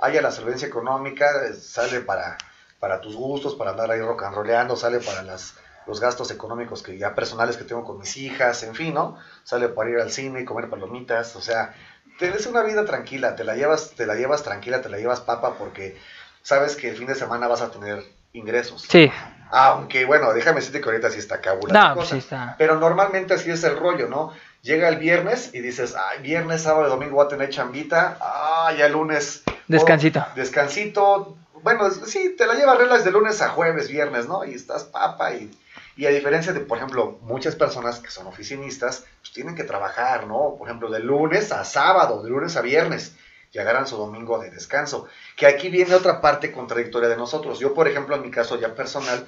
[0.01, 2.37] haya la solvencia económica, eh, sale para,
[2.79, 5.55] para tus gustos, para andar ahí rock and rollando, sale para las,
[5.87, 9.17] los gastos económicos que ya personales que tengo con mis hijas, en fin, ¿no?
[9.43, 11.73] Sale para ir al cine y comer palomitas, o sea,
[12.19, 15.19] te es una vida tranquila, te la llevas, te la llevas tranquila, te la llevas
[15.21, 15.97] papa porque
[16.41, 18.83] sabes que el fin de semana vas a tener ingresos.
[18.89, 19.11] Sí,
[19.51, 21.89] Aunque, bueno, déjame decirte que ahorita sí está cabula.
[21.89, 22.55] no, pues sí está.
[22.57, 24.33] Pero normalmente así es el rollo, ¿no?
[24.63, 28.17] Llega el viernes y dices, ay, viernes, sábado y domingo voy a tener chambita.
[28.19, 29.43] Ah, ya el lunes.
[29.67, 30.19] Descansito.
[30.19, 31.37] oh, descansito.
[31.61, 34.43] Bueno, es- sí, te la llevas reglas de lunes a jueves, viernes, ¿no?
[34.45, 35.51] Y estás papa y...
[35.97, 40.27] Y a diferencia de, por ejemplo, muchas personas que son oficinistas, pues tienen que trabajar,
[40.27, 40.55] ¿no?
[40.57, 43.13] Por ejemplo, de lunes a sábado, de lunes a viernes.
[43.53, 45.07] y agarran su domingo de descanso.
[45.37, 47.57] Que aquí viene otra parte contradictoria de nosotros.
[47.59, 49.25] Yo, por ejemplo, en mi caso ya personal,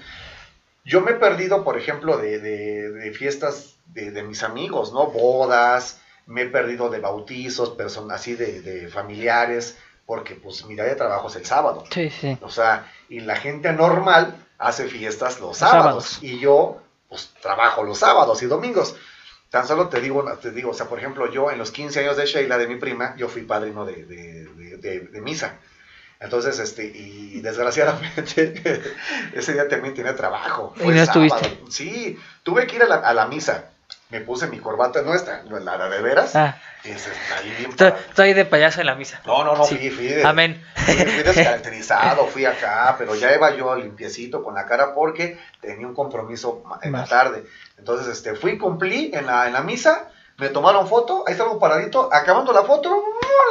[0.84, 5.08] yo me he perdido, por ejemplo, de, de- de fiestas de, de mis amigos, ¿no?
[5.08, 10.84] Bodas, me he perdido de bautizos, personas así de, de familiares, porque pues mi día
[10.84, 11.86] de trabajo es el sábado.
[11.92, 12.38] Sí, sí.
[12.42, 16.20] O sea, y la gente normal hace fiestas los sábados, sábados.
[16.24, 18.96] y yo pues trabajo los sábados y domingos.
[19.50, 22.18] Tan solo te digo, te digo, o sea, por ejemplo, yo en los 15 años
[22.18, 25.58] de Sheila, de mi prima, yo fui padrino de, de- de- de- misa.
[26.20, 28.84] Entonces, este, y desgraciadamente,
[29.34, 30.74] ese día también tenía trabajo.
[30.78, 31.62] ¿Y no estuviste?
[31.70, 33.70] Sí, tuve que ir a la, a la misa.
[34.10, 36.34] Me puse mi corbata nuestra, la, la de veras.
[36.36, 39.20] Ah, y se- ahí bien estoy, estoy de payaso en la misa.
[39.26, 39.76] No, no, no, Sí.
[39.78, 40.64] fui, fui de, Amén.
[40.76, 45.86] Fui, fui descaracterizado, fui acá, pero ya iba yo limpiecito con la cara porque tenía
[45.86, 47.10] un compromiso en la Más.
[47.10, 47.46] tarde.
[47.78, 51.60] Entonces, este, fui, cumplí en la, en la misa, me tomaron foto, ahí estaba un
[51.60, 53.04] paradito, acabando la foto,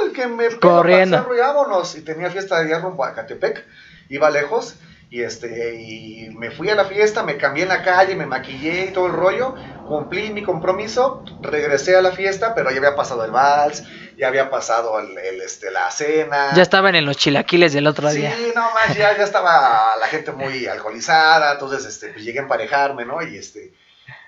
[0.07, 1.19] el que me Corriendo.
[1.19, 1.97] cerro y vámonos.
[1.97, 3.63] Y tenía fiesta de día rumbo a Catepec,
[4.09, 4.77] iba lejos.
[5.17, 8.85] Y, este, y me fui a la fiesta, me cambié en la calle, me maquillé
[8.85, 9.55] y todo el rollo,
[9.89, 13.83] cumplí mi compromiso, regresé a la fiesta, pero ya había pasado el vals,
[14.19, 16.53] ya había pasado el, el, este, la cena.
[16.55, 18.35] Ya estaban en los chilaquiles del otro Sí, día.
[18.55, 23.07] no más, ya, ya estaba la gente muy alcoholizada, entonces este, pues llegué a emparejarme,
[23.07, 23.23] ¿no?
[23.23, 23.73] Y este,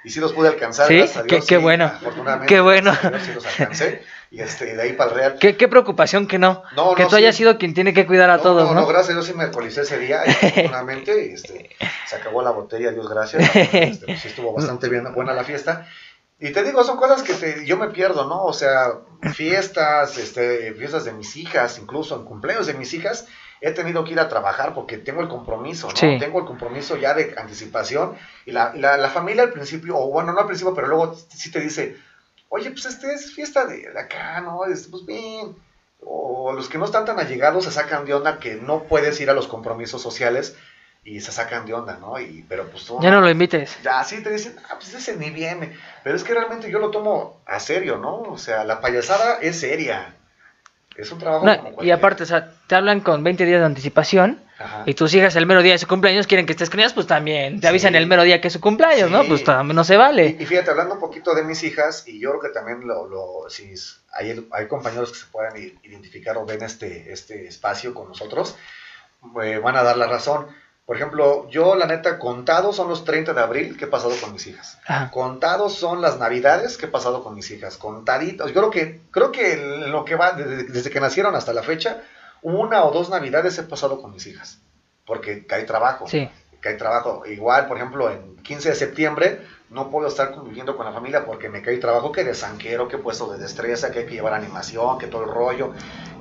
[0.08, 0.94] y sí los pude alcanzar, ¿Sí?
[0.94, 1.84] Qué- Dios, qué sí, bueno.
[1.84, 2.90] afortunadamente, Qué bueno.
[2.92, 5.36] gracias a Dios sí los alcancé, y este, de ahí para el Real.
[5.38, 6.62] Qué, qué preocupación que no.
[6.74, 8.86] No, que no, tú hayas sido quien tiene que cuidar a No, todos, no, ¿no?
[8.86, 11.70] gracias a Dios sí me alcoholicé ese día, y afortunadamente, este,
[12.06, 15.86] se acabó la botella, Dios gracias, este, pues, estuvo bastante bien, buena la fiesta.
[16.40, 18.44] Y te digo, son cosas que te- yo me pierdo, ¿no?
[18.44, 18.92] O sea,
[19.34, 23.26] fiestas, este, fiestas de mis hijas, incluso en cumpleaños de mis hijas,
[23.60, 25.96] he tenido que ir a trabajar porque tengo el compromiso, ¿no?
[25.96, 26.16] Sí.
[26.18, 28.16] Tengo el compromiso ya de anticipación.
[28.46, 31.50] Y la, la, la familia al principio, o bueno, no al principio, pero luego sí
[31.50, 31.96] te dice,
[32.48, 34.64] oye, pues este es fiesta de, de acá, ¿no?
[34.66, 35.56] Es, pues bien.
[36.00, 39.30] O los que no están tan allegados se sacan de onda que no puedes ir
[39.30, 40.56] a los compromisos sociales
[41.04, 42.20] y se sacan de onda, ¿no?
[42.20, 43.78] Y, pero pues tú, Ya no lo invites.
[43.82, 45.76] ya sí te dicen, ah, pues ese ni viene.
[46.04, 48.18] Pero es que realmente yo lo tomo a serio, ¿no?
[48.20, 50.14] O sea, la payasada es seria.
[50.96, 53.66] Es un trabajo No, como y aparte, o sea, te hablan con 20 días de
[53.66, 54.82] anticipación Ajá.
[54.86, 57.06] y tus hijas el mero día de su cumpleaños quieren que estés con ellas, pues
[57.06, 57.96] también te avisan Sí.
[57.98, 59.22] el mero día que es su cumpleaños, ¿no?
[59.22, 59.28] Sí.
[59.28, 60.36] Pues también no se vale.
[60.38, 63.08] Y, y fíjate, hablando un poquito de mis hijas, y yo creo que también lo,
[63.08, 63.72] lo- si
[64.12, 68.56] hay, hay compañeros que se puedan identificar o ven este, este espacio con nosotros,
[69.42, 70.46] eh, van a dar la razón.
[70.86, 74.32] Por ejemplo, yo la neta, contados son los 30 de abril que he pasado con
[74.32, 74.78] mis hijas.
[74.86, 75.10] Ajá.
[75.10, 77.76] Contados son las navidades que he pasado con mis hijas.
[77.76, 78.48] Contaditos.
[78.52, 79.56] Yo creo que, creo que
[79.86, 82.02] lo que va, desde, desde que nacieron hasta la fecha,
[82.42, 84.58] una o dos navidades he pasado con mis hijas.
[85.06, 86.28] Porque hay trabajo Sí.
[86.60, 87.24] que hay trabajo.
[87.26, 91.48] Igual, por ejemplo, en 15 de septiembre no puedo estar conviviendo con la familia porque
[91.48, 94.98] me cae trabajo que de sanquero, que puesto de destreza, que hay que llevar animación,
[94.98, 95.72] que todo el rollo,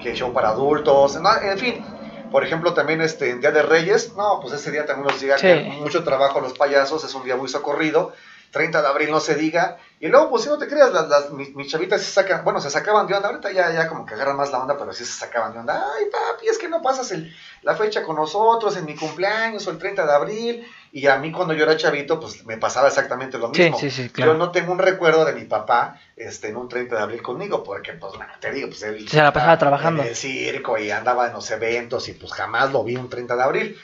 [0.01, 1.85] que show para adultos, no, en fin.
[2.31, 5.37] Por ejemplo, también este en Día de Reyes, no, pues ese día también nos llega
[5.37, 5.47] Sí.
[5.47, 8.11] que mucho trabajo a los payasos, es un día muy socorrido.
[8.51, 9.77] 30 de abril no se diga.
[9.99, 12.61] Y luego, pues si no te creas, las, las- mis, mis chavitas se sacan, bueno,
[12.61, 13.29] se sacaban de onda.
[13.29, 15.83] Ahorita ya, ya como que agarran más la onda, pero sí se sacaban de onda.
[15.97, 19.71] Ay, papi, es que no pasas el, la fecha con nosotros en mi cumpleaños o
[19.71, 20.67] el 30 de abril.
[20.91, 23.79] Y a mí cuando yo era chavito, pues me pasaba exactamente lo Sí, mismo.
[23.79, 24.33] sí, sí, claro.
[24.33, 27.63] Yo no tengo un recuerdo de mi papá este, en un 30 de abril conmigo,
[27.63, 29.07] porque, pues, bueno, te digo, pues él...
[29.09, 30.01] Se la pasaba trabajando.
[30.03, 33.35] En el circo y andaba en los eventos y pues jamás lo vi un 30
[33.35, 33.79] de abril.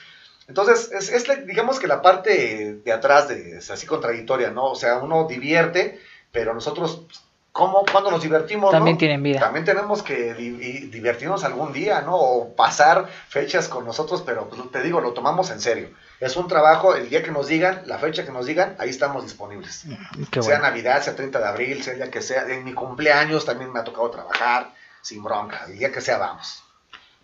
[0.48, 4.66] Entonces, es, es digamos que la parte de atrás de, es así contradictoria, ¿no?
[4.66, 6.00] O sea, uno divierte,
[6.32, 7.06] pero nosotros,
[7.52, 8.72] ¿cómo, cuando nos divertimos?
[8.72, 9.00] También no?
[9.00, 9.39] tienen vida.
[9.39, 12.16] También tenemos que di- di- divertirnos algún día, ¿no?
[12.18, 15.89] O pasar fechas con nosotros, pero pues, te digo, lo tomamos en serio.
[16.20, 19.24] Es un trabajo, el día que nos digan, la fecha que nos digan, ahí estamos
[19.24, 19.84] disponibles.
[20.32, 20.70] Qué sea bueno.
[20.70, 22.46] Navidad, sea 30 de abril, sea el día que sea.
[22.50, 25.66] En mi cumpleaños también me ha tocado trabajar, sin bronca.
[25.68, 26.64] El día que sea, vamos.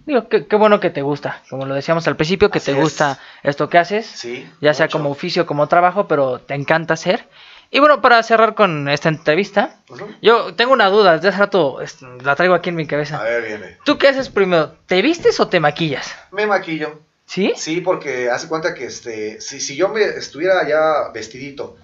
[0.06, 1.42] Digo, qué, qué bueno que te gusta.
[1.50, 2.84] Como lo decíamos al principio, que Así te es.
[2.84, 4.06] gusta esto que haces.
[4.06, 4.50] Sí.
[4.62, 7.28] ya sea como oficio, como trabajo, pero te encanta hacer.
[7.72, 9.76] Y bueno, para cerrar con esta entrevista,
[10.24, 11.78] yo tengo una duda, desde hace rato
[12.24, 13.22] la traigo aquí en mi A cabeza.
[13.22, 13.78] ver, viene.
[13.86, 14.74] ¿Tú qué haces primero?
[14.88, 16.16] ¿Te vistes o te maquillas?
[16.32, 17.00] Me maquillo.
[17.28, 17.54] ¿Sí?
[17.56, 21.76] Sí, porque hace cuenta que este, si, si yo me estuviera ya vestidito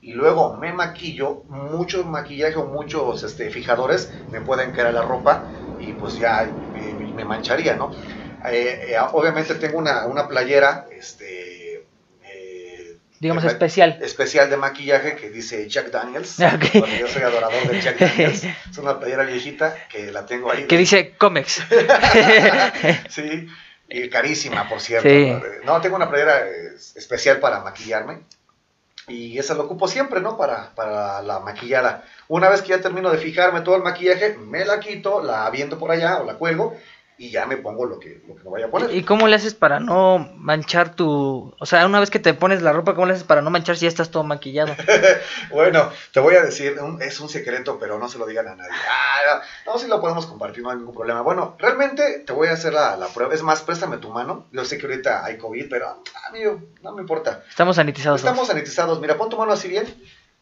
[0.00, 5.02] y luego me maquillo, mucho maquillaje o muchos este, fijadores me pueden caer a la
[5.02, 6.50] ropa y pues ya
[7.16, 7.90] me, mancharía, ¿no?
[8.48, 11.84] Eh, eh, obviamente tengo una, una playera, este,
[12.24, 13.98] eh, Digamos de especial.
[14.02, 16.66] especial de maquillaje que dice Jack Daniels, Ok.
[16.78, 18.44] porque yo soy adorador de Jack Daniels.
[18.44, 20.66] Es una playera viejita que la tengo ahí.
[20.66, 21.62] Que dice Comex.
[23.08, 23.48] Sí,
[23.88, 25.08] y carísima, por cierto.
[25.08, 25.32] Sí.
[25.64, 28.20] No, tengo una playera eh, especial para maquillarme.
[29.08, 30.36] y esa lo ocupo siempre, ¿no?
[30.36, 32.04] Para, para la maquillada.
[32.28, 35.78] Una vez que ya termino de fijarme todo el maquillaje, me la quito, la aviento
[35.78, 36.76] por allá o la cuelgo
[37.18, 38.92] y ya me pongo lo que, lo que me vaya a poner.
[38.94, 41.54] ¿Y cómo le haces para no manchar tu...
[41.58, 43.76] O sea, una vez que te pones la ropa, ¿cómo le haces para no manchar
[43.76, 44.74] si ya estás todo maquillado?
[45.50, 48.56] bueno, te voy a decir, un- es un secreto, pero no se lo digan a
[48.56, 48.70] nadie.
[48.90, 51.22] Ah, no, sí lo podemos compartir, no hay ningún problema.
[51.22, 53.34] Bueno, realmente te voy a hacer la, la prueba.
[53.34, 54.46] Es más, préstame tu mano.
[54.52, 56.40] Yo sé que ahorita hay COVID, pero a mí
[56.82, 57.42] no me importa.
[57.48, 58.20] Estamos sanitizados.
[58.20, 58.30] todos.
[58.32, 59.00] Estamos sanitizados.
[59.00, 59.86] Mira, pon tu mano así bien.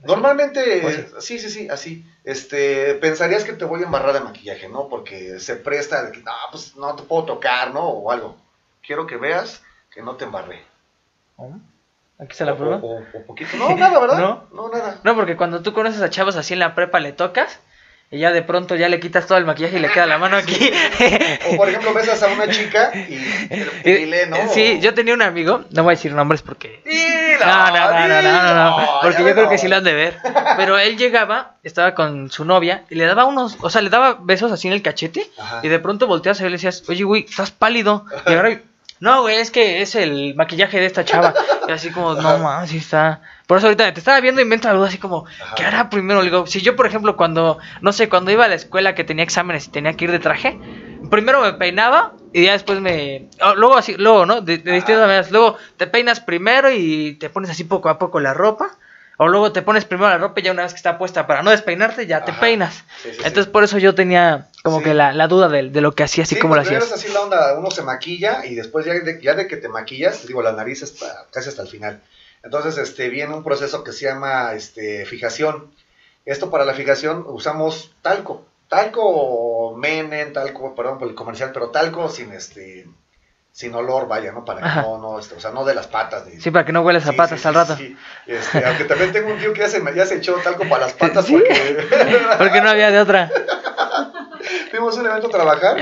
[0.06, 2.04] Normalmente, sí, sí, sí, así.
[2.24, 4.88] Este, pensarías que te voy a embarrar de maquillaje, ¿no?
[4.88, 7.82] Porque se presta de que, no, pues no te puedo tocar, ¿no?
[7.88, 8.36] O algo.
[8.86, 10.62] Quiero que veas que no te embarré.
[11.36, 11.50] ¿Oh?
[12.18, 12.76] ¿Aquí se la prueba?
[12.76, 13.56] O, o- o poquito.
[13.56, 14.18] No, nada, ¿verdad?
[14.20, 14.46] ¿No?
[14.52, 15.00] No, nada.
[15.02, 17.58] No, porque cuando tú conoces a chavos así en la prepa, le tocas
[18.14, 20.36] y ya de pronto ya le quitas todo el maquillaje y le queda la mano
[20.36, 20.70] aquí.
[21.50, 23.14] O por ejemplo, besas a una chica y,
[23.84, 24.36] y dile, ¿no?
[24.52, 26.80] Sí, yo tenía un amigo, no voy a decir nombres porque...
[26.84, 29.84] Dilo, No, no, no, no, no, no, no, porque yo creo que sí lo han
[29.84, 30.16] de ver.
[30.56, 34.18] Pero él llegaba, estaba con su novia y le daba unos, o sea, le daba
[34.20, 35.60] besos así en el cachete Ajá.
[35.64, 38.04] y de pronto volteas a él y le decías, oye, güey, estás pálido.
[38.26, 38.60] Y ahora,
[39.00, 41.34] no, güey, es que es el maquillaje de esta chava.
[41.66, 43.20] Y así como, no, más, sí está.
[43.46, 45.54] Por eso ahorita te estaba viendo y me entra la duda así como, Ajá.
[45.54, 46.20] ¿qué hará primero?
[46.20, 49.04] Le digo, si yo, por ejemplo, cuando, no sé, cuando iba a la escuela que
[49.04, 50.58] tenía exámenes y tenía que ir de traje,
[51.10, 53.28] primero me peinaba y ya después me...
[53.42, 54.40] oh, luego así, luego, ¿no?
[54.40, 55.30] De, de distintas maneras.
[55.30, 58.76] Luego te peinas primero y te pones así poco a poco la ropa.
[59.16, 61.42] O luego te pones primero la ropa y ya una vez que está puesta para
[61.44, 62.82] no despeinarte, ya te peinas.
[63.00, 63.22] Sí, sí, sí.
[63.24, 66.24] Entonces por eso yo tenía como que la, la duda de, de lo que hacía,
[66.24, 66.98] así Sí, como lo pues, primero hacías.
[67.00, 69.68] es así la onda, uno se maquilla y después ya de, ya de que te
[69.68, 72.00] maquillas, digo, la nariz está casi hasta el final.
[72.44, 75.72] Entonces, este, viene un proceso que se llama, este, fijación.
[76.26, 82.08] Esto para la fijación usamos talco, talco menen, talco, perdón por el comercial, pero talco
[82.08, 82.86] sin, este,
[83.52, 84.44] sin olor, vaya, ¿no?
[84.44, 86.24] Para que no, no, este, o sea, no de las patas.
[86.26, 87.76] De, Sí, para que no huelas a Sí, patas sí, al rato.
[87.76, 87.96] sí.
[88.26, 90.92] Este, aunque también tengo un tío que ya se, ya se echó talco para las
[90.94, 91.86] patas porque
[92.38, 93.30] Porque no había de otra.
[94.70, 95.76] fuimos un evento a trabajar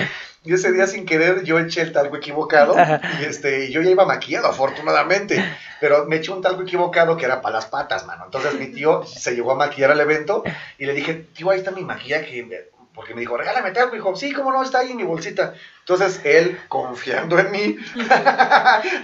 [0.44, 2.74] y ese día sin querer yo eché el talco equivocado
[3.20, 5.42] y este yo ya iba maquillado afortunadamente
[5.80, 9.04] pero me eché un talco equivocado que era para las patas mano entonces mi tío
[9.06, 10.42] se llegó a maquillar al evento
[10.78, 12.46] y le dije tío ahí está mi maquillaje
[12.94, 15.54] porque me dijo regálame talco y dijo sí cómo no está ahí en mi bolsita
[15.80, 17.76] entonces él confiando en mí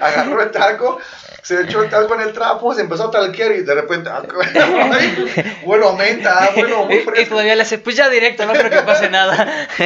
[0.01, 0.99] agarró el talco
[1.43, 4.23] se echó el talco en el trapo se empezó a talquear y de repente ah,
[4.93, 7.31] ay, bueno aumenta ah, bueno muy Y, y fresco.
[7.31, 9.69] todavía le hace, pues ya directo, no creo que pase nada.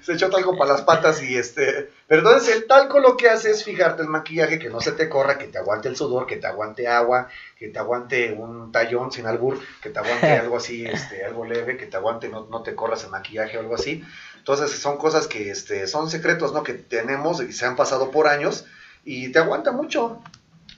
[0.00, 1.90] se echó talco para las patas y este.
[2.06, 5.08] Pero entonces el talco lo que hace es fijarte el maquillaje, que no se te
[5.08, 9.12] corra, que te aguante el sudor, que te aguante agua, que te aguante un tallón
[9.12, 12.62] sin albur, que te aguante algo así, este, algo leve, que te aguante, no, no
[12.62, 14.04] te corras el maquillaje o algo así.
[14.48, 16.62] Entonces son cosas que este, son secretos, ¿no?
[16.62, 18.64] Que tenemos y se han pasado por años
[19.04, 20.22] y te aguanta mucho.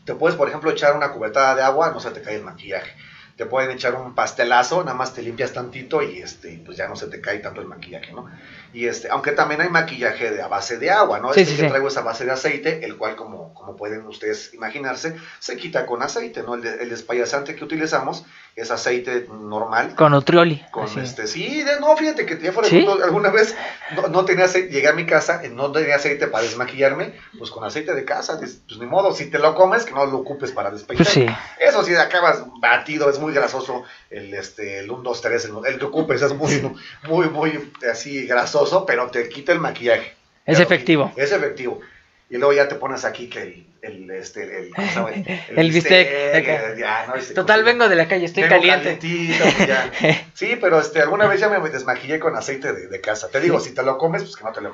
[0.04, 2.92] Te puedes, por ejemplo, echar una cubetada de agua, no se te cae el maquillaje.
[3.36, 6.96] Te pueden echar un pastelazo, nada más te limpias tantito y este, pues ya no
[6.96, 8.28] se te cae tanto el maquillaje, ¿no?
[8.72, 11.32] Y este, aunque también hay maquillaje de, a base de agua, ¿no?
[11.32, 11.68] Sí, este sí, que sí.
[11.70, 15.86] traigo es a base de aceite, el cual, como, como pueden ustedes imaginarse, se quita
[15.86, 16.54] con aceite, ¿no?
[16.54, 18.24] El, de- el despayasante que utilizamos
[18.56, 19.94] es aceite normal.
[19.96, 20.64] Con Nutrioli.
[20.70, 21.00] Con así.
[21.00, 22.68] este, sí, de- no, fíjate que ya fuera
[23.04, 23.56] alguna vez
[23.96, 27.50] no, no tenía aceite, llegué a mi casa, eh, no tenía aceite para desmaquillarme, pues
[27.50, 30.52] con aceite de casa, pues ni modo, si te lo comes, que no lo ocupes
[30.52, 31.04] para despeinar.
[31.04, 31.26] Pues sí.
[31.60, 35.78] Eso sí, acabas batido, es muy grasoso el, este, el 1, 2, 3, el, el
[35.78, 36.76] que ocupes es muy,
[37.08, 40.14] muy, muy así grasoso, pero te quita el maquillaje.
[40.46, 41.12] Es efectivo.
[41.16, 41.80] Es efectivo.
[42.28, 45.10] Y luego ya te pones aquí que el, el, este, el, ¿cómo se llama?
[45.56, 46.74] El bistec, bistec, acá.
[46.78, 47.14] ya, ¿no?
[47.16, 48.98] Ese Total, vengo de la calle, estoy caliente.
[49.00, 49.90] pues, ya.
[50.34, 53.28] Sí, pero este, alguna vez ya me desmaquillé con aceite de, de casa.
[53.30, 54.72] Te digo, si te lo comes, pues que no te lo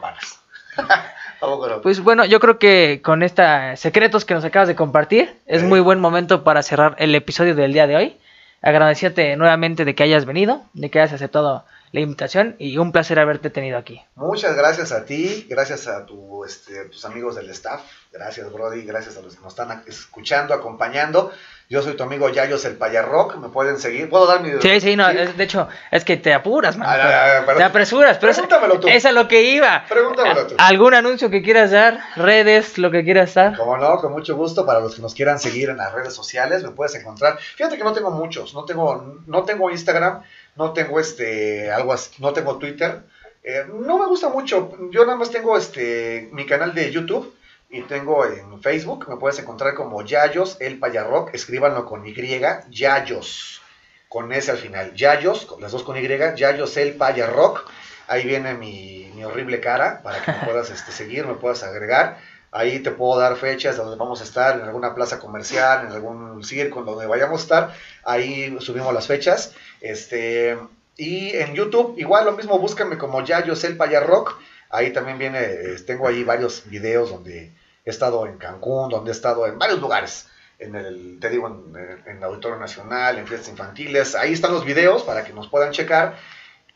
[1.41, 1.81] no.
[1.83, 3.47] Pues bueno, yo creo que con estos
[3.81, 5.67] secretos que nos acabas de compartir, es Sí.
[5.67, 8.17] muy buen momento para cerrar el episodio del día de hoy.
[8.63, 11.65] Agradeciéndote nuevamente de que hayas venido, de que hayas aceptado
[11.97, 14.03] la invitación y un placer haberte tenido aquí.
[14.17, 17.81] Muchas gracias a ti, gracias a tu, este, tus amigos del staff,
[18.13, 21.33] gracias Brody, gracias a los que nos están escuchando, acompañando.
[21.69, 24.09] Yo soy tu amigo Yayos el Payarrock, me pueden seguir.
[24.09, 26.87] ¿Puedo dar mi Sí, sí, no, es- de hecho, es que te apuras, man.
[26.89, 28.87] Ah, te apresuras, pero es, Pregúntamelo tú.
[28.89, 29.85] es a lo que iba.
[29.89, 30.55] Pregúntamelo tú.
[30.59, 31.99] ¿Algún anuncio que quieras dar?
[32.15, 32.79] ¿Redes?
[32.79, 33.57] ¿Lo que quieras dar?
[33.57, 36.63] Como no, con mucho gusto para los que nos quieran seguir en las redes sociales,
[36.63, 37.37] me puedes encontrar.
[37.57, 40.23] Fíjate que no tengo muchos, no tengo, no tengo Instagram,
[40.57, 43.03] no tengo este, algo así, no tengo Twitter.
[43.43, 44.77] Eh, no me gusta mucho.
[44.91, 47.35] Yo nada más tengo este, mi canal de YouTube
[47.71, 49.07] y tengo en Facebook.
[49.09, 51.33] Me puedes encontrar como Yayos el Payarrock.
[51.35, 52.15] Escríbanlo con Y,
[52.71, 53.63] Yayos,
[54.09, 54.95] con S al final.
[54.95, 57.71] Yayos, las dos con Y, Yayos el Payarrock.
[58.09, 62.19] Ahí viene mi, mi horrible cara para que me puedas este, seguir, me puedas agregar.
[62.53, 66.43] Ahí te puedo dar fechas donde vamos a estar, en alguna plaza comercial, en algún
[66.43, 67.75] circo, donde vayamos a estar.
[68.05, 69.53] Ahí subimos las fechas.
[69.81, 70.57] Este,
[70.97, 74.39] y en YouTube, igual lo mismo, búscame como Yayo Selpaya Rock.
[74.71, 77.53] Ahí también viene, eh, tengo ahí varios videos donde
[77.85, 80.29] he estado en Cancún, donde he estado en varios lugares.
[80.59, 81.77] En el, te digo, en,
[82.07, 84.15] en el Auditorio Nacional, en fiestas infantiles.
[84.15, 86.17] Ahí están los videos para que nos puedan checar.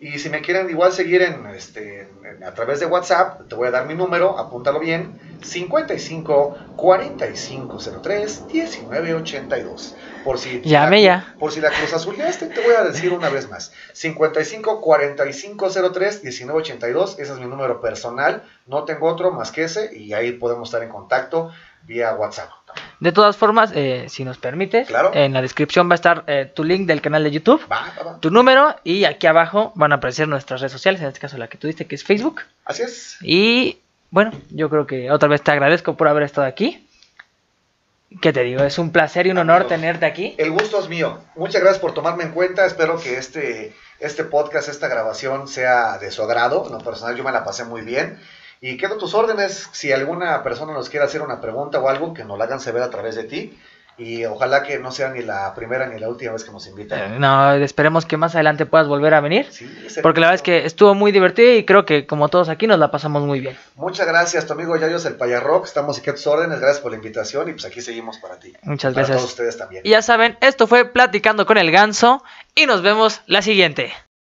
[0.02, 3.68] Y si me quieren igual seguir en, este, en- a través de WhatsApp, te voy
[3.68, 9.94] a dar mi número, apúntalo bien, 55 4503 1982.
[10.24, 11.34] Por si Llame la- ya.
[11.38, 13.72] Por si la Cruz Azuleaste, te voy a decir una vez más.
[13.92, 20.12] 55 4503 1982, ese es mi número personal, no tengo otro más que ese y
[20.14, 21.50] ahí podemos estar en contacto
[21.82, 22.50] vía WhatsApp.
[23.00, 25.10] De todas formas, eh, si nos permites, Claro.
[25.14, 28.02] en la descripción va a estar eh, tu link del canal de YouTube, Va, va,
[28.12, 28.20] va.
[28.20, 31.48] tu número y aquí abajo van a aparecer nuestras redes sociales, en este caso la
[31.48, 32.42] que tú diste que es Facebook.
[32.64, 33.16] Así es.
[33.22, 33.78] Y
[34.10, 36.86] bueno, yo creo que otra vez te agradezco por haber estado aquí.
[38.20, 38.64] ¿Qué te digo?
[38.64, 39.68] Es un placer y un honor Amigos.
[39.72, 40.34] tenerte aquí.
[40.36, 41.20] El gusto es mío.
[41.36, 42.66] Muchas gracias por tomarme en cuenta.
[42.66, 46.64] Espero que este, este podcast, esta grabación sea de su agrado.
[46.66, 48.18] En lo personal yo me la pasé muy bien.
[48.60, 49.68] Y quedo a tus órdenes.
[49.72, 52.82] Si alguna persona nos quiere hacer una pregunta o algo, que nos la hagan saber
[52.82, 53.58] a través de ti.
[53.98, 56.70] Y ojalá que no sea ni la primera ni la última vez que nos Eh,
[56.70, 57.20] invitan.
[57.20, 59.46] No, esperemos que más adelante puedas volver a venir.
[59.50, 59.66] Sí,
[60.02, 62.78] Porque la verdad es que estuvo muy divertido y creo que como todos aquí nos
[62.78, 63.58] la pasamos muy bien.
[63.76, 65.66] Muchas gracias, tu amigo Yayos el Payarrock.
[65.66, 66.60] Estamos aquí a tus órdenes.
[66.60, 68.54] Gracias por la invitación y pues aquí seguimos para ti.
[68.62, 69.18] Muchas Para gracias.
[69.18, 69.82] todos ustedes también.
[69.84, 72.22] Y ya saben, esto fue Platicando con el Ganso
[72.54, 73.92] y nos vemos la siguiente.